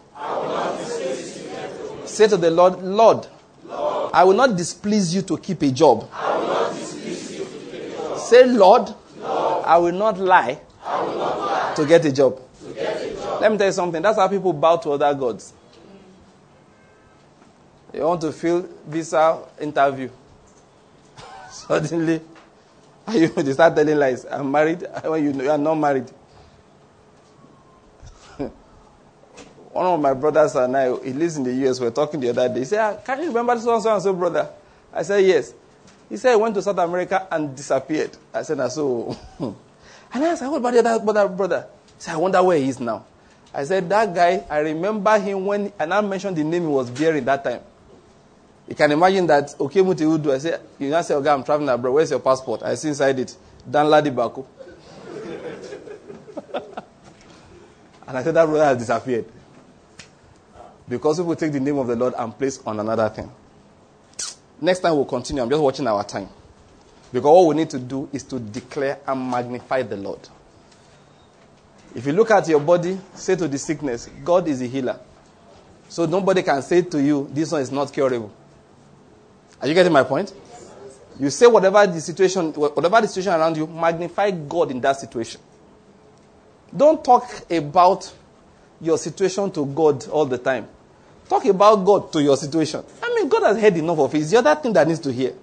Say 2.05 2.27
to 2.27 2.37
the 2.37 2.51
Lord, 2.51 2.79
Lord, 2.83 3.25
I 4.13 4.23
will 4.23 4.35
not 4.35 4.55
displease 4.55 5.15
you 5.15 5.23
to 5.23 5.39
keep 5.39 5.59
a 5.63 5.71
job. 5.71 6.07
Say, 8.19 8.45
Lord, 8.45 8.93
I 9.25 9.79
will 9.79 9.91
not 9.91 10.19
lie 10.19 10.59
I 10.85 11.01
will 11.01 11.17
not 11.17 11.39
lie 11.39 11.73
to 11.75 11.87
get 11.87 12.05
a 12.05 12.11
job. 12.11 12.39
Let 13.41 13.51
me 13.51 13.57
tell 13.57 13.65
you 13.65 13.73
something. 13.73 14.03
That's 14.03 14.19
how 14.19 14.27
people 14.27 14.53
bow 14.53 14.75
to 14.77 14.91
other 14.91 15.11
gods. 15.15 15.51
You 17.91 18.01
want 18.03 18.21
to 18.21 18.31
fill 18.33 18.69
visa 18.85 19.39
interview. 19.59 20.11
Suddenly, 21.49 22.21
you 23.13 23.29
they 23.29 23.53
start 23.53 23.75
telling 23.75 23.97
lies. 23.97 24.25
I'm 24.29 24.51
married 24.51 24.85
when 25.05 25.23
you 25.23 25.49
are 25.49 25.57
not 25.57 25.73
married. 25.73 26.11
One 29.73 29.87
of 29.87 29.99
my 29.99 30.13
brothers 30.13 30.55
and 30.55 30.77
I, 30.77 30.95
he 31.03 31.13
lives 31.13 31.35
in 31.35 31.43
the 31.43 31.51
US, 31.67 31.79
we 31.79 31.87
were 31.87 31.91
talking 31.91 32.19
the 32.19 32.29
other 32.29 32.47
day. 32.47 32.59
He 32.59 32.65
said, 32.65 32.79
ah, 32.79 32.95
Can 33.03 33.21
you 33.21 33.27
remember 33.27 33.59
so 33.59 33.73
and 33.73 33.81
so 33.81 33.91
and 33.91 34.01
so, 34.03 34.13
brother? 34.13 34.47
I 34.93 35.01
said, 35.01 35.25
Yes. 35.25 35.53
He 36.09 36.17
said, 36.17 36.31
he 36.31 36.35
went 36.35 36.53
to 36.53 36.61
South 36.61 36.77
America 36.77 37.27
and 37.31 37.55
disappeared. 37.55 38.15
I 38.31 38.43
said, 38.43 38.59
"Ah, 38.59 38.67
so. 38.67 39.17
and 40.13 40.23
I 40.23 40.35
said, 40.35 40.47
What 40.47 40.57
about 40.57 40.73
the 40.73 40.79
other 40.79 41.03
brother? 41.03 41.27
brother? 41.27 41.67
He 41.97 42.03
said, 42.03 42.13
I 42.13 42.17
wonder 42.17 42.43
where 42.43 42.57
he 42.59 42.69
is 42.69 42.79
now. 42.79 43.03
I 43.51 43.63
said, 43.63 43.89
That 43.89 44.13
guy, 44.13 44.43
I 44.47 44.59
remember 44.59 45.17
him 45.17 45.43
when, 45.43 45.73
and 45.79 45.91
I 45.91 46.01
mentioned 46.01 46.37
the 46.37 46.43
name 46.43 46.61
he 46.61 46.67
was 46.67 46.91
bearing 46.91 47.25
that 47.25 47.43
time. 47.43 47.61
You 48.67 48.75
can 48.75 48.91
imagine 48.91 49.25
that, 49.25 49.55
okay, 49.59 49.81
Muti 49.81 50.03
do. 50.19 50.31
I 50.31 50.37
said, 50.37 50.61
You 50.77 50.91
now 50.91 51.01
say, 51.01 51.15
Okay, 51.15 51.29
I'm 51.29 51.43
traveling 51.43 51.69
abroad. 51.69 51.93
Where's 51.93 52.11
your 52.11 52.19
passport? 52.19 52.61
I 52.61 52.75
see 52.75 52.89
inside 52.89 53.17
it, 53.17 53.35
Dan 53.69 53.89
Ladi 53.89 54.11
Baku. 54.11 54.45
and 58.07 58.17
I 58.17 58.21
said, 58.23 58.35
That 58.35 58.45
brother 58.45 58.65
has 58.65 58.77
disappeared. 58.77 59.25
Because 60.87 61.17
people 61.17 61.35
take 61.35 61.51
the 61.51 61.59
name 61.59 61.77
of 61.77 61.87
the 61.87 61.95
Lord 61.95 62.13
and 62.17 62.37
place 62.37 62.59
on 62.65 62.79
another 62.79 63.09
thing. 63.09 63.31
Next 64.59 64.79
time 64.79 64.95
we'll 64.95 65.05
continue. 65.05 65.41
I'm 65.41 65.49
just 65.49 65.61
watching 65.61 65.87
our 65.87 66.03
time. 66.03 66.29
Because 67.11 67.27
all 67.27 67.47
we 67.47 67.55
need 67.55 67.69
to 67.69 67.79
do 67.79 68.09
is 68.11 68.23
to 68.23 68.39
declare 68.39 68.99
and 69.07 69.29
magnify 69.29 69.83
the 69.83 69.97
Lord. 69.97 70.19
If 71.95 72.07
you 72.07 72.13
look 72.13 72.31
at 72.31 72.47
your 72.47 72.59
body, 72.59 72.99
say 73.13 73.35
to 73.35 73.47
the 73.47 73.57
sickness, 73.57 74.09
God 74.23 74.47
is 74.47 74.61
a 74.61 74.65
healer. 74.65 74.99
So 75.89 76.05
nobody 76.05 76.41
can 76.41 76.61
say 76.63 76.81
to 76.81 77.01
you, 77.01 77.29
this 77.31 77.51
one 77.51 77.61
is 77.61 77.71
not 77.71 77.93
curable. 77.93 78.31
Are 79.61 79.67
you 79.67 79.75
getting 79.75 79.93
my 79.93 80.03
point? 80.03 80.33
You 81.19 81.29
say 81.29 81.45
whatever 81.45 81.85
the 81.85 82.01
situation, 82.01 82.51
whatever 82.53 82.99
the 83.01 83.07
situation 83.07 83.33
around 83.33 83.57
you, 83.57 83.67
magnify 83.67 84.31
God 84.31 84.71
in 84.71 84.81
that 84.81 84.99
situation. 84.99 85.39
Don't 86.75 87.03
talk 87.05 87.29
about 87.51 88.11
your 88.83 88.97
situation 88.97 89.49
to 89.51 89.65
God 89.65 90.07
all 90.09 90.25
the 90.25 90.37
time. 90.37 90.67
Talk 91.27 91.45
about 91.45 91.77
God 91.77 92.11
to 92.13 92.21
your 92.21 92.37
situation. 92.37 92.83
I 93.01 93.09
mean, 93.15 93.29
God 93.29 93.43
has 93.43 93.59
heard 93.59 93.77
enough 93.77 93.97
of 93.97 94.13
it. 94.13 94.19
It's 94.19 94.31
the 94.31 94.37
other 94.37 94.55
thing 94.55 94.73
that 94.73 94.87
needs 94.87 94.99
to 94.99 95.11
hear. 95.11 95.33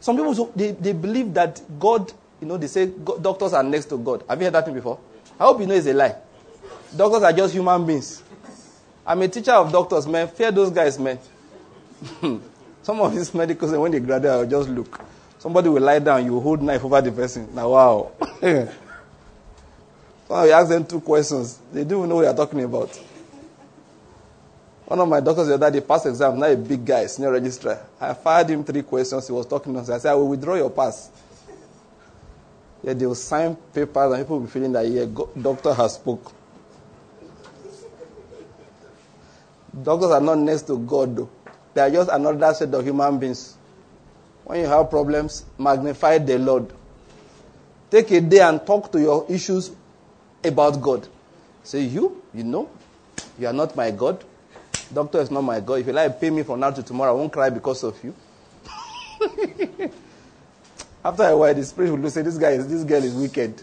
Some 0.00 0.16
people, 0.16 0.52
they, 0.56 0.72
they 0.72 0.92
believe 0.92 1.32
that 1.34 1.62
God, 1.78 2.12
you 2.40 2.46
know, 2.46 2.56
they 2.56 2.66
say 2.66 2.86
God, 2.86 3.22
doctors 3.22 3.52
are 3.52 3.62
next 3.62 3.86
to 3.86 3.98
God. 3.98 4.24
Have 4.28 4.38
you 4.40 4.46
heard 4.46 4.54
that 4.54 4.64
thing 4.64 4.74
before? 4.74 4.98
I 5.38 5.44
hope 5.44 5.60
you 5.60 5.66
know 5.66 5.74
it's 5.74 5.86
a 5.86 5.94
lie. 5.94 6.16
Doctors 6.96 7.22
are 7.22 7.32
just 7.32 7.54
human 7.54 7.86
beings. 7.86 8.22
I'm 9.06 9.20
a 9.22 9.28
teacher 9.28 9.52
of 9.52 9.70
doctors, 9.70 10.06
man. 10.06 10.28
Fear 10.28 10.50
those 10.52 10.70
guys, 10.70 10.98
man. 10.98 11.18
Some 12.82 13.00
of 13.00 13.14
these 13.14 13.32
medicals, 13.34 13.72
when 13.72 13.92
they 13.92 14.00
graduate, 14.00 14.32
I'll 14.32 14.46
just 14.46 14.68
look. 14.68 15.00
Somebody 15.38 15.68
will 15.68 15.82
lie 15.82 15.98
down, 15.98 16.24
you 16.24 16.40
hold 16.40 16.62
knife 16.62 16.84
over 16.84 17.00
the 17.00 17.12
person. 17.12 17.54
Now, 17.54 17.70
wow. 17.70 18.12
So 20.28 20.34
ask 20.34 20.68
them 20.68 20.86
two 20.86 21.00
questions. 21.00 21.58
They 21.72 21.84
don't 21.84 22.08
know 22.08 22.16
what 22.16 22.22
you're 22.22 22.34
talking 22.34 22.62
about. 22.62 22.98
One 24.86 25.00
of 25.00 25.08
my 25.08 25.20
doctors 25.20 25.48
the 25.48 25.54
other 25.54 25.70
day 25.70 25.80
passed 25.80 26.06
exam, 26.06 26.38
not 26.38 26.50
a 26.50 26.56
big 26.56 26.84
guy, 26.84 27.06
senior 27.06 27.32
registrar. 27.32 27.80
I 28.00 28.12
fired 28.14 28.50
him 28.50 28.64
three 28.64 28.82
questions. 28.82 29.26
He 29.26 29.32
was 29.32 29.46
talking 29.46 29.72
nonsense. 29.72 30.00
I 30.00 30.02
said, 30.02 30.12
I 30.12 30.14
will 30.14 30.28
withdraw 30.28 30.54
your 30.54 30.70
pass. 30.70 31.10
Yeah, 32.82 32.92
they 32.92 33.06
will 33.06 33.14
sign 33.14 33.56
papers 33.72 34.12
and 34.12 34.22
people 34.22 34.38
will 34.38 34.46
be 34.46 34.50
feeling 34.50 34.72
that, 34.72 34.86
yeah, 34.86 35.06
doctor 35.40 35.72
has 35.72 35.94
spoke. 35.94 36.32
Doctors 39.82 40.10
are 40.10 40.20
not 40.20 40.38
next 40.38 40.62
to 40.62 40.78
God, 40.78 41.16
though. 41.16 41.30
They 41.72 41.80
are 41.80 41.90
just 41.90 42.10
another 42.10 42.52
set 42.54 42.72
of 42.74 42.84
human 42.84 43.18
beings. 43.18 43.56
When 44.44 44.60
you 44.60 44.66
have 44.66 44.90
problems, 44.90 45.44
magnify 45.58 46.18
the 46.18 46.38
Lord. 46.38 46.70
Take 47.90 48.10
a 48.10 48.20
day 48.20 48.40
and 48.40 48.64
talk 48.66 48.92
to 48.92 49.00
your 49.00 49.26
issues 49.30 49.70
about 50.44 50.80
God. 50.80 51.08
Say, 51.62 51.82
you, 51.82 52.22
you 52.34 52.44
know, 52.44 52.68
you 53.38 53.46
are 53.46 53.52
not 53.52 53.74
my 53.76 53.90
God. 53.90 54.22
Doctor 54.92 55.20
is 55.20 55.30
not 55.30 55.42
my 55.42 55.60
God. 55.60 55.74
If 55.80 55.86
you 55.86 55.92
like, 55.92 56.20
pay 56.20 56.30
me 56.30 56.42
from 56.42 56.60
now 56.60 56.70
to 56.70 56.82
tomorrow. 56.82 57.12
I 57.12 57.14
won't 57.14 57.32
cry 57.32 57.50
because 57.50 57.82
of 57.84 58.02
you. 58.04 58.14
After 61.04 61.24
a 61.24 61.36
while, 61.36 61.54
the 61.54 61.64
spirit 61.64 61.90
will 61.90 62.10
say, 62.10 62.22
this 62.22 62.38
guy 62.38 62.50
is, 62.50 62.66
this 62.68 62.84
girl 62.84 63.02
is 63.02 63.14
wicked. 63.14 63.62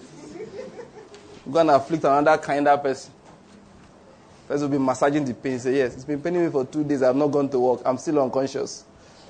To 1.51 1.75
afflict 1.75 2.03
another 2.03 2.37
kinder 2.37 2.77
person. 2.77 3.11
First 4.47 4.61
will 4.61 4.69
be 4.69 4.77
massaging 4.77 5.25
the 5.25 5.33
pain. 5.33 5.57
Say, 5.59 5.77
yes, 5.77 5.95
it's 5.95 6.03
been 6.03 6.21
paining 6.21 6.45
me 6.45 6.51
for 6.51 6.65
two 6.65 6.83
days. 6.83 7.01
I've 7.01 7.15
not 7.15 7.27
gone 7.27 7.49
to 7.49 7.59
work. 7.59 7.81
I'm 7.85 7.97
still 7.97 8.21
unconscious. 8.21 8.83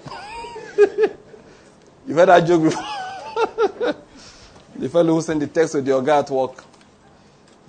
You've 0.77 2.17
heard 2.17 2.29
that 2.29 2.45
joke 2.45 2.63
before? 2.63 2.83
the 4.75 4.89
fellow 4.89 5.13
who 5.13 5.21
sent 5.21 5.39
the 5.39 5.47
text 5.47 5.73
to 5.73 5.81
the 5.81 5.93
organ 5.93 6.17
at 6.19 6.29
work. 6.29 6.63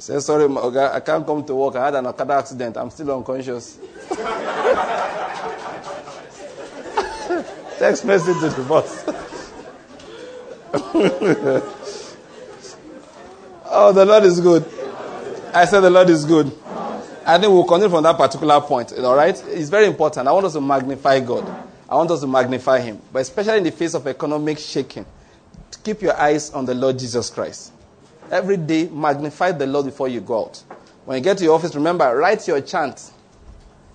Said, 0.03 0.21
sorry, 0.21 0.53
I 0.53 0.99
can't 0.99 1.25
come 1.25 1.45
to 1.45 1.55
work. 1.55 1.77
I 1.77 1.85
had 1.85 1.95
an 1.95 2.13
car 2.13 2.33
accident. 2.33 2.77
I'm 2.77 2.91
still 2.91 3.17
unconscious. 3.17 3.79
text 7.79 8.05
message 8.05 8.41
to 8.41 8.49
the 8.49 8.65
boss. 8.69 9.05
oh, 13.71 13.93
the 13.93 14.05
Lord 14.05 14.25
is 14.25 14.41
good. 14.41 14.65
I 15.55 15.67
said 15.67 15.83
the 15.83 15.91
Lord 15.91 16.11
is 16.11 16.25
good. 16.25 16.51
I 17.25 17.39
think 17.39 17.53
we'll 17.53 17.63
continue 17.63 17.89
from 17.89 18.03
that 18.03 18.17
particular 18.17 18.61
point. 18.61 18.93
All 18.99 19.15
right? 19.15 19.41
It's 19.51 19.69
very 19.69 19.87
important. 19.87 20.27
I 20.27 20.33
want 20.33 20.47
us 20.47 20.55
to 20.55 20.61
magnify 20.61 21.21
God. 21.21 21.49
I 21.89 21.95
want 21.95 22.11
us 22.11 22.23
to 22.23 22.27
magnify 22.27 22.81
Him. 22.81 23.01
But 23.13 23.21
especially 23.21 23.59
in 23.59 23.63
the 23.63 23.71
face 23.71 23.95
of 23.95 24.05
economic 24.09 24.59
shaking, 24.59 25.07
keep 25.85 26.03
your 26.03 26.17
eyes 26.17 26.51
on 26.51 26.67
the 26.67 26.75
Lord 26.75 26.99
Jesus 26.99 27.31
Christ. 27.31 27.73
Every 28.33 28.57
day, 28.57 28.89
magnify 28.89 29.53
the 29.53 29.66
Lord 29.66 29.85
before 29.85 30.09
you 30.09 30.22
go 30.22 30.47
out. 30.47 30.64
When 31.05 31.18
you 31.18 31.22
get 31.22 31.37
to 31.39 31.45
your 31.45 31.55
office, 31.55 31.74
remember, 31.74 32.16
write 32.16 32.49
your 32.49 32.62
chant. 32.62 33.12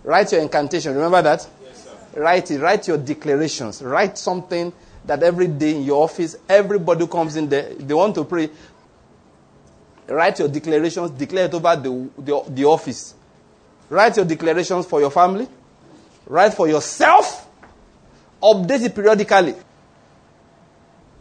Write 0.04 0.32
your 0.32 0.42
incantation. 0.42 0.94
Remember 0.94 1.24
that? 1.24 1.50
Yes, 1.64 1.90
write 2.14 2.52
it. 2.52 2.62
Write 2.62 2.88
your 2.88 3.00
declarations. 3.00 3.82
Write 3.82 4.16
something 4.16 4.72
that 5.06 5.24
every 5.24 5.48
day 5.48 5.76
in 5.78 5.82
your 5.82 6.04
office, 6.04 6.36
everybody 6.48 7.00
who 7.00 7.08
comes 7.08 7.36
in 7.36 7.50
there, 7.50 7.74
they 7.74 7.96
want 7.96 8.14
to 8.14 8.26
pray. 8.26 8.52
Write 10.08 10.38
your 10.38 10.50
declarations. 10.50 11.10
Declare 11.12 11.46
it 11.46 11.54
over 11.56 11.76
the, 11.76 12.10
the, 12.20 12.44
the 12.50 12.66
office. 12.66 13.16
Write 13.90 14.18
your 14.18 14.26
declarations 14.26 14.86
for 14.86 15.00
your 15.00 15.10
family. 15.10 15.48
Write 16.28 16.54
for 16.54 16.68
yourself. 16.68 17.50
Update 18.44 18.84
it 18.84 18.94
periodically. 18.94 19.56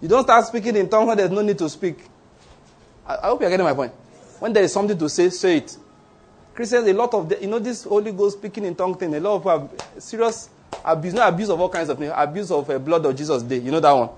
You 0.02 0.08
don't 0.08 0.24
start 0.24 0.44
speaking 0.44 0.76
in 0.76 0.90
tongues 0.90 1.08
when 1.08 1.16
there's 1.16 1.30
no 1.30 1.40
need 1.40 1.56
to 1.56 1.70
speak. 1.70 2.10
I, 3.06 3.28
hope 3.28 3.40
you're 3.40 3.50
getting 3.50 3.64
my 3.64 3.74
point. 3.74 3.92
When 4.38 4.52
there 4.52 4.64
is 4.64 4.72
something 4.72 4.98
to 4.98 5.08
say, 5.08 5.30
say 5.30 5.58
it. 5.58 5.76
Christians, 6.54 6.88
a 6.88 6.92
lot 6.92 7.12
of, 7.14 7.28
the, 7.28 7.40
you 7.40 7.46
know, 7.46 7.58
this 7.58 7.84
Holy 7.84 8.12
Ghost 8.12 8.38
speaking 8.38 8.64
in 8.64 8.74
tongue 8.74 8.96
thing, 8.96 9.14
a 9.14 9.20
lot 9.20 9.44
of 9.44 9.70
serious 9.98 10.48
abuse, 10.84 11.14
not 11.14 11.32
abuse 11.32 11.50
of 11.50 11.60
all 11.60 11.68
kinds 11.68 11.88
of 11.88 11.98
things, 11.98 12.12
abuse 12.14 12.50
of 12.50 12.68
uh, 12.68 12.78
blood 12.78 13.04
of 13.04 13.14
Jesus 13.14 13.42
Day. 13.42 13.58
You 13.58 13.70
know 13.70 13.80
that 13.80 13.92
one? 13.92 14.08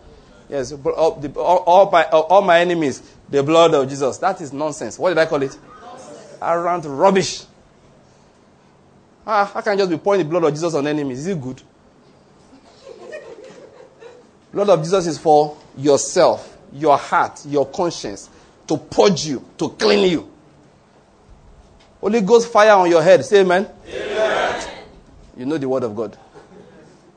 Yes, 0.48 0.72
all, 0.72 1.16
the, 1.16 1.28
all, 1.38 1.58
all, 1.58 1.90
my, 1.90 2.04
all, 2.04 2.42
my, 2.42 2.60
enemies, 2.60 3.02
the 3.28 3.42
blood 3.42 3.74
of 3.74 3.88
Jesus. 3.88 4.16
That 4.18 4.40
is 4.40 4.52
nonsense. 4.52 4.98
What 4.98 5.10
did 5.10 5.18
I 5.18 5.26
call 5.26 5.42
it? 5.42 5.58
Around 6.40 6.86
rubbish. 6.86 7.44
Ah, 9.26 9.52
I 9.54 9.60
can 9.60 9.76
just 9.76 9.90
be 9.90 9.98
pouring 9.98 10.22
the 10.22 10.28
blood 10.28 10.44
of 10.44 10.50
Jesus 10.52 10.72
on 10.74 10.86
enemies. 10.86 11.20
Is 11.20 11.26
it 11.26 11.40
good? 11.40 11.60
blood 14.52 14.70
of 14.70 14.82
Jesus 14.82 15.06
is 15.06 15.18
for 15.18 15.56
yourself, 15.76 16.56
your 16.72 16.96
heart, 16.96 17.44
your 17.46 17.66
conscience, 17.66 18.30
to 18.68 18.76
purge 18.76 19.26
you, 19.26 19.44
to 19.56 19.70
clean 19.70 20.10
you. 20.10 20.30
Holy 22.00 22.20
Ghost 22.20 22.52
fire 22.52 22.72
on 22.72 22.88
your 22.88 23.02
head. 23.02 23.24
Say 23.24 23.40
amen. 23.40 23.68
amen. 23.88 24.68
You 25.36 25.46
know 25.46 25.58
the 25.58 25.68
word 25.68 25.82
of 25.82 25.96
God. 25.96 26.16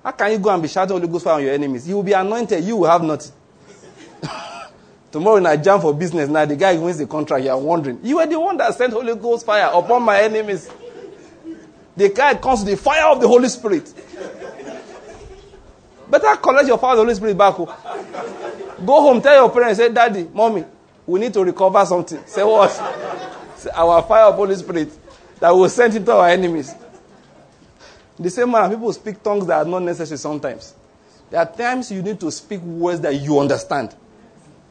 How 0.04 0.12
can 0.12 0.32
you 0.32 0.40
go 0.40 0.50
and 0.50 0.62
be 0.62 0.68
shouting 0.68 0.96
Holy 0.96 1.08
Ghost 1.08 1.26
fire 1.26 1.36
on 1.36 1.44
your 1.44 1.54
enemies? 1.54 1.88
You 1.88 1.96
will 1.98 2.04
be 2.04 2.14
anointed, 2.14 2.64
you 2.64 2.78
will 2.78 2.90
have 2.90 3.04
nothing. 3.04 3.32
Tomorrow 5.12 5.36
in 5.38 5.46
a 5.46 5.58
jam 5.58 5.80
for 5.82 5.94
business, 5.94 6.30
now 6.30 6.46
the 6.46 6.56
guy 6.56 6.76
who 6.76 6.84
wins 6.84 6.98
the 6.98 7.06
contract, 7.06 7.44
you 7.44 7.52
are 7.52 7.60
wondering. 7.60 8.00
You 8.02 8.18
were 8.18 8.26
the 8.26 8.40
one 8.40 8.58
that 8.58 8.74
sent 8.74 8.94
Holy 8.94 9.16
Ghost 9.16 9.46
fire 9.46 9.70
upon 9.74 10.04
my 10.04 10.22
enemies. 10.22 10.70
The 11.96 12.10
guy 12.10 12.36
comes 12.36 12.64
to 12.64 12.72
the 12.72 12.78
fire 12.78 13.12
of 13.12 13.22
the 13.22 13.28
Holy 13.28 13.50
Spirit. 13.50 13.94
Better 16.10 16.36
collect 16.38 16.68
your 16.68 16.78
fire 16.78 16.92
of 16.92 16.98
the 16.98 17.04
Holy 17.04 17.16
Spirit 17.16 17.38
back. 17.38 17.56
Go 17.58 19.02
home, 19.02 19.22
tell 19.22 19.36
your 19.36 19.52
parents, 19.52 19.78
say, 19.78 19.92
Daddy, 19.92 20.28
Mommy, 20.34 20.66
we 21.12 21.20
need 21.20 21.34
to 21.34 21.44
recover 21.44 21.86
something. 21.86 22.24
Say 22.26 22.44
what? 22.44 22.72
Say, 23.58 23.70
our 23.74 24.02
fire 24.04 24.26
of 24.26 24.36
Holy 24.36 24.56
Spirit 24.56 24.90
that 25.40 25.50
will 25.50 25.68
send 25.68 25.96
it 25.96 26.06
to 26.06 26.14
our 26.14 26.30
enemies. 26.30 26.74
The 28.18 28.30
same 28.30 28.52
manner, 28.52 28.74
people 28.74 28.94
speak 28.94 29.22
tongues 29.22 29.46
that 29.48 29.66
are 29.66 29.70
not 29.70 29.82
necessary 29.82 30.18
sometimes. 30.18 30.74
There 31.30 31.40
are 31.40 31.52
times 31.52 31.92
you 31.92 32.02
need 32.02 32.20
to 32.22 32.32
speak 32.32 32.62
words 32.62 33.02
that 33.02 33.16
you 33.16 33.40
understand. 33.40 33.96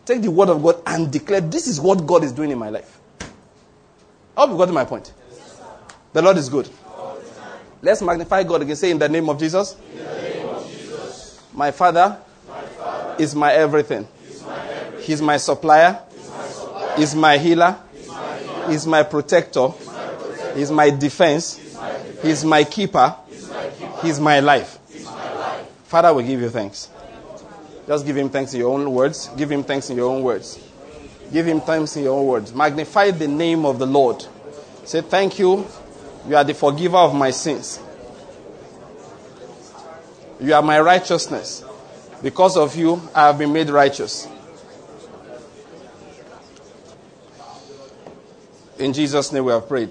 Take 0.05 0.23
the 0.23 0.31
word 0.31 0.49
of 0.49 0.63
God 0.63 0.83
and 0.87 1.13
declare, 1.13 1.41
This 1.41 1.67
is 1.67 1.81
what 1.81 2.07
God 2.07 2.25
is 2.25 2.33
doing 2.33 2.51
in 2.51 2.59
my 2.59 2.71
life. 2.71 2.99
I 3.21 3.27
hope 4.41 4.51
you 4.51 4.57
got 4.57 4.73
my 4.73 4.85
point. 4.85 5.13
The 6.13 6.23
Lord 6.23 6.39
is 6.39 6.49
good. 6.49 6.69
Let's 7.83 8.03
magnify 8.03 8.45
God 8.45 8.63
again. 8.63 8.77
Say 8.77 8.91
in 8.91 8.99
the 8.99 9.09
name 9.09 9.29
of 9.29 9.39
Jesus. 9.39 9.77
Name 9.95 10.49
of 10.49 10.71
Jesus. 10.71 11.43
My, 11.53 11.71
Father 11.71 12.19
my 12.49 12.63
Father 12.63 13.23
is 13.23 13.35
my 13.35 13.53
everything. 13.53 14.07
Is 14.29 14.43
my 14.45 14.69
everything. 14.69 15.07
He's 15.07 15.23
my 15.23 15.37
supplier. 15.37 16.03
Is 17.01 17.15
my, 17.15 17.39
healer. 17.39 17.79
He's 18.69 18.87
my 18.87 19.03
protector. 19.03 19.69
He's 20.55 20.71
my 20.71 20.91
defense. 20.91 21.59
He's 22.23 22.45
my 22.45 22.65
keeper. 22.65 23.17
He's 24.03 24.21
my 24.21 24.41
life. 24.41 24.79
Father, 25.85 26.13
we 26.15 26.25
give 26.25 26.41
you 26.41 26.51
thanks. 26.51 26.89
Just 27.87 28.07
give 28.07 28.17
him 28.17 28.29
thanks 28.29 28.55
in 28.55 28.61
your 28.61 28.73
own 28.73 28.93
words. 28.93 29.29
Give 29.37 29.51
him 29.51 29.65
thanks 29.65 29.91
in 29.91 29.97
your 29.97 30.11
own 30.11 30.23
words. 30.23 30.61
Give 31.33 31.47
him 31.47 31.61
thanks 31.61 31.97
in 31.97 32.05
your 32.05 32.19
own 32.19 32.27
words. 32.27 32.55
Magnify 32.55 33.11
the 33.13 33.29
name 33.29 33.65
of 33.65 33.79
the 33.79 33.87
Lord. 33.87 34.25
Say, 34.85 35.01
Thank 35.01 35.39
you 35.39 35.67
you 36.29 36.37
are 36.37 36.45
the 36.45 36.55
forgiver 36.55 36.99
of 36.99 37.15
my 37.15 37.31
sins. 37.31 37.81
You 40.39 40.55
are 40.55 40.63
my 40.63 40.81
righteousness. 40.81 41.65
Because 42.23 42.57
of 42.57 42.77
you, 42.77 43.01
I 43.15 43.29
have 43.29 43.39
been 43.39 43.53
made 43.53 43.71
righteous. 43.71 44.29
In 48.81 48.95
Jesus' 48.95 49.31
name 49.31 49.45
we 49.45 49.53
have 49.53 49.69
prayed. 49.69 49.91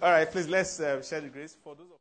All 0.00 0.10
right, 0.10 0.28
please 0.30 0.48
let's 0.48 0.80
uh, 0.80 1.02
share 1.02 1.20
the 1.20 1.28
grace 1.28 1.54
for 1.62 1.74
those. 1.74 1.91